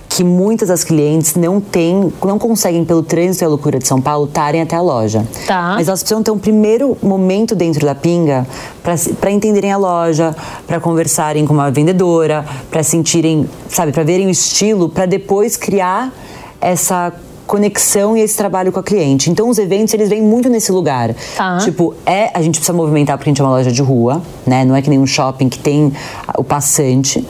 que 0.10 0.22
muitas 0.22 0.68
das 0.68 0.84
clientes 0.84 1.36
não 1.36 1.62
têm, 1.62 2.12
não 2.22 2.38
conseguem 2.38 2.84
pelo 2.84 3.02
trânsito 3.02 3.46
e 3.46 3.46
a 3.46 3.48
loucura 3.48 3.80
de 3.80 3.88
São 3.88 4.02
Paulo 4.02 4.26
estarem 4.26 4.62
até 4.62 4.76
a 4.76 4.82
loja. 4.82 5.26
Tá. 5.48 5.76
Mas 5.76 5.88
elas 5.88 6.02
precisam 6.02 6.22
ter 6.22 6.32
um 6.32 6.38
primeiro 6.38 6.98
momento 7.02 7.56
dentro 7.56 7.86
da 7.86 7.96
Pinga 7.96 8.46
para 8.84 9.32
entenderem 9.32 9.72
a 9.72 9.78
loja, 9.78 10.36
para 10.68 10.82
conversarem 10.82 11.48
com 11.48 11.54
uma 11.54 11.72
vendedora, 11.72 12.44
para 12.70 12.84
sentirem, 12.84 13.50
sabe, 13.70 13.94
para 13.94 14.04
verem 14.04 14.28
o 14.28 14.30
estilo, 14.30 14.90
para 14.90 15.06
depois 15.06 15.56
criar 15.56 16.12
essa 16.60 17.14
conexão 17.48 18.16
e 18.16 18.22
esse 18.22 18.38
trabalho 18.38 18.72
com 18.72 18.80
a 18.80 18.84
cliente. 18.84 19.32
Então 19.32 19.50
os 19.50 19.58
eventos 19.58 19.94
eles 19.94 20.10
vêm 20.10 20.22
muito 20.22 20.50
nesse 20.50 20.72
lugar. 20.72 21.16
Tá. 21.36 21.58
Tipo, 21.58 21.96
é, 22.06 22.30
a 22.34 22.42
gente 22.42 22.56
precisa 22.60 22.78
movimentar 22.78 23.18
porque 23.18 23.30
a 23.30 23.32
gente 23.32 23.42
é 23.42 23.44
uma 23.44 23.52
loja 23.52 23.72
de 23.72 23.82
rua, 23.82 24.22
né? 24.46 24.66
Não 24.66 24.76
é 24.76 24.82
que 24.82 24.90
nem 24.90 25.00
um 25.00 25.08
shopping 25.08 25.50
que 25.50 25.58
tem 25.58 25.92
o 26.38 26.44
passante, 26.44 27.26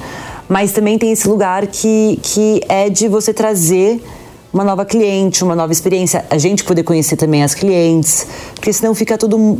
mas 0.49 0.71
também 0.71 0.97
tem 0.97 1.11
esse 1.11 1.27
lugar 1.29 1.67
que 1.67 2.19
que 2.21 2.61
é 2.67 2.89
de 2.89 3.07
você 3.07 3.33
trazer 3.33 4.03
uma 4.51 4.63
nova 4.63 4.85
cliente, 4.85 5.43
uma 5.43 5.55
nova 5.55 5.71
experiência, 5.71 6.25
a 6.29 6.37
gente 6.37 6.63
poder 6.63 6.83
conhecer 6.83 7.15
também 7.15 7.43
as 7.43 7.53
clientes, 7.53 8.25
porque 8.55 8.73
senão 8.73 8.95
fica 8.95 9.17
tudo 9.17 9.59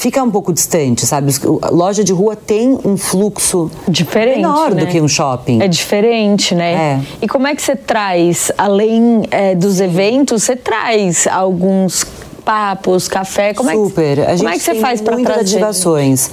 fica 0.00 0.22
um 0.22 0.30
pouco 0.30 0.50
distante, 0.50 1.04
sabe? 1.04 1.30
A 1.60 1.68
loja 1.68 2.02
de 2.02 2.10
rua 2.10 2.34
tem 2.34 2.78
um 2.86 2.96
fluxo 2.96 3.70
diferente, 3.86 4.36
menor 4.36 4.74
né? 4.74 4.80
do 4.80 4.86
que 4.86 4.98
um 4.98 5.06
shopping. 5.06 5.60
É 5.60 5.68
diferente, 5.68 6.54
né? 6.54 6.72
É. 6.72 7.00
E 7.20 7.28
como 7.28 7.46
é 7.46 7.54
que 7.54 7.60
você 7.60 7.76
traz, 7.76 8.50
além 8.56 9.24
é, 9.30 9.54
dos 9.54 9.78
eventos, 9.78 10.42
você 10.42 10.56
traz 10.56 11.26
alguns 11.26 12.06
papos, 12.42 13.08
café? 13.08 13.52
Como 13.52 13.70
Super. 13.70 14.20
É 14.20 14.26
que, 14.32 14.36
como 14.38 14.48
é 14.48 14.52
que 14.54 14.60
você 14.60 14.74
faz 14.76 15.02
para 15.02 15.18
trazer? 15.18 15.56
ativações. 15.56 16.30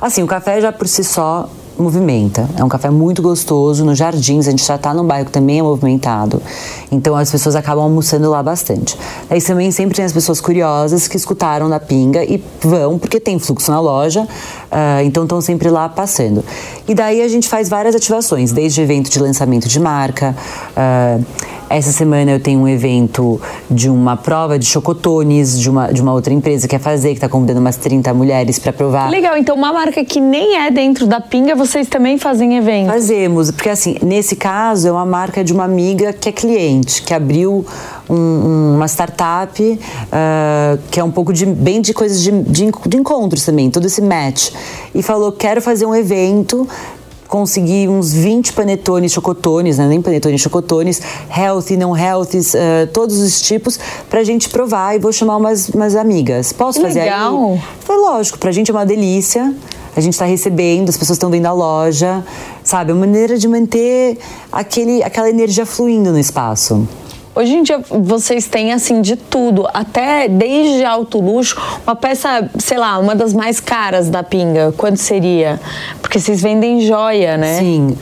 Assim, 0.00 0.22
o 0.22 0.26
café 0.26 0.58
já 0.62 0.72
por 0.72 0.88
si 0.88 1.04
só 1.04 1.46
movimenta. 1.82 2.48
É 2.56 2.64
um 2.64 2.68
café 2.68 2.90
muito 2.90 3.22
gostoso. 3.22 3.84
Nos 3.84 3.98
jardins, 3.98 4.46
a 4.46 4.50
gente 4.50 4.64
já 4.64 4.76
está 4.76 4.92
num 4.94 5.04
bairro 5.04 5.26
que 5.26 5.32
também 5.32 5.58
é 5.58 5.62
movimentado. 5.62 6.42
Então 6.90 7.16
as 7.16 7.30
pessoas 7.30 7.56
acabam 7.56 7.84
almoçando 7.84 8.28
lá 8.30 8.42
bastante. 8.42 8.96
Aí 9.28 9.40
também 9.40 9.70
sempre 9.70 9.96
tem 9.96 10.04
as 10.04 10.12
pessoas 10.12 10.40
curiosas 10.40 11.08
que 11.08 11.16
escutaram 11.16 11.68
da 11.68 11.80
pinga 11.80 12.24
e 12.24 12.42
vão, 12.60 12.98
porque 12.98 13.18
tem 13.18 13.38
fluxo 13.38 13.70
na 13.70 13.80
loja, 13.80 14.22
uh, 14.22 15.04
então 15.04 15.24
estão 15.24 15.40
sempre 15.40 15.68
lá 15.70 15.88
passando. 15.88 16.44
E 16.86 16.94
daí 16.94 17.22
a 17.22 17.28
gente 17.28 17.48
faz 17.48 17.68
várias 17.68 17.94
ativações, 17.94 18.52
desde 18.52 18.80
evento 18.80 19.10
de 19.10 19.18
lançamento 19.18 19.68
de 19.68 19.80
marca. 19.80 20.36
Uh, 20.76 21.24
essa 21.70 21.92
semana 21.92 22.32
eu 22.32 22.40
tenho 22.40 22.60
um 22.60 22.68
evento 22.68 23.40
de 23.70 23.88
uma 23.88 24.16
prova 24.16 24.58
de 24.58 24.66
chocotones 24.66 25.58
de 25.58 25.70
uma, 25.70 25.92
de 25.92 26.02
uma 26.02 26.12
outra 26.12 26.34
empresa 26.34 26.66
que 26.66 26.76
quer 26.76 26.82
fazer, 26.82 27.10
que 27.10 27.14
está 27.14 27.28
convidando 27.28 27.60
umas 27.60 27.76
30 27.76 28.12
mulheres 28.12 28.58
para 28.58 28.72
provar. 28.72 29.08
Legal, 29.08 29.36
então 29.36 29.54
uma 29.54 29.72
marca 29.72 30.04
que 30.04 30.20
nem 30.20 30.56
é 30.56 30.70
dentro 30.70 31.06
da 31.06 31.20
pinga, 31.20 31.54
vocês 31.54 31.88
também 31.88 32.18
fazem 32.18 32.56
evento? 32.56 32.88
Fazemos, 32.88 33.52
porque 33.52 33.68
assim, 33.68 33.96
nesse 34.02 34.34
caso 34.34 34.88
é 34.88 34.92
uma 34.92 35.06
marca 35.06 35.44
de 35.44 35.52
uma 35.52 35.64
amiga 35.64 36.12
que 36.12 36.28
é 36.28 36.32
cliente, 36.32 37.02
que 37.02 37.14
abriu 37.14 37.64
um, 38.08 38.74
uma 38.74 38.88
startup 38.88 39.62
uh, 39.62 40.78
que 40.90 40.98
é 40.98 41.04
um 41.04 41.10
pouco 41.10 41.32
de 41.32 41.46
bem 41.46 41.80
de 41.80 41.94
coisas 41.94 42.20
de, 42.20 42.32
de, 42.42 42.72
de 42.86 42.96
encontros 42.96 43.44
também, 43.44 43.70
todo 43.70 43.86
esse 43.86 44.02
match. 44.02 44.50
E 44.92 45.02
falou: 45.02 45.30
quero 45.30 45.62
fazer 45.62 45.86
um 45.86 45.94
evento 45.94 46.68
consegui 47.30 47.88
uns 47.88 48.12
20 48.12 48.52
panetones, 48.52 49.12
chocotones, 49.12 49.78
né? 49.78 49.86
nem 49.86 50.02
panetones, 50.02 50.40
chocotones, 50.40 51.00
healthy, 51.34 51.76
não 51.76 51.96
healthy, 51.96 52.38
uh, 52.38 52.86
todos 52.92 53.18
os 53.18 53.40
tipos, 53.40 53.78
pra 54.10 54.24
gente 54.24 54.48
provar 54.48 54.96
e 54.96 54.98
vou 54.98 55.12
chamar 55.12 55.36
umas, 55.36 55.68
umas 55.68 55.94
amigas. 55.94 56.52
Posso 56.52 56.80
fazer 56.80 57.04
Legal. 57.04 57.52
aí? 57.52 57.62
Foi 57.80 57.96
lógico, 57.96 58.36
pra 58.36 58.50
gente 58.50 58.70
é 58.70 58.74
uma 58.74 58.84
delícia. 58.84 59.54
A 59.96 60.00
gente 60.00 60.14
está 60.14 60.24
recebendo, 60.24 60.88
as 60.88 60.96
pessoas 60.96 61.16
estão 61.16 61.30
vendo 61.30 61.46
a 61.46 61.52
loja, 61.52 62.24
sabe? 62.62 62.90
É 62.90 62.94
uma 62.94 63.06
maneira 63.06 63.36
de 63.36 63.48
manter 63.48 64.18
aquele, 64.50 65.02
aquela 65.02 65.28
energia 65.28 65.66
fluindo 65.66 66.12
no 66.12 66.18
espaço. 66.18 66.86
Hoje 67.34 67.54
em 67.54 67.62
dia 67.62 67.80
vocês 67.88 68.46
têm 68.46 68.72
assim 68.72 69.00
de 69.00 69.14
tudo, 69.14 69.68
até 69.72 70.28
desde 70.28 70.84
alto 70.84 71.20
luxo, 71.20 71.56
uma 71.86 71.94
peça, 71.94 72.50
sei 72.58 72.76
lá, 72.76 72.98
uma 72.98 73.14
das 73.14 73.32
mais 73.32 73.60
caras 73.60 74.08
da 74.08 74.22
Pinga, 74.22 74.74
quanto 74.76 74.96
seria? 74.96 75.60
Porque 76.02 76.18
vocês 76.18 76.42
vendem 76.42 76.80
joia, 76.80 77.36
né? 77.36 77.58
Sim. 77.60 77.96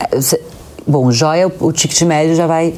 Bom, 0.87 1.13
joia, 1.13 1.53
o 1.61 1.73
ticket 1.73 2.01
médio 2.03 2.35
já 2.35 2.47
vai 2.47 2.75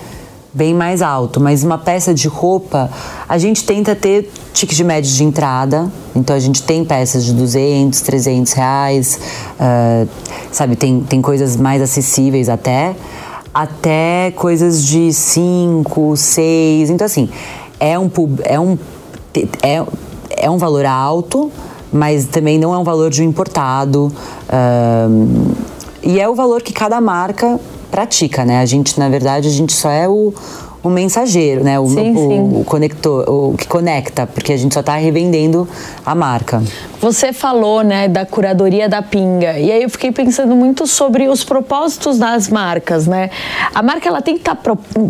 bem 0.52 0.74
mais 0.74 1.00
alto, 1.00 1.40
mas 1.40 1.62
uma 1.62 1.78
peça 1.78 2.12
de 2.12 2.26
roupa, 2.26 2.90
a 3.28 3.38
gente 3.38 3.64
tenta 3.64 3.94
ter 3.94 4.30
ticket 4.52 4.76
de 4.76 4.82
média 4.82 5.08
de 5.08 5.22
entrada, 5.22 5.88
então 6.14 6.34
a 6.34 6.40
gente 6.40 6.62
tem 6.64 6.84
peças 6.84 7.24
de 7.24 7.32
200, 7.32 8.00
300 8.00 8.52
reais, 8.52 9.20
uh, 9.60 10.08
sabe, 10.50 10.74
tem, 10.74 11.00
tem 11.02 11.22
coisas 11.22 11.56
mais 11.56 11.80
acessíveis 11.80 12.48
até, 12.48 12.96
até 13.52 14.32
coisas 14.36 14.84
de 14.84 15.12
5, 15.12 16.16
6, 16.16 16.90
então 16.90 17.04
assim, 17.04 17.28
é 17.78 17.98
um, 17.98 18.10
é 18.44 18.60
um, 18.60 18.78
é, 19.62 19.84
é 20.30 20.50
um 20.50 20.58
valor 20.58 20.86
alto, 20.86 21.50
mas 21.92 22.26
também 22.26 22.58
não 22.58 22.72
é 22.72 22.78
um 22.78 22.84
valor 22.84 23.10
de 23.10 23.22
um 23.22 23.24
importado, 23.24 24.12
uh, 24.48 25.54
e 26.02 26.20
é 26.20 26.28
o 26.28 26.34
valor 26.34 26.62
que 26.62 26.72
cada 26.72 27.00
marca 27.00 27.58
pratica, 27.90 28.44
né? 28.44 28.60
A 28.60 28.66
gente, 28.66 28.98
na 28.98 29.08
verdade, 29.08 29.48
a 29.48 29.50
gente 29.50 29.72
só 29.72 29.90
é 29.90 30.08
o, 30.08 30.32
o 30.82 30.88
mensageiro, 30.88 31.62
né? 31.62 31.78
O, 31.78 31.86
sim, 31.86 32.12
o, 32.12 32.28
sim. 32.28 32.60
o 32.60 32.64
conector, 32.64 33.28
o 33.28 33.56
que 33.56 33.66
conecta, 33.66 34.26
porque 34.26 34.52
a 34.52 34.56
gente 34.56 34.72
só 34.72 34.80
está 34.80 34.96
revendendo 34.96 35.68
a 36.04 36.14
marca. 36.14 36.62
Você 37.00 37.32
falou, 37.32 37.82
né, 37.82 38.08
da 38.08 38.24
curadoria 38.24 38.88
da 38.88 39.02
pinga. 39.02 39.58
E 39.58 39.70
aí 39.70 39.82
eu 39.82 39.90
fiquei 39.90 40.12
pensando 40.12 40.54
muito 40.54 40.86
sobre 40.86 41.28
os 41.28 41.44
propósitos 41.44 42.18
das 42.18 42.48
marcas, 42.48 43.06
né? 43.06 43.30
A 43.74 43.82
marca 43.82 44.08
ela 44.08 44.22
tem 44.22 44.36
que 44.36 44.44
tá, 44.44 44.56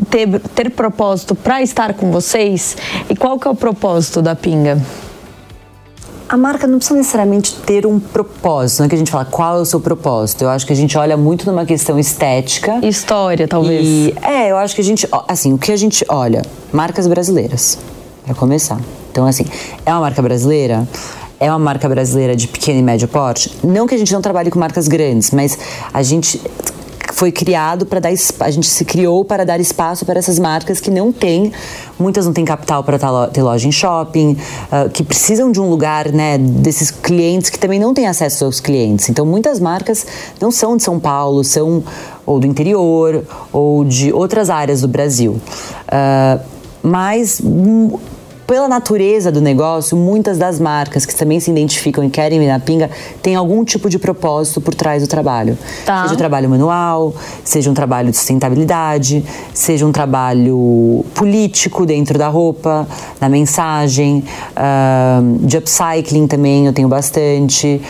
ter, 0.09 0.40
ter 0.54 0.70
propósito 0.70 1.35
para 1.35 1.62
estar 1.62 1.94
com 1.94 2.11
vocês. 2.11 2.76
E 3.09 3.16
qual 3.16 3.38
que 3.38 3.46
é 3.46 3.50
o 3.50 3.54
propósito 3.54 4.20
da 4.22 4.35
pinga? 4.35 4.80
A 6.31 6.37
marca 6.37 6.64
não 6.64 6.79
precisa 6.79 6.97
necessariamente 6.97 7.57
ter 7.66 7.85
um 7.85 7.99
propósito, 7.99 8.79
não 8.79 8.87
é 8.87 8.88
que 8.88 8.95
a 8.95 8.99
gente 8.99 9.11
fala 9.11 9.25
qual 9.25 9.59
é 9.59 9.61
o 9.61 9.64
seu 9.64 9.81
propósito. 9.81 10.45
Eu 10.45 10.51
acho 10.51 10.64
que 10.64 10.73
a 10.73 10.77
gente 10.77 10.97
olha 10.97 11.16
muito 11.16 11.45
numa 11.45 11.66
questão 11.66 11.99
estética. 11.99 12.79
História, 12.87 13.49
talvez. 13.49 13.85
E, 13.85 14.14
é, 14.23 14.49
eu 14.49 14.57
acho 14.57 14.77
que 14.77 14.81
a 14.81 14.85
gente, 14.85 15.09
assim, 15.27 15.53
o 15.53 15.59
que 15.59 15.73
a 15.73 15.77
gente 15.77 16.05
olha? 16.09 16.43
Marcas 16.73 17.09
brasileiras, 17.09 17.79
para 18.25 18.33
começar. 18.33 18.81
Então, 19.11 19.27
assim, 19.27 19.45
é 19.85 19.90
uma 19.90 20.03
marca 20.03 20.23
brasileira? 20.23 20.87
É 21.40 21.51
uma 21.51 21.59
marca 21.59 21.88
brasileira 21.88 22.37
de 22.37 22.47
pequeno 22.47 22.79
e 22.79 22.83
médio 22.83 23.09
porte? 23.09 23.51
Não 23.64 23.88
que 23.88 23.97
a 23.97 23.99
gente 23.99 24.12
não 24.12 24.23
trabalhe 24.23 24.53
com 24.53 24.59
marcas 24.59 24.87
grandes, 24.87 25.33
mas 25.33 25.59
a 25.93 26.01
gente 26.01 26.40
foi 27.20 27.30
criado 27.30 27.85
para 27.85 28.00
dar 28.00 28.09
a 28.09 28.50
gente 28.50 28.66
se 28.66 28.83
criou 28.83 29.22
para 29.26 29.44
dar 29.44 29.61
espaço 29.61 30.06
para 30.06 30.18
essas 30.18 30.38
marcas 30.38 30.80
que 30.80 30.90
não 30.90 31.12
têm 31.12 31.52
muitas 31.98 32.24
não 32.24 32.33
têm 32.33 32.46
capital 32.46 32.83
para 32.83 32.98
ter 33.28 33.42
loja 33.42 33.68
em 33.68 33.70
shopping 33.70 34.38
uh, 34.72 34.88
que 34.88 35.04
precisam 35.04 35.52
de 35.52 35.61
um 35.61 35.68
lugar 35.68 36.11
né 36.11 36.38
desses 36.38 36.90
clientes 36.90 37.50
que 37.50 37.59
também 37.59 37.78
não 37.78 37.92
têm 37.92 38.06
acesso 38.06 38.46
aos 38.46 38.59
clientes. 38.59 39.11
Então 39.11 39.26
muitas 39.26 39.61
marcas 39.61 40.06
não 40.40 40.50
são 40.50 40.78
de 40.78 40.83
São 40.83 40.98
Paulo 40.98 41.44
são 41.44 41.85
ou 42.24 42.40
do 42.40 42.46
interior 42.46 43.22
ou 43.52 43.85
de 43.85 44.11
outras 44.14 44.48
áreas 44.48 44.80
do 44.80 44.88
Brasil. 44.88 45.33
Uh, 45.88 46.40
mas 46.83 47.38
pela 48.51 48.67
natureza 48.67 49.31
do 49.31 49.41
negócio, 49.41 49.97
muitas 49.97 50.37
das 50.37 50.59
marcas 50.59 51.07
que 51.07 51.15
também 51.15 51.39
se 51.39 51.53
identificam 51.53 52.03
e 52.03 52.11
querem 52.11 52.41
vir 52.41 52.49
na 52.49 52.59
pinga 52.59 52.91
têm 53.23 53.37
algum 53.37 53.65
tipo 53.65 53.89
de 53.89 53.97
propósito 53.97 54.61
por 54.61 54.75
trás 54.75 55.05
do 55.05 55.09
trabalho. 55.09 55.57
Tá. 55.87 56.03
Seja 56.03 56.15
um 56.15 56.17
trabalho 56.17 56.51
manual, 56.51 57.15
seja 57.45 57.71
um 57.71 57.75
trabalho 57.75 58.11
de 58.11 58.17
sustentabilidade, 58.17 59.25
seja 59.55 59.87
um 59.87 59.93
trabalho 59.93 61.05
político 61.15 61.87
dentro 61.87 62.19
da 62.19 62.27
roupa, 62.27 62.89
na 63.21 63.29
mensagem, 63.29 64.25
uh, 64.57 65.47
de 65.47 65.57
upcycling 65.57 66.27
também 66.27 66.67
eu 66.67 66.73
tenho 66.73 66.89
bastante 66.89 67.81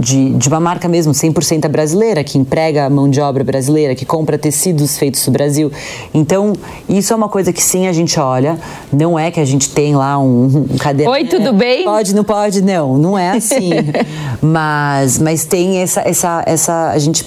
de, 0.00 0.34
de 0.34 0.48
uma 0.48 0.60
marca 0.60 0.88
mesmo 0.88 1.12
100% 1.12 1.68
brasileira, 1.68 2.24
que 2.24 2.38
emprega 2.38 2.88
mão 2.88 3.08
de 3.08 3.20
obra 3.20 3.44
brasileira, 3.44 3.94
que 3.94 4.04
compra 4.04 4.38
tecidos 4.38 4.98
feitos 4.98 5.26
no 5.26 5.32
Brasil. 5.32 5.70
Então, 6.14 6.52
isso 6.88 7.12
é 7.12 7.16
uma 7.16 7.28
coisa 7.28 7.52
que 7.52 7.62
sim 7.62 7.86
a 7.86 7.92
gente 7.92 8.18
olha, 8.18 8.58
não 8.92 9.18
é 9.18 9.30
que 9.30 9.40
a 9.40 9.44
gente 9.44 9.70
tem 9.70 9.94
lá 9.94 10.18
um, 10.18 10.66
um 10.70 10.78
caderno. 10.78 11.12
Oi, 11.12 11.24
tudo 11.24 11.52
bem? 11.52 11.84
Pode, 11.84 12.14
não 12.14 12.24
pode, 12.24 12.62
não, 12.62 12.96
não 12.96 13.18
é 13.18 13.30
assim. 13.30 13.70
mas, 14.40 15.18
mas 15.18 15.44
tem 15.44 15.78
essa, 15.78 16.00
essa, 16.00 16.42
essa. 16.46 16.90
A 16.90 16.98
gente 16.98 17.26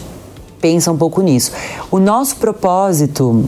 pensa 0.59 0.91
um 0.91 0.97
pouco 0.97 1.21
nisso. 1.21 1.51
O 1.91 1.99
nosso 1.99 2.37
propósito 2.37 3.45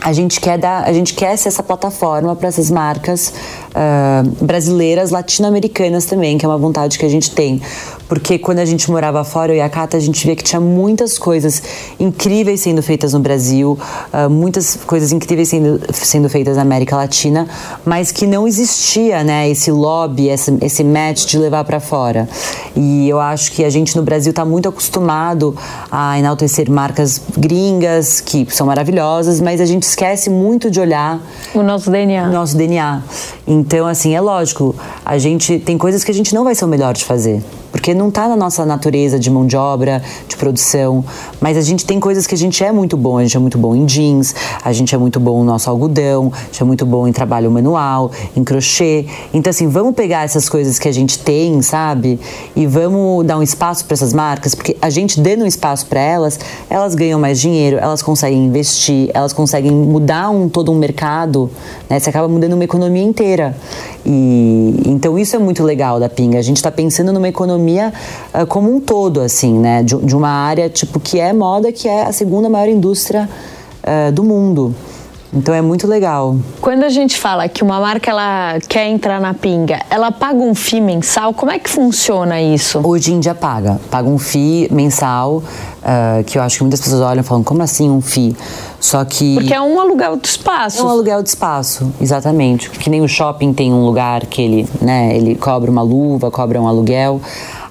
a 0.00 0.12
gente 0.12 0.40
quer 0.40 0.58
dar, 0.58 0.84
a 0.84 0.92
gente 0.92 1.12
quer 1.14 1.36
ser 1.36 1.48
essa 1.48 1.62
plataforma 1.62 2.34
para 2.36 2.48
essas 2.48 2.70
marcas 2.70 3.32
uh, 3.70 4.44
brasileiras, 4.44 5.10
latino-americanas 5.10 6.06
também, 6.06 6.38
que 6.38 6.44
é 6.44 6.48
uma 6.48 6.58
vontade 6.58 6.98
que 6.98 7.04
a 7.04 7.08
gente 7.08 7.30
tem. 7.30 7.60
Porque 8.08 8.38
quando 8.38 8.58
a 8.58 8.64
gente 8.64 8.90
morava 8.90 9.22
fora, 9.22 9.52
eu 9.52 9.56
e 9.56 9.60
a 9.60 9.68
Cata, 9.68 9.96
a 9.96 10.00
gente 10.00 10.26
via 10.26 10.34
que 10.34 10.42
tinha 10.42 10.60
muitas 10.60 11.18
coisas 11.18 11.62
incríveis 12.00 12.60
sendo 12.62 12.82
feitas 12.82 13.12
no 13.12 13.20
Brasil, 13.20 13.78
uh, 14.12 14.30
muitas 14.30 14.76
coisas 14.86 15.12
incríveis 15.12 15.50
sendo, 15.50 15.80
sendo 15.92 16.28
feitas 16.28 16.56
na 16.56 16.62
América 16.62 16.96
Latina, 16.96 17.46
mas 17.84 18.10
que 18.10 18.26
não 18.26 18.48
existia, 18.48 19.22
né, 19.22 19.48
esse 19.48 19.70
lobby, 19.70 20.28
esse, 20.28 20.56
esse 20.62 20.82
match 20.82 21.26
de 21.26 21.38
levar 21.38 21.64
para 21.64 21.80
fora. 21.80 22.28
E 22.74 23.08
eu 23.08 23.20
acho 23.20 23.52
que 23.52 23.64
a 23.64 23.70
gente 23.70 23.94
no 23.96 24.02
Brasil 24.02 24.30
está 24.30 24.44
muito 24.44 24.68
acostumado 24.68 25.54
a 25.90 26.18
enaltecer 26.18 26.70
marcas 26.70 27.20
gringas, 27.36 28.20
que 28.20 28.46
são 28.50 28.66
maravilhosas, 28.66 29.40
mas 29.40 29.60
a 29.60 29.66
gente 29.66 29.82
esquece 29.82 30.30
muito 30.30 30.70
de 30.70 30.80
olhar 30.80 31.20
o 31.54 31.62
nosso 31.62 31.90
DNA. 31.90 32.28
O 32.28 32.32
nosso 32.32 32.56
DNA. 32.56 33.02
Então, 33.50 33.86
assim, 33.86 34.14
é 34.14 34.20
lógico, 34.20 34.76
a 35.02 35.16
gente 35.16 35.58
tem 35.58 35.78
coisas 35.78 36.04
que 36.04 36.10
a 36.10 36.14
gente 36.14 36.34
não 36.34 36.44
vai 36.44 36.54
ser 36.54 36.66
o 36.66 36.68
melhor 36.68 36.92
de 36.92 37.02
fazer 37.02 37.42
porque 37.70 37.94
não 37.94 38.08
está 38.08 38.28
na 38.28 38.36
nossa 38.36 38.64
natureza 38.64 39.18
de 39.18 39.30
mão 39.30 39.46
de 39.46 39.56
obra, 39.56 40.02
de 40.26 40.36
produção, 40.36 41.04
mas 41.40 41.56
a 41.56 41.60
gente 41.60 41.84
tem 41.84 42.00
coisas 42.00 42.26
que 42.26 42.34
a 42.34 42.38
gente 42.38 42.62
é 42.64 42.72
muito 42.72 42.96
bom, 42.96 43.18
a 43.18 43.22
gente 43.22 43.36
é 43.36 43.40
muito 43.40 43.58
bom 43.58 43.74
em 43.74 43.84
jeans, 43.84 44.34
a 44.64 44.72
gente 44.72 44.94
é 44.94 44.98
muito 44.98 45.20
bom 45.20 45.38
no 45.40 45.44
nosso 45.44 45.68
algodão, 45.68 46.32
a 46.34 46.44
gente 46.46 46.62
é 46.62 46.64
muito 46.64 46.86
bom 46.86 47.06
em 47.06 47.12
trabalho 47.12 47.50
manual, 47.50 48.10
em 48.36 48.42
crochê. 48.42 49.06
Então 49.32 49.50
assim, 49.50 49.68
vamos 49.68 49.94
pegar 49.94 50.24
essas 50.24 50.48
coisas 50.48 50.78
que 50.78 50.88
a 50.88 50.92
gente 50.92 51.18
tem, 51.18 51.60
sabe? 51.62 52.18
E 52.56 52.66
vamos 52.66 53.26
dar 53.26 53.38
um 53.38 53.42
espaço 53.42 53.84
para 53.84 53.94
essas 53.94 54.12
marcas, 54.12 54.54
porque 54.54 54.76
a 54.80 54.90
gente 54.90 55.20
dando 55.20 55.44
um 55.44 55.46
espaço 55.46 55.86
para 55.86 56.00
elas, 56.00 56.38
elas 56.70 56.94
ganham 56.94 57.20
mais 57.20 57.40
dinheiro, 57.40 57.76
elas 57.78 58.02
conseguem 58.02 58.46
investir, 58.46 59.10
elas 59.12 59.32
conseguem 59.32 59.72
mudar 59.72 60.30
um 60.30 60.48
todo 60.48 60.72
um 60.72 60.78
mercado, 60.78 61.50
né? 61.88 61.98
Você 61.98 62.10
acaba 62.10 62.28
mudando 62.28 62.54
uma 62.54 62.64
economia 62.64 63.02
inteira. 63.02 63.56
E 64.06 64.82
então 64.86 65.18
isso 65.18 65.36
é 65.36 65.38
muito 65.38 65.62
legal 65.62 66.00
da 66.00 66.08
Pinga. 66.08 66.38
A 66.38 66.42
gente 66.42 66.56
está 66.56 66.70
pensando 66.70 67.12
numa 67.12 67.28
economia 67.28 67.57
uh, 68.34 68.46
como 68.46 68.74
um 68.74 68.80
todo, 68.80 69.20
assim, 69.20 69.58
né? 69.58 69.82
De, 69.82 69.96
de, 69.96 70.16
uma 70.16 70.28
área 70.28 70.68
tipo 70.68 70.98
que 70.98 71.20
é 71.20 71.32
moda, 71.32 71.72
que 71.72 71.88
é 71.88 72.04
a 72.04 72.12
segunda 72.12 72.48
maior 72.48 72.68
indústria 72.68 73.28
uh, 73.82 74.12
do 74.12 74.24
mundo. 74.24 74.74
Então 75.32 75.54
é 75.54 75.60
muito 75.60 75.86
legal. 75.86 76.36
Quando 76.60 76.84
a 76.84 76.88
gente 76.88 77.18
fala 77.18 77.48
que 77.48 77.62
uma 77.62 77.78
marca 77.78 78.10
ela 78.10 78.58
quer 78.66 78.86
entrar 78.88 79.20
na 79.20 79.34
pinga, 79.34 79.80
ela 79.90 80.10
paga 80.10 80.38
um 80.38 80.54
FII 80.54 80.80
mensal? 80.80 81.34
Como 81.34 81.52
é 81.52 81.58
que 81.58 81.68
funciona 81.68 82.40
isso? 82.40 82.80
Hoje 82.82 83.12
em 83.12 83.20
dia 83.20 83.34
paga. 83.34 83.78
Paga 83.90 84.08
um 84.08 84.18
FII 84.18 84.68
mensal, 84.70 85.36
uh, 85.36 86.24
que 86.24 86.38
eu 86.38 86.42
acho 86.42 86.56
que 86.56 86.62
muitas 86.62 86.80
pessoas 86.80 87.02
olham 87.02 87.20
e 87.20 87.22
falam, 87.22 87.44
como 87.44 87.62
assim 87.62 87.90
um 87.90 88.00
FII? 88.00 88.34
Só 88.80 89.04
que. 89.04 89.34
Porque 89.34 89.52
é 89.52 89.60
um 89.60 89.78
aluguel 89.78 90.16
de 90.16 90.28
espaço. 90.28 90.80
É 90.80 90.84
um 90.84 90.88
aluguel 90.88 91.22
de 91.22 91.28
espaço, 91.28 91.92
exatamente. 92.00 92.70
Que 92.70 92.88
nem 92.88 93.02
o 93.02 93.08
shopping 93.08 93.52
tem 93.52 93.72
um 93.72 93.84
lugar 93.84 94.24
que 94.26 94.40
ele, 94.40 94.68
né, 94.80 95.14
ele 95.14 95.34
cobra 95.34 95.70
uma 95.70 95.82
luva, 95.82 96.30
cobra 96.30 96.60
um 96.60 96.66
aluguel. 96.66 97.20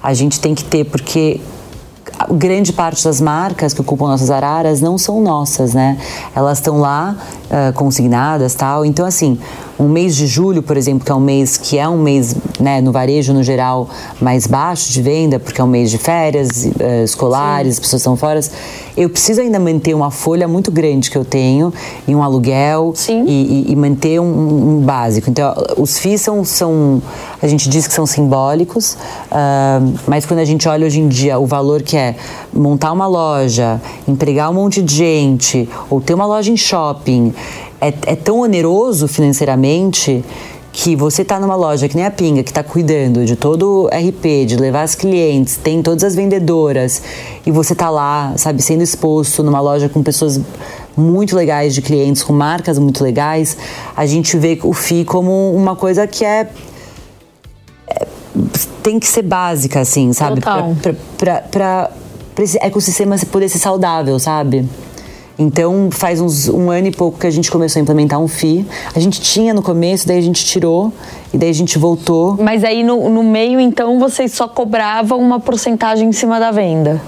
A 0.00 0.14
gente 0.14 0.38
tem 0.38 0.54
que 0.54 0.62
ter, 0.62 0.84
porque 0.84 1.40
grande 2.32 2.72
parte 2.72 3.04
das 3.04 3.20
marcas 3.20 3.72
que 3.72 3.80
ocupam 3.80 4.06
nossas 4.08 4.30
araras 4.30 4.80
não 4.80 4.98
são 4.98 5.20
nossas, 5.20 5.74
né? 5.74 5.98
Elas 6.34 6.58
estão 6.58 6.80
lá 6.80 7.16
uh, 7.46 7.72
consignadas, 7.74 8.54
tal. 8.54 8.84
Então, 8.84 9.06
assim, 9.06 9.38
um 9.78 9.88
mês 9.88 10.16
de 10.16 10.26
julho, 10.26 10.62
por 10.62 10.76
exemplo, 10.76 11.04
que 11.04 11.12
é 11.12 11.14
um 11.14 11.20
mês 11.20 11.56
que 11.56 11.78
é 11.78 11.88
um 11.88 11.98
mês, 11.98 12.34
né, 12.58 12.80
no 12.80 12.90
varejo 12.90 13.32
no 13.32 13.42
geral, 13.44 13.88
mais 14.20 14.46
baixo 14.46 14.90
de 14.90 15.00
venda, 15.00 15.38
porque 15.38 15.60
é 15.60 15.64
um 15.64 15.68
mês 15.68 15.90
de 15.90 15.98
férias 15.98 16.64
uh, 16.64 17.04
escolares, 17.04 17.74
Sim. 17.74 17.78
as 17.78 17.78
pessoas 17.78 18.02
estão 18.02 18.16
fora, 18.16 18.40
eu 18.96 19.08
preciso 19.08 19.40
ainda 19.40 19.60
manter 19.60 19.94
uma 19.94 20.10
folha 20.10 20.48
muito 20.48 20.72
grande 20.72 21.10
que 21.10 21.16
eu 21.16 21.24
tenho 21.24 21.72
e 22.06 22.14
um 22.14 22.22
aluguel 22.22 22.92
e, 23.08 23.12
e, 23.12 23.72
e, 23.72 23.76
manter 23.76 24.20
um, 24.20 24.78
um, 24.78 24.80
básico. 24.80 25.30
Então, 25.30 25.54
os 25.76 25.98
FIIs 25.98 26.22
são, 26.22 26.44
são, 26.44 27.00
a 27.40 27.46
gente 27.46 27.68
diz 27.68 27.86
que 27.86 27.94
são 27.94 28.04
simbólicos, 28.04 28.94
uh, 29.30 29.94
mas 30.08 30.26
quando 30.26 30.40
a 30.40 30.44
gente 30.44 30.68
olha 30.68 30.84
hoje 30.84 30.98
em 30.98 31.06
dia 31.06 31.38
o 31.38 31.46
valor 31.46 31.82
que 31.82 31.96
é 31.96 32.07
montar 32.52 32.92
uma 32.92 33.06
loja, 33.06 33.80
empregar 34.06 34.50
um 34.50 34.54
monte 34.54 34.82
de 34.82 34.94
gente, 34.94 35.68
ou 35.88 36.00
ter 36.00 36.14
uma 36.14 36.26
loja 36.26 36.50
em 36.50 36.56
shopping, 36.56 37.34
é, 37.80 37.88
é 38.06 38.16
tão 38.16 38.40
oneroso 38.40 39.06
financeiramente 39.08 40.24
que 40.72 40.94
você 40.94 41.22
está 41.22 41.40
numa 41.40 41.56
loja 41.56 41.88
que 41.88 41.96
nem 41.96 42.04
a 42.04 42.10
Pinga, 42.10 42.42
que 42.42 42.50
está 42.50 42.62
cuidando 42.62 43.24
de 43.24 43.34
todo 43.34 43.84
o 43.84 43.86
RP, 43.88 44.46
de 44.46 44.56
levar 44.56 44.82
as 44.82 44.94
clientes, 44.94 45.56
tem 45.56 45.82
todas 45.82 46.04
as 46.04 46.14
vendedoras, 46.14 47.02
e 47.44 47.50
você 47.50 47.72
está 47.72 47.90
lá, 47.90 48.32
sabe, 48.36 48.62
sendo 48.62 48.82
exposto 48.82 49.42
numa 49.42 49.60
loja 49.60 49.88
com 49.88 50.02
pessoas 50.04 50.40
muito 50.96 51.34
legais 51.34 51.74
de 51.74 51.82
clientes, 51.82 52.22
com 52.22 52.32
marcas 52.32 52.78
muito 52.78 53.02
legais, 53.02 53.56
a 53.96 54.06
gente 54.06 54.36
vê 54.36 54.58
o 54.62 54.72
FI 54.72 55.04
como 55.04 55.52
uma 55.52 55.74
coisa 55.74 56.06
que 56.06 56.24
é, 56.24 56.40
é 56.40 56.48
tem 58.82 58.98
que 58.98 59.06
ser 59.06 59.22
básica, 59.22 59.80
assim, 59.80 60.12
sabe? 60.12 60.40
Para 60.40 61.90
esse 62.38 62.58
ecossistema 62.58 63.16
poder 63.30 63.48
ser 63.48 63.58
saudável, 63.58 64.18
sabe? 64.18 64.68
Então, 65.38 65.88
faz 65.92 66.20
uns 66.20 66.48
um 66.48 66.68
ano 66.68 66.88
e 66.88 66.90
pouco 66.90 67.16
que 67.16 67.26
a 67.26 67.30
gente 67.30 67.48
começou 67.48 67.78
a 67.78 67.82
implementar 67.82 68.18
um 68.18 68.26
FII. 68.26 68.66
A 68.92 68.98
gente 68.98 69.20
tinha 69.20 69.54
no 69.54 69.62
começo, 69.62 70.06
daí 70.08 70.18
a 70.18 70.22
gente 70.22 70.44
tirou 70.44 70.92
e 71.32 71.38
daí 71.38 71.50
a 71.50 71.54
gente 71.54 71.78
voltou. 71.78 72.36
Mas 72.40 72.64
aí 72.64 72.82
no, 72.82 73.08
no 73.08 73.22
meio, 73.22 73.60
então, 73.60 74.00
vocês 74.00 74.32
só 74.32 74.48
cobravam 74.48 75.20
uma 75.20 75.38
porcentagem 75.38 76.08
em 76.08 76.12
cima 76.12 76.40
da 76.40 76.50
venda? 76.50 77.00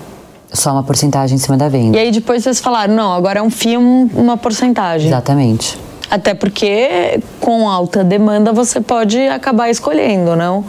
Só 0.53 0.71
uma 0.71 0.85
porcentagem 0.85 1.37
em 1.37 1.38
cima 1.38 1.57
da 1.57 1.69
venda. 1.69 1.97
E 1.97 2.01
aí 2.01 2.12
depois 2.12 2.45
vocês 2.45 2.61
falaram, 2.61 2.95
não, 2.95 3.12
agora 3.12 3.40
é 3.40 3.43
um 3.43 3.51
FII, 3.51 3.77
uma 3.77 4.37
porcentagem. 4.37 5.09
Exatamente. 5.09 5.77
Até 6.09 6.33
porque 6.35 7.21
com 7.40 7.69
alta 7.69 8.05
demanda 8.05 8.53
você 8.53 8.81
pode 8.81 9.18
acabar 9.28 9.70
escolhendo, 9.70 10.37
não? 10.37 10.64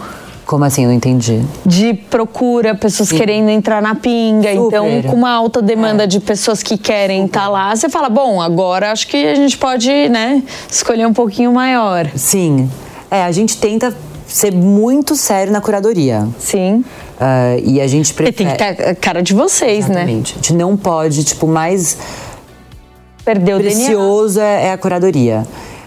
Como 0.45 0.65
assim? 0.65 0.83
Eu 0.83 0.89
não 0.89 0.95
entendi. 0.95 1.41
De 1.65 1.93
procura, 1.93 2.75
pessoas 2.75 3.09
Sim. 3.09 3.17
querendo 3.17 3.49
entrar 3.49 3.81
na 3.81 3.95
pinga. 3.95 4.53
Super. 4.53 4.67
Então, 4.67 5.01
com 5.03 5.15
uma 5.15 5.31
alta 5.31 5.61
demanda 5.61 6.03
é. 6.03 6.07
de 6.07 6.19
pessoas 6.19 6.61
que 6.61 6.77
querem 6.77 7.25
estar 7.25 7.43
tá 7.43 7.49
lá, 7.49 7.75
você 7.75 7.89
fala, 7.89 8.09
bom, 8.09 8.41
agora 8.41 8.91
acho 8.91 9.07
que 9.07 9.17
a 9.17 9.35
gente 9.35 9.57
pode, 9.57 9.89
né, 10.09 10.43
escolher 10.69 11.05
um 11.05 11.13
pouquinho 11.13 11.53
maior. 11.53 12.09
Sim. 12.15 12.69
É, 13.09 13.23
a 13.23 13.31
gente 13.31 13.57
tenta 13.57 13.95
ser 14.27 14.53
muito 14.53 15.15
sério 15.15 15.51
na 15.51 15.61
curadoria. 15.61 16.27
Sim. 16.39 16.83
Uh, 17.19 17.61
e 17.63 17.81
a 17.81 17.87
gente 17.87 18.13
prefere... 18.13 18.35
tem 18.35 18.47
que 18.47 18.57
ter 18.57 18.89
a 18.89 18.95
cara 18.95 19.21
de 19.21 19.33
vocês, 19.33 19.87
né? 19.87 20.01
Exatamente. 20.01 20.33
né? 20.33 20.39
A 20.39 20.43
gente 20.43 20.53
não 20.53 20.75
pode, 20.75 21.23
tipo, 21.23 21.47
mais... 21.47 21.97
Perdeu 23.23 23.59
precioso 23.59 24.39
o 24.39 24.41
DNA. 24.41 24.59
é 24.61 24.71
a 24.71 24.77
curadoria. 24.77 25.45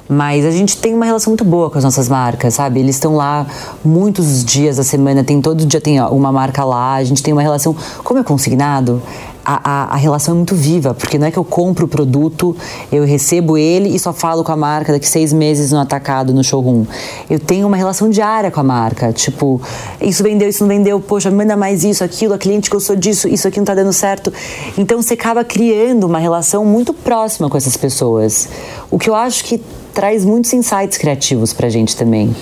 Mas 0.09 0.45
a 0.45 0.51
gente 0.51 0.77
tem 0.77 0.95
uma 0.95 1.07
relação 1.07 1.31
muito 1.31 1.45
boa 1.45 1.71
com 1.71 1.79
as 1.79 1.85
nossas 1.85 2.09
marcas, 2.09 2.55
sabe? 2.55 2.81
Eles 2.81 2.97
estão 2.97 3.17
lá 3.17 3.47
muitos 3.85 4.45
dias 4.45 4.77
da 4.77 4.85
semana, 4.85 5.25
tem 5.25 5.41
todo 5.41 5.65
dia 5.65 5.81
tem 5.81 6.01
uma 6.01 6.31
marca 6.31 6.63
lá, 6.65 6.95
a 6.95 7.05
gente 7.05 7.23
tem 7.23 7.33
uma 7.33 7.41
relação. 7.41 7.75
Como 8.03 8.21
é 8.21 8.23
consignado, 8.23 9.03
a, 9.45 9.70
a, 9.70 9.84
a, 9.95 9.97
relação 9.97 10.34
é 10.34 10.36
muito 10.36 10.55
viva, 10.55 10.95
porque 10.95 11.18
não 11.18 11.26
é 11.26 11.30
que 11.30 11.38
eu 11.38 11.45
compro 11.45 11.86
o 11.86 11.88
produto, 11.88 12.57
eu 12.90 13.05
recebo 13.05 13.59
ele 13.59 13.88
e 13.95 13.99
só 13.99 14.12
falo 14.12 14.42
com 14.42 14.53
a 14.53 14.57
marca 14.57 14.92
daqui 14.92 15.07
seis 15.07 15.32
meses 15.32 15.70
no 15.70 15.78
atacado, 15.78 16.32
no 16.32 16.42
showroom. 16.42 16.84
Eu 17.28 17.38
tenho 17.38 17.66
uma 17.66 17.76
relação 17.76 18.09
diária 18.09 18.51
com 18.51 18.61
a 18.61 18.64
marca, 18.64 19.12
tipo, 19.12 19.61
isso 20.01 20.22
vendeu, 20.22 20.49
isso 20.49 20.64
não 20.64 20.68
vendeu, 20.68 20.99
poxa, 21.01 21.30
manda 21.30 21.57
mais 21.57 21.84
isso, 21.84 22.03
aquilo, 22.03 22.34
a 22.34 22.38
cliente 22.38 22.70
gostou 22.70 22.97
disso, 22.97 23.28
isso 23.28 23.47
aqui 23.47 23.59
não 23.59 23.64
tá 23.64 23.74
dando 23.74 23.92
certo. 23.92 24.32
Então 24.78 25.01
você 25.01 25.14
acaba 25.14 25.45
criando 25.45 26.05
uma 26.05 26.18
relação 26.18 26.64
muito 26.64 26.95
próxima 26.95 27.49
com 27.51 27.57
essas 27.57 27.76
pessoas. 27.76 28.49
O 28.90 28.99
que 28.99 29.11
eu 29.11 29.14
acho 29.14 29.45
que 29.45 29.61
traz 29.95 30.24
muitos 30.24 30.53
insights 30.53 30.99
criativos 30.99 31.53
pra 31.53 31.68
gente 31.68 31.97
também. 31.97 32.34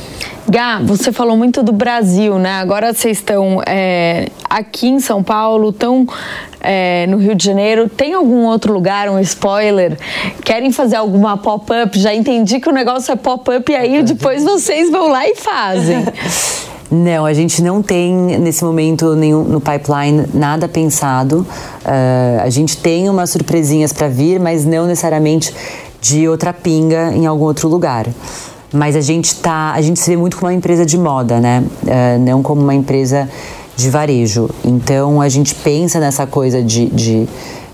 Gá, 0.48 0.80
você 0.82 1.12
falou 1.12 1.36
muito 1.36 1.62
do 1.62 1.70
Brasil, 1.70 2.38
né? 2.38 2.54
Agora 2.54 2.92
vocês 2.92 3.18
estão 3.18 3.62
é, 3.66 4.28
aqui 4.48 4.88
em 4.88 4.98
São 4.98 5.22
Paulo, 5.22 5.68
estão 5.68 6.06
é, 6.62 7.06
no 7.08 7.16
Rio 7.18 7.34
de 7.34 7.44
Janeiro. 7.44 7.88
Tem 7.88 8.14
algum 8.14 8.44
outro 8.46 8.72
lugar, 8.72 9.08
um 9.10 9.18
spoiler? 9.20 9.98
Querem 10.44 10.70
fazer 10.72 10.96
alguma 10.96 11.36
pop-up? 11.36 11.98
Já 11.98 12.14
entendi 12.14 12.60
que 12.60 12.68
o 12.68 12.72
negócio 12.72 13.12
é 13.12 13.16
pop-up 13.16 13.70
e 13.70 13.74
aí 13.74 14.02
depois 14.02 14.44
vocês 14.44 14.90
vão 14.90 15.08
lá 15.08 15.26
e 15.26 15.34
fazem. 15.34 16.04
Não, 16.92 17.24
a 17.24 17.32
gente 17.32 17.62
não 17.62 17.82
tem 17.82 18.14
nesse 18.38 18.62
momento 18.62 19.16
nenhum 19.16 19.44
no 19.44 19.62
pipeline 19.62 20.26
nada 20.34 20.68
pensado. 20.68 21.38
Uh, 21.86 22.42
a 22.42 22.50
gente 22.50 22.76
tem 22.76 23.08
umas 23.08 23.30
surpresinhas 23.30 23.94
para 23.94 24.08
vir, 24.08 24.38
mas 24.38 24.66
não 24.66 24.86
necessariamente 24.86 25.54
de 26.02 26.28
outra 26.28 26.52
pinga 26.52 27.10
em 27.14 27.24
algum 27.24 27.46
outro 27.46 27.66
lugar. 27.66 28.06
Mas 28.70 28.94
a 28.94 29.00
gente 29.00 29.36
tá, 29.36 29.72
a 29.72 29.80
gente 29.80 30.00
se 30.00 30.10
vê 30.10 30.18
muito 30.18 30.36
como 30.36 30.48
uma 30.50 30.54
empresa 30.54 30.84
de 30.84 30.98
moda, 30.98 31.40
né? 31.40 31.64
Uh, 31.82 32.18
não 32.18 32.42
como 32.42 32.60
uma 32.60 32.74
empresa 32.74 33.26
de 33.82 33.90
varejo. 33.90 34.48
Então 34.64 35.20
a 35.20 35.28
gente 35.28 35.54
pensa 35.54 36.00
nessa 36.00 36.26
coisa 36.26 36.62
de, 36.62 36.86
de 36.86 37.28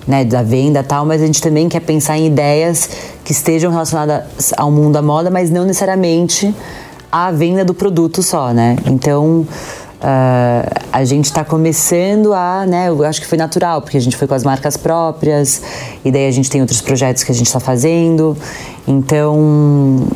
né, 0.06 0.24
da 0.24 0.42
venda 0.42 0.82
tal, 0.82 1.04
mas 1.04 1.22
a 1.22 1.26
gente 1.26 1.40
também 1.40 1.68
quer 1.68 1.80
pensar 1.80 2.18
em 2.18 2.26
ideias 2.26 2.88
que 3.24 3.32
estejam 3.32 3.70
relacionadas 3.70 4.52
ao 4.56 4.70
mundo 4.70 4.94
da 4.94 5.02
moda, 5.02 5.30
mas 5.30 5.50
não 5.50 5.64
necessariamente 5.64 6.54
à 7.12 7.30
venda 7.30 7.64
do 7.64 7.74
produto 7.74 8.22
só, 8.22 8.52
né? 8.52 8.76
Então 8.86 9.46
Uh, 9.98 10.62
a 10.92 11.04
gente 11.04 11.24
está 11.24 11.44
começando 11.44 12.32
a, 12.32 12.64
né, 12.64 12.88
eu 12.88 13.04
acho 13.04 13.20
que 13.20 13.26
foi 13.26 13.36
natural, 13.36 13.82
porque 13.82 13.96
a 13.96 14.00
gente 14.00 14.16
foi 14.16 14.28
com 14.28 14.34
as 14.34 14.44
marcas 14.44 14.76
próprias, 14.76 15.60
e 16.04 16.12
daí 16.12 16.28
a 16.28 16.30
gente 16.30 16.48
tem 16.48 16.60
outros 16.60 16.80
projetos 16.80 17.24
que 17.24 17.32
a 17.32 17.34
gente 17.34 17.48
está 17.48 17.58
fazendo, 17.58 18.36
então, 18.86 20.06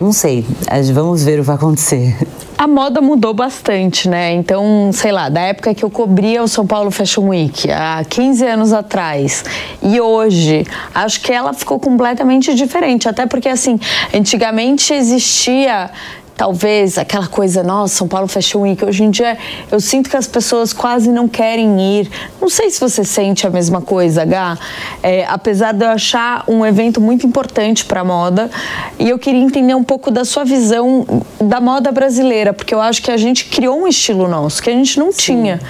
não 0.00 0.12
sei, 0.12 0.46
vamos 0.94 1.24
ver 1.24 1.40
o 1.40 1.42
que 1.42 1.46
vai 1.48 1.56
acontecer. 1.56 2.16
A 2.58 2.66
moda 2.66 3.00
mudou 3.00 3.32
bastante, 3.32 4.08
né? 4.08 4.32
Então, 4.32 4.90
sei 4.92 5.12
lá, 5.12 5.28
da 5.28 5.40
época 5.42 5.72
que 5.72 5.84
eu 5.84 5.88
cobria 5.88 6.42
o 6.42 6.48
São 6.48 6.66
Paulo 6.66 6.90
Fashion 6.90 7.28
Week, 7.28 7.70
há 7.70 8.04
15 8.04 8.44
anos 8.44 8.72
atrás, 8.72 9.44
e 9.80 10.00
hoje, 10.00 10.66
acho 10.92 11.20
que 11.20 11.32
ela 11.32 11.52
ficou 11.52 11.78
completamente 11.78 12.52
diferente. 12.56 13.08
Até 13.08 13.26
porque, 13.26 13.48
assim, 13.48 13.78
antigamente 14.12 14.92
existia 14.92 15.88
talvez 16.38 16.96
aquela 16.96 17.26
coisa, 17.26 17.64
nossa, 17.64 17.96
São 17.96 18.06
Paulo 18.06 18.28
Fashion 18.28 18.60
Week, 18.60 18.82
hoje 18.84 19.02
em 19.02 19.10
dia 19.10 19.36
eu 19.72 19.80
sinto 19.80 20.08
que 20.08 20.16
as 20.16 20.28
pessoas 20.28 20.72
quase 20.72 21.10
não 21.10 21.26
querem 21.26 21.80
ir. 21.80 22.08
Não 22.40 22.48
sei 22.48 22.70
se 22.70 22.80
você 22.80 23.04
sente 23.04 23.44
a 23.44 23.50
mesma 23.50 23.82
coisa, 23.82 24.24
Gá. 24.24 24.56
É, 25.02 25.26
apesar 25.26 25.72
de 25.72 25.84
eu 25.84 25.88
achar 25.88 26.44
um 26.46 26.64
evento 26.64 27.00
muito 27.00 27.26
importante 27.26 27.84
para 27.84 28.02
a 28.02 28.04
moda, 28.04 28.48
e 29.00 29.10
eu 29.10 29.18
queria 29.18 29.42
entender 29.42 29.74
um 29.74 29.82
pouco 29.82 30.12
da 30.12 30.24
sua 30.24 30.44
visão 30.44 31.04
da 31.40 31.60
moda 31.60 31.90
brasileira, 31.90 32.52
porque 32.52 32.72
eu 32.72 32.80
acho 32.80 33.02
que 33.02 33.10
a 33.10 33.16
gente 33.16 33.46
criou 33.46 33.82
um 33.82 33.88
estilo 33.88 34.28
nosso 34.28 34.62
que 34.62 34.70
a 34.70 34.72
gente 34.72 34.96
não 34.96 35.10
Sim. 35.10 35.18
tinha 35.18 35.60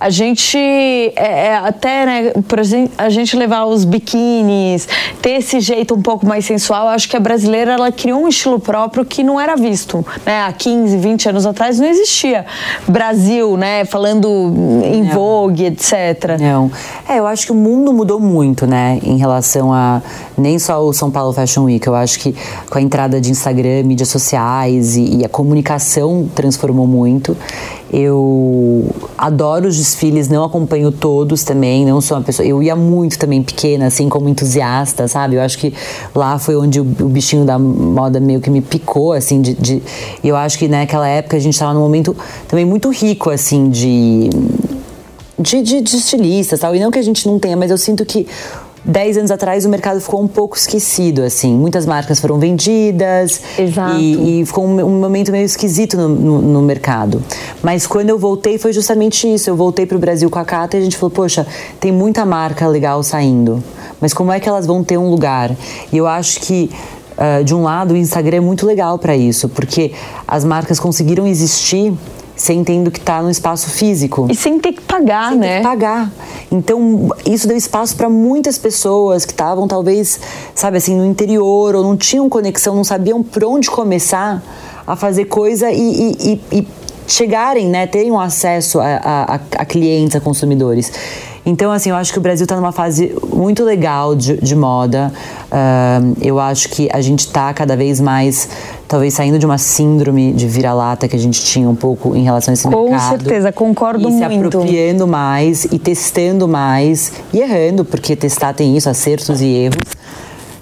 a 0.00 0.10
gente 0.10 0.56
é, 0.56 1.12
é, 1.16 1.56
até, 1.56 2.06
né, 2.06 2.32
por 2.46 2.58
exemplo, 2.58 2.92
a 2.96 3.08
gente 3.08 3.36
levar 3.36 3.64
os 3.64 3.84
biquínis, 3.84 4.88
ter 5.20 5.30
esse 5.30 5.60
jeito 5.60 5.94
um 5.94 6.02
pouco 6.02 6.24
mais 6.24 6.44
sensual, 6.44 6.88
acho 6.88 7.08
que 7.08 7.16
a 7.16 7.20
brasileira 7.20 7.72
ela 7.72 7.90
criou 7.90 8.22
um 8.22 8.28
estilo 8.28 8.60
próprio 8.60 9.04
que 9.04 9.24
não 9.24 9.40
era 9.40 9.56
visto, 9.56 10.04
né? 10.24 10.42
Há 10.42 10.52
15, 10.52 10.96
20 10.96 11.28
anos 11.30 11.46
atrás 11.46 11.80
não 11.80 11.86
existia 11.86 12.46
Brasil, 12.86 13.56
né, 13.56 13.84
falando 13.84 14.52
em 14.84 15.02
não. 15.02 15.14
Vogue, 15.14 15.64
etc. 15.64 16.38
Não. 16.40 16.70
É, 17.08 17.18
eu 17.18 17.26
acho 17.26 17.46
que 17.46 17.52
o 17.52 17.56
mundo 17.56 17.92
mudou 17.92 18.20
muito, 18.20 18.66
né, 18.66 19.00
em 19.02 19.16
relação 19.16 19.72
a 19.72 20.00
nem 20.36 20.58
só 20.58 20.80
o 20.84 20.92
São 20.92 21.10
Paulo 21.10 21.32
Fashion 21.32 21.64
Week, 21.64 21.84
eu 21.86 21.94
acho 21.94 22.20
que 22.20 22.34
com 22.70 22.78
a 22.78 22.80
entrada 22.80 23.20
de 23.20 23.30
Instagram, 23.30 23.82
mídias 23.82 24.08
sociais 24.08 24.96
e, 24.96 25.18
e 25.18 25.24
a 25.24 25.28
comunicação 25.28 26.28
transformou 26.34 26.86
muito. 26.86 27.36
Eu 27.92 28.84
adoro 29.16 29.66
os 29.66 29.76
desfiles, 29.76 30.28
não 30.28 30.44
acompanho 30.44 30.92
todos 30.92 31.42
também, 31.42 31.86
não 31.86 32.00
sou 32.00 32.16
uma 32.18 32.22
pessoa. 32.22 32.46
Eu 32.46 32.62
ia 32.62 32.76
muito 32.76 33.18
também 33.18 33.42
pequena, 33.42 33.86
assim, 33.86 34.08
como 34.08 34.28
entusiasta, 34.28 35.08
sabe? 35.08 35.36
Eu 35.36 35.40
acho 35.40 35.58
que 35.58 35.72
lá 36.14 36.38
foi 36.38 36.54
onde 36.56 36.80
o, 36.80 36.84
bichinho 36.84 37.46
da 37.46 37.58
moda 37.58 38.20
meio 38.20 38.40
que 38.40 38.50
me 38.50 38.60
picou, 38.60 39.12
assim, 39.12 39.40
de. 39.40 39.54
de 39.54 39.82
eu 40.22 40.36
acho 40.36 40.58
que 40.58 40.68
naquela 40.68 41.08
época 41.08 41.36
a 41.36 41.40
gente 41.40 41.54
estava 41.54 41.72
num 41.72 41.80
momento 41.80 42.14
também 42.46 42.64
muito 42.64 42.90
rico, 42.90 43.30
assim, 43.30 43.70
de. 43.70 44.28
De, 45.38 45.62
de, 45.62 45.80
de 45.80 45.96
estilistas 45.96 46.58
tal. 46.58 46.74
E 46.74 46.80
não 46.80 46.90
que 46.90 46.98
a 46.98 47.02
gente 47.02 47.26
não 47.26 47.38
tenha, 47.38 47.56
mas 47.56 47.70
eu 47.70 47.78
sinto 47.78 48.04
que 48.04 48.26
dez 48.84 49.16
anos 49.16 49.30
atrás 49.30 49.64
o 49.64 49.68
mercado 49.68 50.00
ficou 50.00 50.22
um 50.22 50.28
pouco 50.28 50.56
esquecido, 50.56 51.22
assim. 51.22 51.54
Muitas 51.54 51.86
marcas 51.86 52.20
foram 52.20 52.38
vendidas. 52.38 53.40
Exato. 53.58 53.96
E, 53.98 54.40
e 54.40 54.46
ficou 54.46 54.66
um, 54.66 54.80
um, 54.80 55.00
momento 55.00 55.32
meio 55.32 55.44
esquisito 55.44 55.96
no, 55.96 56.08
no, 56.08 56.42
no, 56.42 56.62
mercado. 56.62 57.22
Mas 57.62 57.86
quando 57.86 58.10
eu 58.10 58.18
voltei 58.18 58.58
foi 58.58 58.72
justamente 58.72 59.32
isso. 59.32 59.50
Eu 59.50 59.56
voltei 59.56 59.86
para 59.86 59.96
o 59.96 60.00
Brasil 60.00 60.28
com 60.30 60.38
a 60.38 60.44
Cata 60.44 60.76
e 60.76 60.80
a 60.80 60.82
gente 60.82 60.96
falou, 60.96 61.10
poxa, 61.10 61.46
tem 61.80 61.92
muita 61.92 62.24
marca 62.24 62.66
legal 62.66 63.02
saindo. 63.02 63.62
Mas 64.00 64.12
como 64.14 64.32
é 64.32 64.40
que 64.40 64.48
elas 64.48 64.66
vão 64.66 64.84
ter 64.84 64.98
um 64.98 65.10
lugar? 65.10 65.54
E 65.92 65.96
eu 65.96 66.06
acho 66.06 66.40
que 66.40 66.70
Uh, 67.18 67.42
de 67.42 67.52
um 67.52 67.64
lado, 67.64 67.94
o 67.94 67.96
Instagram 67.96 68.36
é 68.36 68.40
muito 68.40 68.64
legal 68.64 68.96
para 68.96 69.16
isso, 69.16 69.48
porque 69.48 69.90
as 70.24 70.44
marcas 70.44 70.78
conseguiram 70.78 71.26
existir 71.26 71.92
sem 72.38 72.62
tendo 72.62 72.90
que 72.90 73.00
estar 73.00 73.16
tá 73.16 73.22
no 73.22 73.30
espaço 73.30 73.68
físico. 73.68 74.28
E 74.30 74.34
sem 74.34 74.58
ter 74.60 74.72
que 74.72 74.80
pagar, 74.80 75.30
sem 75.30 75.38
né? 75.38 75.48
Ter 75.48 75.56
que 75.56 75.62
pagar. 75.64 76.10
Então, 76.50 77.10
isso 77.26 77.48
deu 77.48 77.56
espaço 77.56 77.96
para 77.96 78.08
muitas 78.08 78.56
pessoas 78.56 79.24
que 79.24 79.32
estavam, 79.32 79.66
talvez, 79.66 80.20
sabe 80.54 80.78
assim, 80.78 80.96
no 80.96 81.04
interior 81.04 81.74
ou 81.74 81.82
não 81.82 81.96
tinham 81.96 82.28
conexão, 82.28 82.76
não 82.76 82.84
sabiam 82.84 83.22
por 83.22 83.44
onde 83.44 83.68
começar 83.68 84.42
a 84.86 84.94
fazer 84.94 85.24
coisa 85.24 85.70
e, 85.70 85.76
e, 85.76 86.40
e, 86.52 86.58
e 86.60 86.68
chegarem, 87.08 87.66
né, 87.66 87.86
terem 87.86 88.12
um 88.12 88.20
acesso 88.20 88.78
a, 88.78 88.86
a, 88.86 89.34
a 89.34 89.64
clientes, 89.64 90.14
a 90.14 90.20
consumidores. 90.20 90.92
Então, 91.48 91.72
assim, 91.72 91.88
eu 91.88 91.96
acho 91.96 92.12
que 92.12 92.18
o 92.18 92.20
Brasil 92.20 92.44
está 92.44 92.54
numa 92.54 92.72
fase 92.72 93.16
muito 93.32 93.64
legal 93.64 94.14
de, 94.14 94.36
de 94.36 94.54
moda. 94.54 95.10
Uh, 95.46 96.14
eu 96.20 96.38
acho 96.38 96.68
que 96.68 96.90
a 96.92 97.00
gente 97.00 97.20
está 97.20 97.54
cada 97.54 97.74
vez 97.74 97.98
mais, 98.02 98.50
talvez 98.86 99.14
saindo 99.14 99.38
de 99.38 99.46
uma 99.46 99.56
síndrome 99.56 100.30
de 100.32 100.46
vira-lata 100.46 101.08
que 101.08 101.16
a 101.16 101.18
gente 101.18 101.42
tinha 101.42 101.66
um 101.66 101.74
pouco 101.74 102.14
em 102.14 102.22
relação 102.22 102.52
a 102.52 102.54
esse 102.54 102.64
Com 102.64 102.90
mercado. 102.90 103.12
Com 103.12 103.18
certeza, 103.18 103.50
concordo 103.50 104.08
e 104.08 104.12
muito. 104.12 104.18
se 104.18 104.24
apropriando 104.24 105.06
mais 105.06 105.64
e 105.64 105.78
testando 105.78 106.46
mais 106.46 107.12
e 107.32 107.40
errando, 107.40 107.82
porque 107.82 108.14
testar 108.14 108.52
tem 108.52 108.76
isso, 108.76 108.90
acertos 108.90 109.40
e 109.40 109.46
erros. 109.46 109.97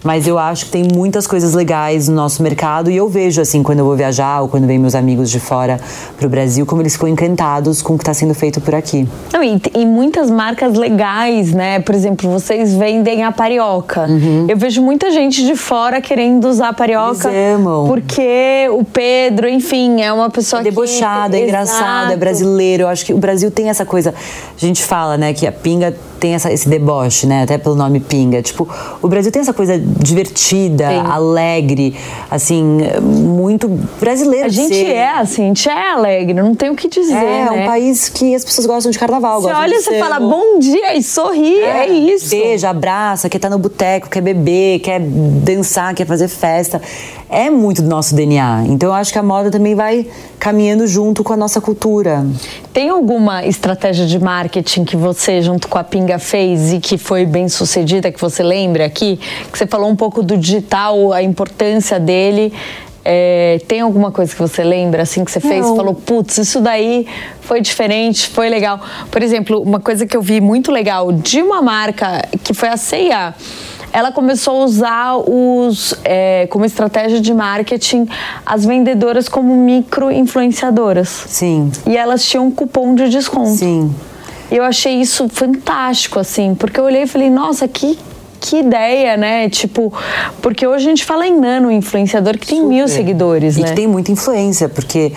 Mas 0.07 0.29
eu 0.29 0.39
acho 0.39 0.67
que 0.67 0.71
tem 0.71 0.87
muitas 0.95 1.27
coisas 1.27 1.53
legais 1.53 2.09
no 2.09 2.15
nosso 2.15 2.41
mercado 2.41 2.89
e 2.89 2.97
eu 2.97 3.09
vejo, 3.09 3.41
assim, 3.41 3.61
quando 3.61 3.81
eu 3.81 3.85
vou 3.85 3.97
viajar 3.97 4.41
ou 4.41 4.49
quando 4.49 4.65
vem 4.65 4.79
meus 4.79 4.95
amigos 4.95 5.29
de 5.29 5.41
fora 5.41 5.81
pro 6.17 6.29
Brasil, 6.29 6.65
como 6.65 6.81
eles 6.81 6.93
ficam 6.93 7.09
encantados 7.09 7.83
com 7.83 7.95
o 7.95 7.99
que 7.99 8.03
está 8.03 8.15
sendo 8.15 8.33
feito 8.33 8.61
por 8.61 8.73
aqui. 8.73 9.09
Não, 9.33 9.43
e, 9.43 9.61
e, 9.75 9.85
muitas 9.85 10.31
marcas 10.31 10.75
legais, 10.75 11.53
né? 11.53 11.81
Por 11.81 11.93
exemplo, 11.93 12.31
vocês 12.31 12.73
vendem 12.73 13.25
a 13.25 13.33
Parioca. 13.33 14.07
Uhum. 14.09 14.47
Eu 14.49 14.57
vejo 14.57 14.81
muita 14.81 15.11
gente 15.11 15.45
de 15.45 15.57
fora 15.57 16.01
querendo 16.01 16.45
usar 16.47 16.69
a 16.69 16.73
Parioca. 16.73 17.29
Eles 17.29 17.57
amam. 17.57 17.89
Porque 17.89 18.69
o 18.71 18.85
Pedro, 18.85 19.49
enfim, 19.49 20.03
é 20.03 20.13
uma 20.13 20.31
pessoa 20.31 20.61
é 20.61 20.63
debochado, 20.63 21.35
que... 21.35 21.43
é 21.43 21.45
engraçado, 21.47 22.13
é 22.13 22.17
brasileiro. 22.17 22.85
Eu 22.85 22.89
acho 22.89 23.05
que 23.05 23.13
o 23.13 23.19
Brasil 23.19 23.51
tem 23.51 23.71
essa 23.71 23.85
coisa. 23.85 24.15
A 24.57 24.61
gente 24.65 24.85
fala, 24.85 25.17
né, 25.17 25.33
que 25.33 25.49
a 25.49 25.51
pinga 25.51 25.93
tem 26.19 26.35
essa, 26.35 26.53
esse 26.53 26.69
deboche, 26.69 27.27
né? 27.27 27.43
Até 27.43 27.59
pelo 27.59 27.75
nome 27.75 28.01
pinga. 28.01 28.43
Tipo, 28.43 28.69
o 29.03 29.09
Brasil 29.09 29.31
tem 29.31 29.43
essa 29.43 29.53
coisa 29.53 29.79
divertida, 29.79 30.89
Sim. 30.89 31.11
alegre, 31.11 31.95
assim, 32.31 32.79
muito 33.03 33.69
brasileira. 34.01 34.47
A 34.47 34.51
gente 34.51 34.75
ser. 34.75 34.95
é 34.95 35.09
assim, 35.11 35.45
a 35.45 35.47
gente 35.47 35.69
é 35.69 35.91
alegre, 35.93 36.35
não 36.35 36.55
tem 36.55 36.71
o 36.71 36.77
que 36.77 36.89
dizer. 36.89 37.15
É, 37.15 37.45
né? 37.45 37.51
um 37.51 37.67
país 37.67 38.09
que 38.09 38.35
as 38.35 38.45
pessoas 38.45 38.67
gostam 38.67 38.91
de 38.91 38.99
carnaval. 38.99 39.41
Você 39.43 39.53
olha 39.53 39.75
e 39.75 39.83
você 39.83 39.99
fala 39.99 40.21
bom 40.21 40.59
dia 40.59 40.95
e 40.97 41.03
sorri, 41.03 41.57
é, 41.57 41.87
é 41.87 41.89
isso. 41.89 42.31
Beija, 42.31 42.71
abraça, 42.71 43.29
quer 43.29 43.39
estar 43.39 43.51
no 43.51 43.59
boteco, 43.59 44.09
quer 44.09 44.21
beber, 44.21 44.81
quer 44.81 45.01
dançar, 45.01 45.95
quer 45.95 46.07
fazer 46.07 46.29
festa. 46.29 46.81
É 47.29 47.51
muito 47.51 47.83
do 47.83 47.89
nosso 47.89 48.15
DNA. 48.15 48.65
Então 48.69 48.91
eu 48.91 48.95
acho 48.95 49.13
que 49.13 49.19
a 49.19 49.23
moda 49.23 49.51
também 49.51 49.75
vai 49.75 50.07
caminhando 50.39 50.87
junto 50.87 51.25
com 51.25 51.33
a 51.33 51.37
nossa 51.37 51.61
cultura. 51.61 52.25
Tem 52.73 52.89
alguma 52.89 53.45
estratégia 53.45 54.07
de 54.07 54.19
marketing 54.19 54.85
que 54.85 54.97
você, 54.97 55.43
junto 55.43 55.67
com 55.67 55.77
a 55.77 55.83
Pinga, 55.83 56.19
fez 56.19 56.73
e 56.73 56.79
que 56.79 56.97
foi 56.97 57.27
bem 57.27 57.49
sucedida, 57.49 58.13
que 58.13 58.21
você 58.21 58.43
lembra 58.43 58.85
aqui? 58.85 59.19
Que 59.51 59.59
você 59.59 59.67
falou 59.67 59.91
um 59.91 59.97
pouco 59.97 60.23
do 60.23 60.37
digital, 60.37 61.13
a 61.13 61.23
importância 61.23 61.99
dele. 61.99 62.53
É, 63.05 63.61
tem 63.69 63.81
alguma 63.81 64.11
coisa 64.11 64.33
que 64.33 64.41
você 64.41 64.65
lembra, 64.65 65.03
assim, 65.03 65.25
que 65.25 65.31
você 65.31 65.41
fez? 65.41 65.65
Não. 65.65 65.77
Falou, 65.77 65.95
putz, 65.95 66.39
isso 66.39 66.61
daí 66.61 67.07
foi 67.41 67.61
diferente, 67.61 68.29
foi 68.29 68.49
legal. 68.49 68.81
Por 69.11 69.23
exemplo, 69.23 69.61
uma 69.63 69.79
coisa 69.79 70.07
que 70.07 70.17
eu 70.17 70.23
vi 70.23 70.41
muito 70.41 70.73
legal 70.73 71.13
de 71.13 71.41
uma 71.41 71.63
marca 71.63 72.23
que 72.43 72.53
foi 72.53 72.69
a 72.69 72.77
C&A 72.77 73.35
ela 73.97 74.13
começou 74.13 74.61
a 74.61 74.65
usar 74.67 75.17
os, 75.17 75.95
é, 76.05 76.47
como 76.51 76.67
estratégia 76.67 77.19
de 77.19 77.33
marketing 77.33 78.07
as 78.45 78.67
vendedoras 78.67 79.27
como 79.27 79.57
micro 79.57 80.13
influenciadoras. 80.13 81.09
Sim. 81.09 81.73
E 81.87 81.97
elas 81.97 82.23
tinham 82.23 82.49
um 82.49 82.51
cupom 82.51 82.95
de 82.95 83.09
desconto. 83.09 83.57
Sim. 83.57 83.91
E 84.51 84.57
eu 84.57 84.65
achei 84.65 85.01
isso 85.01 85.31
fantástico, 85.31 86.19
assim, 86.19 86.55
porque 86.55 86.79
eu 86.79 86.85
olhei 86.85 87.05
e 87.05 87.07
falei, 87.07 87.31
nossa, 87.31 87.67
que 87.67 87.99
que 88.39 88.59
ideia, 88.59 89.17
né? 89.17 89.49
Tipo, 89.49 89.91
porque 90.43 90.67
hoje 90.67 90.87
a 90.87 90.91
gente 90.91 91.05
fala 91.05 91.27
em 91.27 91.41
nano 91.41 91.71
influenciador 91.71 92.37
que 92.37 92.47
tem 92.47 92.59
Super. 92.59 92.69
mil 92.69 92.87
seguidores, 92.87 93.57
e 93.57 93.63
né? 93.63 93.69
que 93.69 93.75
tem 93.75 93.87
muita 93.87 94.13
influência, 94.13 94.69
porque 94.69 95.11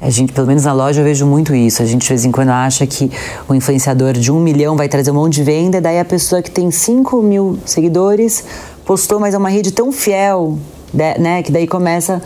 a 0.00 0.10
gente, 0.10 0.32
pelo 0.32 0.46
menos 0.46 0.64
na 0.64 0.72
loja, 0.72 1.00
eu 1.00 1.04
vejo 1.04 1.26
muito 1.26 1.54
isso. 1.54 1.82
A 1.82 1.86
gente 1.86 2.02
de 2.02 2.08
vez 2.08 2.24
em 2.24 2.30
quando 2.30 2.50
acha 2.50 2.86
que 2.86 3.10
o 3.48 3.54
influenciador 3.54 4.12
de 4.12 4.30
um 4.30 4.38
milhão 4.38 4.76
vai 4.76 4.88
trazer 4.88 5.10
um 5.10 5.14
monte 5.14 5.36
de 5.36 5.42
venda, 5.42 5.80
daí 5.80 5.98
a 5.98 6.04
pessoa 6.04 6.42
que 6.42 6.50
tem 6.50 6.70
5 6.70 7.22
mil 7.22 7.58
seguidores 7.64 8.44
postou, 8.84 9.18
mas 9.18 9.34
é 9.34 9.38
uma 9.38 9.48
rede 9.48 9.72
tão 9.72 9.90
fiel, 9.90 10.58
né? 10.92 11.42
Que 11.42 11.50
daí 11.50 11.66
começa 11.66 12.22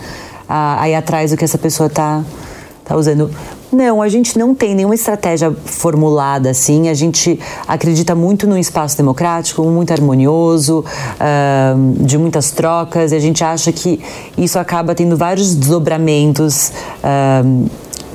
a, 0.48 0.82
a 0.82 0.88
ir 0.88 0.94
atrás 0.96 1.30
do 1.30 1.36
que 1.36 1.44
essa 1.44 1.58
pessoa 1.58 1.88
tá, 1.88 2.24
tá 2.84 2.96
usando. 2.96 3.30
Não, 3.72 4.02
a 4.02 4.08
gente 4.08 4.36
não 4.36 4.54
tem 4.54 4.74
nenhuma 4.74 4.94
estratégia 4.94 5.54
formulada 5.64 6.50
assim. 6.50 6.88
A 6.88 6.94
gente 6.94 7.38
acredita 7.68 8.14
muito 8.14 8.46
num 8.46 8.58
espaço 8.58 8.96
democrático, 8.96 9.62
muito 9.62 9.92
harmonioso, 9.92 10.84
uh, 10.84 12.04
de 12.04 12.18
muitas 12.18 12.50
trocas, 12.50 13.12
e 13.12 13.14
a 13.14 13.20
gente 13.20 13.44
acha 13.44 13.70
que 13.70 14.00
isso 14.36 14.58
acaba 14.58 14.94
tendo 14.94 15.16
vários 15.16 15.54
desdobramentos. 15.54 16.72
Uh, 17.02 17.70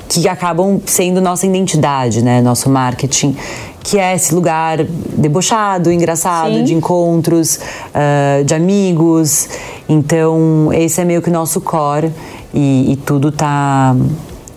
que 0.08 0.28
acabam 0.28 0.80
sendo 0.86 1.20
nossa 1.20 1.46
identidade, 1.46 2.22
né? 2.22 2.40
Nosso 2.40 2.70
marketing, 2.70 3.36
que 3.82 3.98
é 3.98 4.14
esse 4.14 4.32
lugar 4.32 4.84
debochado, 4.84 5.90
engraçado, 5.90 6.54
Sim. 6.54 6.62
de 6.64 6.74
encontros, 6.74 7.56
uh, 7.56 8.44
de 8.44 8.54
amigos. 8.54 9.48
Então, 9.88 10.70
esse 10.72 11.00
é 11.00 11.04
meio 11.04 11.20
que 11.20 11.28
o 11.28 11.32
nosso 11.32 11.60
core 11.60 12.12
e, 12.54 12.92
e 12.92 12.96
tudo 12.96 13.32
tá 13.32 13.96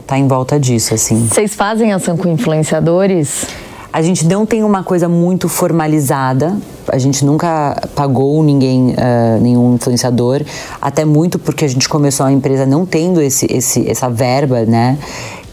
tá 0.10 0.18
em 0.18 0.28
volta 0.28 0.60
disso, 0.60 0.96
assim. 0.96 1.28
Vocês 1.28 1.54
fazem 1.54 1.94
ação 1.94 2.18
com 2.18 2.28
influenciadores? 2.28 3.46
A 3.94 4.02
gente 4.02 4.26
não 4.26 4.44
tem 4.44 4.64
uma 4.64 4.84
coisa 4.84 5.08
muito 5.08 5.48
formalizada. 5.48 6.58
A 6.92 6.98
gente 6.98 7.24
nunca 7.24 7.80
pagou 7.94 8.42
ninguém, 8.42 8.90
uh, 8.90 9.40
nenhum 9.40 9.76
influenciador, 9.76 10.42
até 10.82 11.06
muito 11.06 11.38
porque 11.38 11.64
a 11.64 11.68
gente 11.68 11.88
começou 11.88 12.26
a 12.26 12.32
empresa 12.32 12.66
não 12.66 12.88
tendo 12.88 13.22
esse, 13.22 13.46
esse, 13.52 13.88
essa 13.88 14.10
verba, 14.10 14.66
né? 14.66 14.98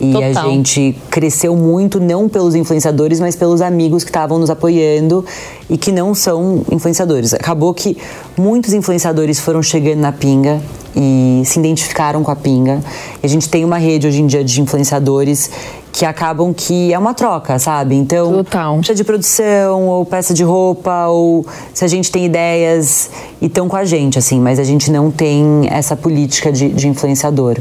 E 0.00 0.12
Total. 0.12 0.28
a 0.28 0.48
gente 0.50 0.96
cresceu 1.10 1.56
muito, 1.56 1.98
não 1.98 2.28
pelos 2.28 2.54
influenciadores, 2.54 3.18
mas 3.18 3.34
pelos 3.34 3.60
amigos 3.62 4.04
que 4.04 4.10
estavam 4.10 4.38
nos 4.38 4.50
apoiando 4.50 5.24
e 5.70 5.78
que 5.78 5.90
não 5.90 6.14
são 6.14 6.62
influenciadores. 6.70 7.32
Acabou 7.32 7.72
que 7.72 7.96
muitos 8.36 8.72
influenciadores 8.74 9.40
foram 9.40 9.62
chegando 9.62 10.00
na 10.00 10.12
pinga 10.12 10.60
e 10.94 11.42
se 11.44 11.58
identificaram 11.58 12.22
com 12.22 12.30
a 12.30 12.36
pinga. 12.36 12.80
E 13.22 13.26
a 13.26 13.28
gente 13.28 13.48
tem 13.48 13.64
uma 13.64 13.78
rede 13.78 14.06
hoje 14.06 14.20
em 14.20 14.26
dia 14.26 14.44
de 14.44 14.60
influenciadores 14.60 15.50
que 15.92 16.04
acabam 16.04 16.52
que 16.52 16.92
é 16.92 16.98
uma 16.98 17.14
troca, 17.14 17.58
sabe? 17.58 17.94
Então, 17.94 18.44
Total. 18.44 18.78
de 18.80 19.02
produção, 19.02 19.88
ou 19.88 20.04
peça 20.04 20.34
de 20.34 20.44
roupa, 20.44 21.06
ou 21.06 21.46
se 21.72 21.86
a 21.86 21.88
gente 21.88 22.10
tem 22.10 22.26
ideias 22.26 23.08
e 23.40 23.46
estão 23.46 23.66
com 23.66 23.76
a 23.76 23.84
gente, 23.86 24.18
assim, 24.18 24.38
mas 24.38 24.58
a 24.58 24.64
gente 24.64 24.90
não 24.90 25.10
tem 25.10 25.66
essa 25.70 25.96
política 25.96 26.52
de, 26.52 26.68
de 26.68 26.86
influenciador. 26.86 27.56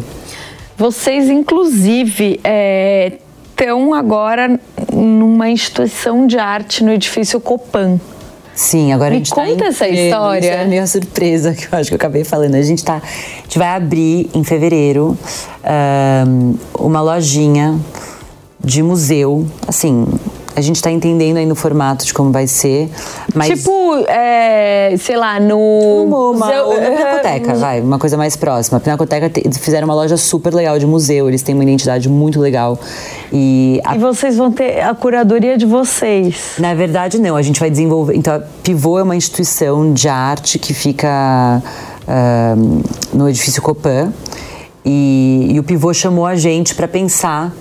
Vocês, 0.78 1.30
inclusive, 1.30 2.40
estão 3.50 3.96
é, 3.96 3.98
agora 3.98 4.60
numa 4.92 5.50
instituição 5.50 6.28
de 6.28 6.38
arte 6.38 6.84
no 6.84 6.92
edifício 6.92 7.40
Copan. 7.40 8.00
Sim, 8.54 8.94
agora 8.94 9.10
Me 9.10 9.18
a 9.18 9.20
gente 9.20 9.30
tá 9.32 9.46
conta 9.46 9.64
tá 9.64 9.66
essa 9.68 9.88
história. 9.88 10.40
Isso 10.40 10.50
é 10.50 10.64
a 10.64 10.68
minha 10.68 10.88
surpresa, 10.88 11.54
que 11.54 11.68
eu 11.72 11.78
acho 11.78 11.90
que 11.90 11.94
eu 11.94 11.98
acabei 11.98 12.24
falando. 12.24 12.56
A 12.56 12.62
gente, 12.62 12.84
tá, 12.84 13.02
a 13.04 13.42
gente 13.42 13.58
vai 13.58 13.68
abrir 13.68 14.30
em 14.34 14.44
fevereiro 14.44 15.18
um, 16.28 16.56
uma 16.80 17.02
lojinha 17.02 17.78
de 18.64 18.82
museu, 18.82 19.46
assim, 19.68 20.08
a 20.56 20.62
gente 20.62 20.78
está 20.78 20.90
entendendo 20.90 21.38
aí 21.38 21.46
no 21.46 21.56
formato 21.56 22.06
de 22.06 22.14
como 22.14 22.32
vai 22.32 22.48
ser. 22.48 22.90
Mas... 23.34 23.48
Tipo, 23.48 24.06
é, 24.08 24.96
sei 24.98 25.18
lá, 25.18 25.40
no. 25.40 25.58
Uma, 25.58 26.18
uma, 26.18 26.46
museu... 26.46 26.82
na 26.82 26.92
Pinacoteca, 26.92 27.54
vai, 27.56 27.82
uma 27.82 28.00
coisa 28.00 28.16
mais 28.16 28.36
próxima. 28.36 28.78
A 28.78 28.82
Pinacoteca 28.82 29.30
te, 29.30 29.44
fizeram 29.60 29.86
uma 29.86 29.94
loja 29.94 30.16
super 30.16 30.54
legal 30.54 30.80
de 30.80 30.86
museu, 30.86 31.28
eles 31.28 31.44
têm 31.44 31.54
uma 31.54 31.64
identidade 31.64 32.08
muito 32.08 32.40
legal. 32.40 32.80
E, 33.34 33.82
a... 33.84 33.96
e 33.96 34.00
vocês 34.00 34.38
vão 34.38 34.52
ter 34.52 34.82
a 34.82 34.96
curadoria 34.96 35.58
de 35.58 35.66
vocês? 35.66 36.54
Na 36.58 36.74
verdade, 36.74 37.20
não. 37.20 37.36
A 37.36 37.42
gente 37.42 37.60
vai 37.60 37.70
desenvolver. 37.70 38.16
Então, 38.16 38.36
a 38.36 38.40
Pivô 38.64 38.98
é 38.98 39.04
uma 39.04 39.16
instituição 39.16 39.94
de 39.94 40.08
arte 40.08 40.58
que 40.58 40.74
fica 40.74 41.62
uh, 42.08 42.84
no 43.14 43.28
edifício 43.28 43.62
Copan. 43.62 44.14
E, 44.86 45.48
e 45.50 45.60
o 45.60 45.64
Pivô 45.64 45.94
chamou 45.94 46.26
a 46.26 46.36
gente 46.36 46.76
para 46.76 46.88
pensar 46.88 47.52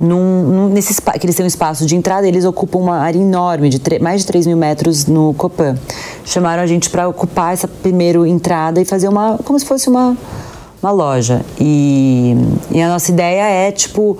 num, 0.00 0.42
num, 0.44 0.68
nesse 0.70 1.00
que 1.00 1.26
eles 1.26 1.36
têm 1.36 1.44
um 1.44 1.46
espaço 1.46 1.84
de 1.84 1.94
entrada, 1.94 2.26
eles 2.26 2.46
ocupam 2.46 2.78
uma 2.78 2.96
área 2.96 3.18
enorme, 3.18 3.68
de 3.68 3.80
mais 4.00 4.22
de 4.22 4.26
3 4.26 4.46
mil 4.46 4.56
metros 4.56 5.04
no 5.04 5.34
Copan. 5.34 5.76
Chamaram 6.24 6.62
a 6.62 6.66
gente 6.66 6.88
para 6.88 7.06
ocupar 7.06 7.52
essa 7.52 7.68
primeira 7.68 8.26
entrada 8.26 8.80
e 8.80 8.84
fazer 8.84 9.08
uma, 9.08 9.38
como 9.44 9.58
se 9.58 9.66
fosse 9.66 9.88
uma, 9.90 10.16
uma 10.82 10.90
loja. 10.90 11.42
E, 11.60 12.34
e 12.70 12.80
a 12.80 12.88
nossa 12.88 13.10
ideia 13.10 13.42
é, 13.42 13.70
tipo, 13.70 14.16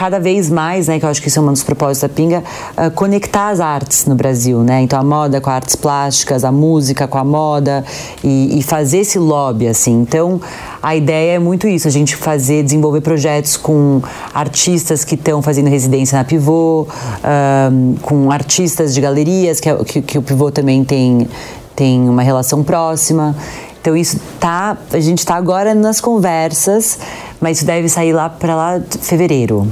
cada 0.00 0.18
vez 0.18 0.48
mais, 0.48 0.88
né, 0.88 0.98
que 0.98 1.04
eu 1.04 1.10
acho 1.10 1.20
que 1.20 1.28
isso 1.28 1.38
é 1.38 1.42
um 1.42 1.52
dos 1.52 1.62
propósitos 1.62 2.08
da 2.08 2.08
Pinga, 2.08 2.42
uh, 2.72 2.90
conectar 2.92 3.50
as 3.50 3.60
artes 3.60 4.06
no 4.06 4.14
Brasil, 4.14 4.60
né? 4.62 4.80
Então 4.80 4.98
a 4.98 5.04
moda 5.04 5.42
com 5.42 5.50
artes 5.50 5.76
plásticas, 5.76 6.42
a 6.42 6.50
música 6.50 7.06
com 7.06 7.18
a 7.18 7.24
moda 7.24 7.84
e, 8.24 8.58
e, 8.58 8.62
fazer 8.62 9.00
esse 9.00 9.18
lobby, 9.18 9.68
assim. 9.68 10.00
Então 10.00 10.40
a 10.82 10.96
ideia 10.96 11.32
é 11.32 11.38
muito 11.38 11.68
isso, 11.68 11.86
a 11.86 11.90
gente 11.90 12.16
fazer, 12.16 12.62
desenvolver 12.62 13.02
projetos 13.02 13.58
com 13.58 14.00
artistas 14.32 15.04
que 15.04 15.16
estão 15.16 15.42
fazendo 15.42 15.68
residência 15.68 16.16
na 16.16 16.24
Pivô, 16.24 16.86
uh, 16.88 18.00
com 18.00 18.32
artistas 18.32 18.94
de 18.94 19.02
galerias, 19.02 19.60
que, 19.60 19.68
é, 19.68 19.84
que, 19.84 20.00
que 20.00 20.16
o 20.16 20.22
Pivô 20.22 20.50
também 20.50 20.82
tem, 20.82 21.28
tem 21.76 22.08
uma 22.08 22.22
relação 22.22 22.64
próxima. 22.64 23.36
Então 23.82 23.94
isso 23.94 24.18
tá, 24.38 24.78
a 24.90 25.00
gente 25.00 25.18
está 25.18 25.34
agora 25.34 25.74
nas 25.74 26.00
conversas, 26.00 26.98
mas 27.38 27.58
isso 27.58 27.66
deve 27.66 27.86
sair 27.90 28.14
lá 28.14 28.30
para 28.30 28.56
lá 28.56 28.80
fevereiro, 29.02 29.66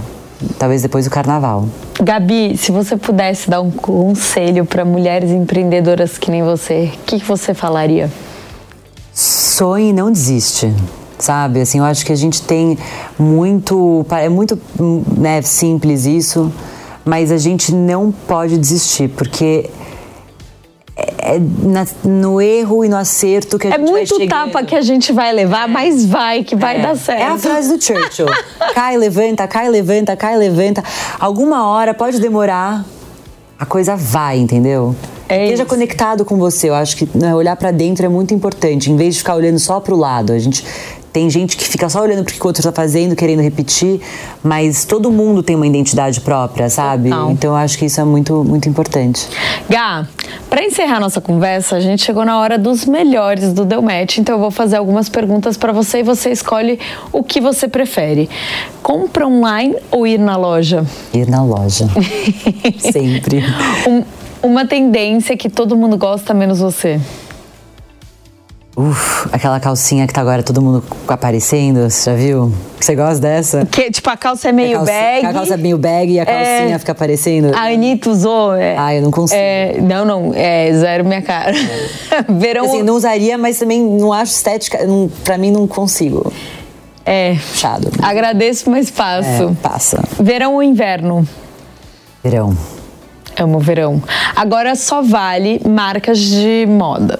talvez 0.58 0.82
depois 0.82 1.04
do 1.04 1.10
carnaval. 1.10 1.66
Gabi, 2.00 2.56
se 2.56 2.70
você 2.72 2.96
pudesse 2.96 3.50
dar 3.50 3.60
um 3.60 3.70
conselho 3.70 4.64
para 4.64 4.84
mulheres 4.84 5.30
empreendedoras 5.30 6.18
que 6.18 6.30
nem 6.30 6.42
você, 6.42 6.92
o 6.94 6.98
que, 7.04 7.20
que 7.20 7.24
você 7.24 7.54
falaria? 7.54 8.10
Sonhe 9.12 9.90
e 9.90 9.92
não 9.92 10.10
desiste 10.10 10.72
sabe? 11.18 11.60
Assim, 11.60 11.78
eu 11.78 11.84
acho 11.84 12.04
que 12.04 12.12
a 12.12 12.16
gente 12.16 12.42
tem 12.42 12.78
muito, 13.18 14.06
é 14.10 14.28
muito 14.28 14.58
né, 15.16 15.42
simples 15.42 16.06
isso, 16.06 16.52
mas 17.04 17.32
a 17.32 17.38
gente 17.38 17.74
não 17.74 18.12
pode 18.12 18.56
desistir 18.56 19.08
porque 19.08 19.68
é 21.18 21.38
na, 21.38 21.86
no 22.04 22.40
erro 22.40 22.84
e 22.84 22.88
no 22.88 22.96
acerto 22.96 23.58
que 23.58 23.66
a 23.68 23.70
é 23.70 23.72
gente 23.74 23.82
vai 23.84 23.90
muito 23.92 24.16
chegando. 24.16 24.28
tapa 24.28 24.64
que 24.64 24.74
a 24.74 24.82
gente 24.82 25.12
vai 25.12 25.32
levar, 25.32 25.68
mas 25.68 26.04
vai 26.04 26.42
que 26.42 26.56
vai 26.56 26.82
dar 26.82 26.96
certo. 26.96 27.20
É 27.20 27.26
a 27.26 27.38
frase 27.38 27.76
do 27.76 27.82
Churchill. 27.82 28.26
cai, 28.74 28.96
levanta, 28.96 29.46
cai, 29.46 29.68
levanta, 29.68 30.16
cai, 30.16 30.36
levanta. 30.36 30.82
Alguma 31.20 31.68
hora 31.68 31.94
pode 31.94 32.20
demorar, 32.20 32.84
a 33.58 33.64
coisa 33.64 33.94
vai, 33.94 34.38
entendeu? 34.38 34.94
É 35.28 35.44
Esteja 35.44 35.62
isso. 35.64 35.70
conectado 35.70 36.24
com 36.24 36.36
você. 36.36 36.70
Eu 36.70 36.74
acho 36.74 36.96
que 36.96 37.08
né, 37.14 37.34
olhar 37.34 37.54
pra 37.54 37.70
dentro 37.70 38.04
é 38.04 38.08
muito 38.08 38.32
importante, 38.32 38.90
em 38.90 38.96
vez 38.96 39.14
de 39.14 39.20
ficar 39.20 39.34
olhando 39.34 39.58
só 39.58 39.78
pro 39.78 39.94
lado. 39.94 40.32
A 40.32 40.38
gente 40.38 40.64
tem 41.18 41.28
gente 41.28 41.56
que 41.56 41.64
fica 41.66 41.88
só 41.88 42.00
olhando 42.00 42.22
pro 42.22 42.32
que 42.32 42.40
o 42.40 42.46
outro 42.46 42.62
tá 42.62 42.70
fazendo, 42.70 43.16
querendo 43.16 43.42
repetir, 43.42 44.00
mas 44.40 44.84
todo 44.84 45.10
mundo 45.10 45.42
tem 45.42 45.56
uma 45.56 45.66
identidade 45.66 46.20
própria, 46.20 46.70
sabe? 46.70 47.10
Então 47.32 47.50
eu 47.50 47.56
acho 47.56 47.76
que 47.76 47.86
isso 47.86 48.00
é 48.00 48.04
muito, 48.04 48.44
muito 48.44 48.68
importante. 48.68 49.26
Gá, 49.68 50.06
para 50.48 50.62
encerrar 50.62 51.00
nossa 51.00 51.20
conversa, 51.20 51.74
a 51.74 51.80
gente 51.80 52.04
chegou 52.04 52.24
na 52.24 52.38
hora 52.38 52.56
dos 52.56 52.84
melhores 52.84 53.52
do 53.52 53.64
Deu 53.64 53.82
Match, 53.82 54.18
então 54.18 54.36
eu 54.36 54.40
vou 54.40 54.52
fazer 54.52 54.76
algumas 54.76 55.08
perguntas 55.08 55.56
para 55.56 55.72
você 55.72 55.98
e 55.98 56.02
você 56.04 56.30
escolhe 56.30 56.78
o 57.10 57.24
que 57.24 57.40
você 57.40 57.66
prefere. 57.66 58.30
Compra 58.80 59.26
online 59.26 59.74
ou 59.90 60.06
ir 60.06 60.18
na 60.20 60.36
loja? 60.36 60.86
Ir 61.12 61.28
na 61.28 61.42
loja. 61.42 61.88
Sempre. 62.78 63.42
Um- 63.88 64.04
uma 64.40 64.64
tendência 64.64 65.36
que 65.36 65.50
todo 65.50 65.76
mundo 65.76 65.96
gosta, 65.98 66.32
menos 66.32 66.60
você. 66.60 67.00
Uf, 68.80 69.28
aquela 69.32 69.58
calcinha 69.58 70.06
que 70.06 70.12
tá 70.12 70.20
agora 70.20 70.40
todo 70.40 70.62
mundo 70.62 70.84
aparecendo, 71.08 71.90
você 71.90 72.10
já 72.12 72.16
viu? 72.16 72.52
Você 72.78 72.94
gosta 72.94 73.18
dessa? 73.20 73.66
Que, 73.66 73.90
tipo, 73.90 74.08
a 74.08 74.16
calça 74.16 74.50
é 74.50 74.52
meio 74.52 74.76
a 74.76 74.78
calça, 74.78 74.92
bag. 74.92 75.26
A 75.26 75.32
calça 75.32 75.54
é 75.54 75.56
meio 75.56 75.76
bag 75.78 76.12
e 76.12 76.20
a 76.20 76.24
calcinha 76.24 76.74
É. 76.76 76.78
fica 76.78 76.92
aparecendo. 76.92 77.52
A 77.56 77.62
Anitta 77.62 78.08
usou. 78.08 78.54
É, 78.54 78.76
Ah, 78.78 78.94
eu 78.94 79.02
não 79.02 79.10
consigo. 79.10 79.40
é, 79.40 79.78
não, 79.80 80.04
não, 80.04 80.32
é 80.32 80.72
zero 80.74 81.04
minha 81.04 81.20
cara. 81.20 81.52
Verão. 82.38 82.66
Assim, 82.66 82.84
não 82.84 82.94
usaria, 82.94 83.36
mas 83.36 83.58
também 83.58 83.82
não 83.82 84.12
acho 84.12 84.30
estética. 84.32 84.86
Não, 84.86 85.10
pra 85.24 85.36
mim, 85.36 85.50
não 85.50 85.66
consigo. 85.66 86.32
É. 87.04 87.34
Puxado. 87.34 87.90
Agradeço, 88.00 88.70
mas 88.70 88.92
passo. 88.92 89.28
É, 89.28 89.52
passa. 89.60 90.00
Verão 90.20 90.54
ou 90.54 90.62
inverno? 90.62 91.26
Verão. 92.22 92.56
Amo 93.36 93.58
verão. 93.58 94.00
Agora 94.36 94.74
só 94.76 95.00
vale 95.02 95.60
marcas 95.68 96.18
de 96.18 96.64
moda. 96.68 97.18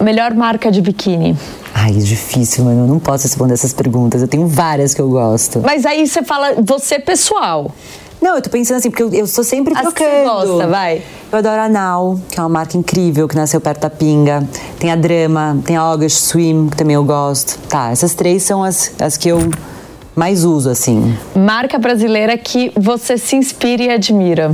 Melhor 0.00 0.32
marca 0.34 0.70
de 0.70 0.80
biquíni. 0.80 1.36
Ai, 1.74 1.90
é 1.90 2.00
difícil, 2.00 2.64
mano. 2.64 2.82
Eu 2.82 2.86
não 2.86 2.98
posso 2.98 3.24
responder 3.24 3.54
essas 3.54 3.72
perguntas. 3.72 4.22
Eu 4.22 4.28
tenho 4.28 4.46
várias 4.46 4.94
que 4.94 5.00
eu 5.00 5.08
gosto. 5.08 5.60
Mas 5.64 5.84
aí 5.84 6.06
você 6.06 6.22
fala, 6.22 6.54
você 6.62 6.98
pessoal. 6.98 7.70
Não, 8.20 8.34
eu 8.36 8.42
tô 8.42 8.50
pensando 8.50 8.78
assim, 8.78 8.90
porque 8.90 9.02
eu, 9.02 9.12
eu 9.12 9.26
sou 9.26 9.44
sempre 9.44 9.72
As 9.74 9.92
que 9.92 10.02
trocando. 10.04 10.40
você 10.40 10.46
gosta, 10.46 10.66
vai. 10.66 11.02
Eu 11.30 11.38
adoro 11.38 11.60
a 11.60 11.68
Now, 11.68 12.20
que 12.30 12.38
é 12.38 12.42
uma 12.42 12.48
marca 12.48 12.76
incrível, 12.76 13.28
que 13.28 13.36
nasceu 13.36 13.60
perto 13.60 13.80
da 13.82 13.90
Pinga. 13.90 14.42
Tem 14.78 14.90
a 14.90 14.96
Drama, 14.96 15.58
tem 15.64 15.76
a 15.76 15.80
August 15.80 16.16
Swim, 16.16 16.68
que 16.68 16.76
também 16.76 16.94
eu 16.94 17.04
gosto. 17.04 17.58
Tá, 17.68 17.90
essas 17.90 18.14
três 18.14 18.42
são 18.42 18.64
as, 18.64 18.92
as 19.00 19.16
que 19.16 19.28
eu 19.28 19.38
mais 20.16 20.44
uso, 20.44 20.68
assim. 20.68 21.16
Marca 21.36 21.78
brasileira 21.78 22.36
que 22.36 22.72
você 22.76 23.16
se 23.16 23.36
inspira 23.36 23.84
e 23.84 23.90
admira. 23.90 24.52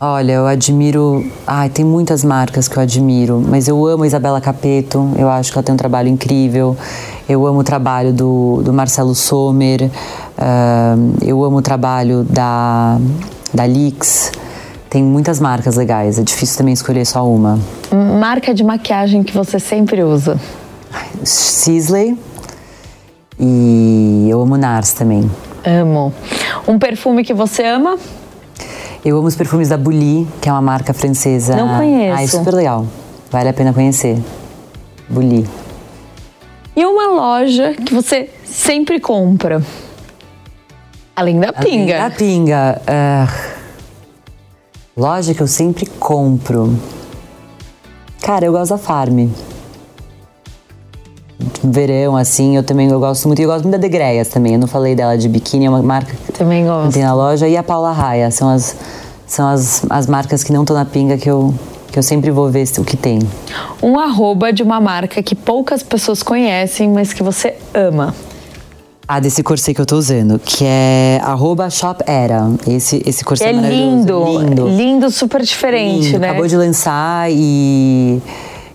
Olha, 0.00 0.32
eu 0.32 0.46
admiro. 0.46 1.24
Ai, 1.46 1.68
tem 1.68 1.84
muitas 1.84 2.24
marcas 2.24 2.66
que 2.66 2.76
eu 2.76 2.82
admiro, 2.82 3.42
mas 3.46 3.68
eu 3.68 3.86
amo 3.86 4.02
a 4.02 4.06
Isabela 4.06 4.40
Capeto, 4.40 5.12
eu 5.16 5.30
acho 5.30 5.52
que 5.52 5.58
ela 5.58 5.62
tem 5.62 5.72
um 5.72 5.78
trabalho 5.78 6.08
incrível. 6.08 6.76
Eu 7.28 7.46
amo 7.46 7.60
o 7.60 7.64
trabalho 7.64 8.12
do, 8.12 8.60
do 8.62 8.72
Marcelo 8.72 9.14
Sommer, 9.14 9.90
ah, 10.36 10.96
eu 11.22 11.42
amo 11.44 11.58
o 11.58 11.62
trabalho 11.62 12.24
da, 12.24 12.98
da 13.52 13.66
Lix. 13.66 14.32
Tem 14.90 15.02
muitas 15.02 15.40
marcas 15.40 15.76
legais, 15.76 16.18
é 16.18 16.22
difícil 16.22 16.58
também 16.58 16.74
escolher 16.74 17.04
só 17.04 17.26
uma. 17.26 17.58
Marca 18.20 18.52
de 18.52 18.62
maquiagem 18.62 19.22
que 19.22 19.32
você 19.32 19.58
sempre 19.58 20.02
usa. 20.02 20.38
Sisley 21.24 22.16
e 23.38 24.26
eu 24.28 24.40
amo 24.40 24.56
Nars 24.56 24.92
também. 24.92 25.28
Amo. 25.64 26.12
Um 26.68 26.78
perfume 26.78 27.24
que 27.24 27.34
você 27.34 27.64
ama? 27.64 27.96
Eu 29.04 29.18
amo 29.18 29.28
os 29.28 29.36
perfumes 29.36 29.68
da 29.68 29.76
Bully, 29.76 30.26
que 30.40 30.48
é 30.48 30.52
uma 30.52 30.62
marca 30.62 30.94
francesa. 30.94 31.54
Não 31.54 31.76
conheço. 31.76 32.18
Ah, 32.18 32.22
é 32.22 32.26
super 32.26 32.54
legal. 32.54 32.86
Vale 33.30 33.50
a 33.50 33.52
pena 33.52 33.72
conhecer. 33.72 34.18
Bully. 35.08 35.46
E 36.74 36.84
uma 36.86 37.08
loja 37.08 37.74
que 37.74 37.92
você 37.92 38.30
sempre 38.44 38.98
compra? 38.98 39.62
Além 41.14 41.38
da 41.38 41.52
pinga. 41.52 41.98
Da 41.98 42.10
pinga. 42.10 42.80
ah, 42.86 43.28
loja 44.96 45.34
que 45.34 45.42
eu 45.42 45.46
sempre 45.46 45.84
compro. 45.86 46.74
Cara, 48.22 48.46
eu 48.46 48.52
gosto 48.52 48.70
da 48.70 48.78
Farm. 48.78 49.28
Verão, 51.62 52.16
assim, 52.16 52.56
eu 52.56 52.62
também 52.62 52.88
eu 52.88 53.00
gosto 53.00 53.26
muito. 53.26 53.40
E 53.40 53.42
eu 53.42 53.48
gosto 53.48 53.62
muito 53.64 53.72
da 53.72 53.78
Degreias 53.78 54.28
também. 54.28 54.54
Eu 54.54 54.58
não 54.58 54.68
falei 54.68 54.94
dela 54.94 55.16
de 55.18 55.28
biquíni, 55.28 55.66
é 55.66 55.70
uma 55.70 55.82
marca 55.82 56.14
que 56.26 56.32
Também 56.32 56.64
gosto. 56.64 56.92
tem 56.94 57.02
na 57.02 57.14
loja. 57.14 57.48
E 57.48 57.56
a 57.56 57.62
Paula 57.62 57.92
Raia. 57.92 58.30
São 58.30 58.48
as, 58.48 58.76
são 59.26 59.48
as, 59.48 59.84
as 59.90 60.06
marcas 60.06 60.44
que 60.44 60.52
não 60.52 60.62
estão 60.62 60.76
na 60.76 60.84
pinga 60.84 61.16
que 61.18 61.28
eu, 61.28 61.52
que 61.90 61.98
eu 61.98 62.02
sempre 62.02 62.30
vou 62.30 62.48
ver 62.50 62.64
o 62.78 62.84
que 62.84 62.96
tem. 62.96 63.18
Um 63.82 63.98
arroba 63.98 64.52
de 64.52 64.62
uma 64.62 64.80
marca 64.80 65.22
que 65.22 65.34
poucas 65.34 65.82
pessoas 65.82 66.22
conhecem, 66.22 66.88
mas 66.90 67.12
que 67.12 67.22
você 67.22 67.54
ama. 67.74 68.14
Ah, 69.06 69.20
desse 69.20 69.42
corset 69.42 69.74
que 69.74 69.80
eu 69.82 69.84
tô 69.84 69.96
usando, 69.96 70.38
que 70.38 70.64
é 70.64 71.20
arroba 71.22 71.68
shop 71.68 72.02
era. 72.06 72.48
Esse, 72.66 73.02
esse 73.04 73.22
corset 73.22 73.48
É 73.48 73.50
é 73.50 73.54
maravilhoso. 73.54 74.38
lindo, 74.40 74.68
lindo, 74.68 75.10
super 75.10 75.42
diferente, 75.42 76.06
Lindo. 76.06 76.20
né? 76.20 76.28
Acabou 76.30 76.46
de 76.46 76.56
lançar 76.56 77.30
e, 77.30 78.22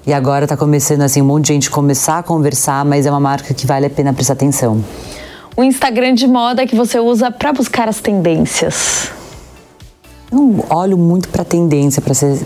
e 0.10 0.14
agora 0.14 0.47
tá 0.47 0.57
começando 0.57 1.03
assim, 1.03 1.22
um 1.22 1.26
monte 1.26 1.45
de 1.45 1.53
gente 1.53 1.70
começar 1.70 2.18
a 2.18 2.24
conversar, 2.24 2.84
mas 2.84 3.05
é 3.05 3.12
uma 3.12 3.20
marca 3.20 3.53
que 3.53 3.68
vale 3.68 3.86
a 3.86 3.89
pena 3.91 4.12
prestar 4.12 4.34
atenção. 4.34 4.84
O 5.55 5.64
Instagram 5.64 6.16
de 6.16 6.26
moda 6.26 6.66
que 6.66 6.76
você 6.76 6.99
usa 6.99 7.30
para 7.30 7.53
buscar 7.53 7.88
as 7.88 7.99
tendências. 7.99 9.12
Eu 10.32 10.39
não 10.39 10.66
olho 10.68 10.97
muito 10.97 11.30
pra 11.30 11.43
tendência, 11.43 12.01
pra 12.01 12.16
ser, 12.16 12.39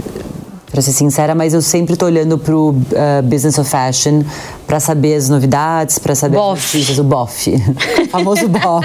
pra 0.74 0.82
ser 0.82 0.92
sincera, 0.92 1.36
mas 1.36 1.54
eu 1.54 1.62
sempre 1.62 1.96
tô 1.96 2.08
olhando 2.08 2.36
pro 2.36 2.70
uh, 2.72 3.22
Business 3.24 3.60
of 3.60 3.70
Fashion 3.70 4.24
pra 4.66 4.80
saber 4.80 5.14
as 5.14 5.30
novidades, 5.30 6.00
pra 6.00 6.16
saber 6.16 6.36
Bof. 6.36 6.58
as 6.58 6.74
notícias, 6.74 6.98
o 6.98 7.04
bof. 7.04 7.48
o 8.02 8.10
famoso 8.10 8.48
bof. 8.48 8.84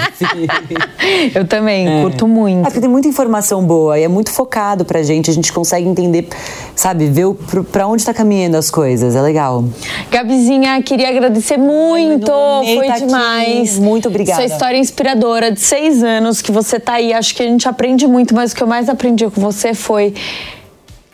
Eu 1.33 1.47
também 1.47 2.03
curto 2.03 2.27
muito. 2.27 2.59
É 2.59 2.63
porque 2.65 2.79
tem 2.79 2.89
muita 2.89 3.07
informação 3.07 3.63
boa 3.65 3.97
e 3.97 4.03
é 4.03 4.07
muito 4.07 4.31
focado 4.31 4.85
pra 4.85 5.01
gente, 5.01 5.31
a 5.31 5.33
gente 5.33 5.51
consegue 5.51 5.87
entender, 5.87 6.27
sabe, 6.75 7.07
ver 7.07 7.25
o, 7.25 7.33
pro- 7.33 7.63
pra 7.63 7.87
onde 7.87 8.05
tá 8.05 8.13
caminhando 8.13 8.55
as 8.57 8.69
coisas, 8.69 9.15
é 9.15 9.21
legal. 9.23 9.63
Gabizinha, 10.11 10.79
queria 10.83 11.09
agradecer 11.09 11.57
muito, 11.57 12.31
amei 12.31 12.75
foi 12.77 12.85
tá 12.87 12.93
aqui. 12.93 13.05
demais. 13.07 13.79
Muito 13.79 14.07
obrigada. 14.09 14.43
Sua 14.45 14.53
história 14.53 14.77
é 14.77 14.79
inspiradora 14.79 15.51
de 15.51 15.59
seis 15.59 16.03
anos 16.03 16.39
que 16.39 16.51
você 16.51 16.79
tá 16.79 16.93
aí. 16.93 17.11
Acho 17.13 17.33
que 17.33 17.41
a 17.41 17.47
gente 17.47 17.67
aprende 17.67 18.05
muito, 18.05 18.35
mas 18.35 18.51
o 18.51 18.55
que 18.55 18.61
eu 18.61 18.67
mais 18.67 18.87
aprendi 18.89 19.27
com 19.27 19.41
você 19.41 19.73
foi 19.73 20.13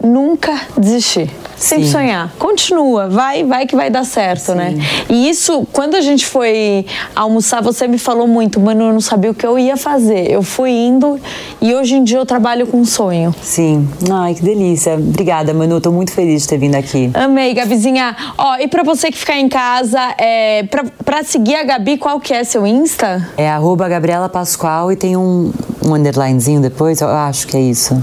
nunca 0.05 0.59
desistir. 0.77 1.29
Sempre 1.57 1.85
Sim. 1.85 1.91
sonhar. 1.91 2.33
Continua, 2.37 3.07
vai, 3.07 3.43
vai 3.43 3.65
que 3.65 3.75
vai 3.75 3.89
dar 3.89 4.03
certo, 4.03 4.53
né? 4.53 4.75
E 5.09 5.29
isso, 5.29 5.65
quando 5.71 5.95
a 5.95 6.01
gente 6.01 6.25
foi 6.25 6.85
almoçar, 7.15 7.61
você 7.61 7.87
me 7.87 7.97
falou 7.97 8.27
muito, 8.27 8.59
mano, 8.59 8.83
eu 8.89 8.93
não 8.93 8.99
sabia 8.99 9.31
o 9.31 9.33
que 9.33 9.47
eu 9.47 9.57
ia 9.57 9.77
fazer. 9.77 10.29
Eu 10.29 10.43
fui 10.43 10.71
indo 10.71 11.19
e 11.61 11.73
hoje 11.73 11.95
em 11.95 12.03
dia 12.03 12.17
eu 12.17 12.25
trabalho 12.25 12.67
com 12.67 12.77
um 12.81 12.85
sonho. 12.85 13.33
Sim. 13.41 13.87
Ai, 14.11 14.35
que 14.35 14.43
delícia. 14.43 14.95
Obrigada, 14.95 15.53
Manu. 15.53 15.79
Tô 15.79 15.91
muito 15.91 16.11
feliz 16.11 16.41
de 16.43 16.49
ter 16.49 16.57
vindo 16.57 16.75
aqui. 16.75 17.09
Amei, 17.13 17.53
Gabizinha. 17.53 18.15
Ó, 18.37 18.57
e 18.57 18.67
pra 18.67 18.83
você 18.83 19.09
que 19.09 19.17
ficar 19.17 19.37
em 19.37 19.47
casa, 19.47 20.01
é, 20.17 20.63
pra, 20.63 20.83
pra 21.05 21.23
seguir 21.23 21.55
a 21.55 21.63
Gabi, 21.63 21.97
qual 21.97 22.19
que 22.19 22.33
é 22.33 22.43
seu 22.43 22.67
Insta? 22.67 23.29
É 23.37 23.49
arroba 23.49 23.87
Gabriela 23.87 24.27
Pascoal 24.27 24.91
e 24.91 24.97
tem 24.97 25.15
um, 25.15 25.53
um 25.81 25.93
underlinezinho 25.93 26.61
depois, 26.61 26.99
eu 26.99 27.07
acho 27.07 27.47
que 27.47 27.55
é 27.55 27.61
isso. 27.61 28.01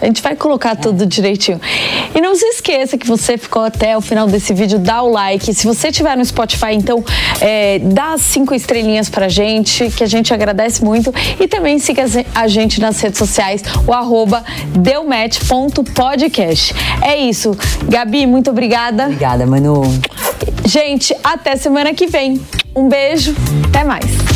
A 0.00 0.06
gente 0.06 0.22
vai 0.22 0.36
colocar 0.36 0.76
tudo 0.76 1.04
direitinho. 1.36 1.60
E 2.14 2.20
não 2.20 2.34
se 2.34 2.44
esqueça 2.46 2.98
que 2.98 3.06
você 3.06 3.38
ficou 3.38 3.62
até 3.62 3.96
o 3.96 4.00
final 4.00 4.26
desse 4.26 4.52
vídeo, 4.52 4.78
dá 4.78 5.02
o 5.02 5.10
like. 5.10 5.54
Se 5.54 5.66
você 5.66 5.88
estiver 5.88 6.16
no 6.16 6.24
Spotify, 6.24 6.72
então 6.72 7.04
é, 7.40 7.78
dá 7.78 8.14
as 8.14 8.22
cinco 8.22 8.54
estrelinhas 8.54 9.08
pra 9.08 9.28
gente, 9.28 9.90
que 9.90 10.02
a 10.02 10.06
gente 10.06 10.32
agradece 10.32 10.84
muito. 10.84 11.14
E 11.38 11.46
também 11.46 11.78
siga 11.78 12.04
a 12.34 12.48
gente 12.48 12.80
nas 12.80 13.00
redes 13.00 13.18
sociais, 13.18 13.62
o 13.86 13.92
arroba 13.92 14.44
deumatch.podcast. 14.74 16.74
É 17.02 17.16
isso. 17.16 17.56
Gabi, 17.88 18.26
muito 18.26 18.50
obrigada. 18.50 19.04
Obrigada, 19.04 19.46
Manu. 19.46 19.82
Gente, 20.64 21.14
até 21.22 21.56
semana 21.56 21.94
que 21.94 22.06
vem. 22.06 22.40
Um 22.74 22.88
beijo, 22.88 23.34
até 23.68 23.84
mais. 23.84 24.35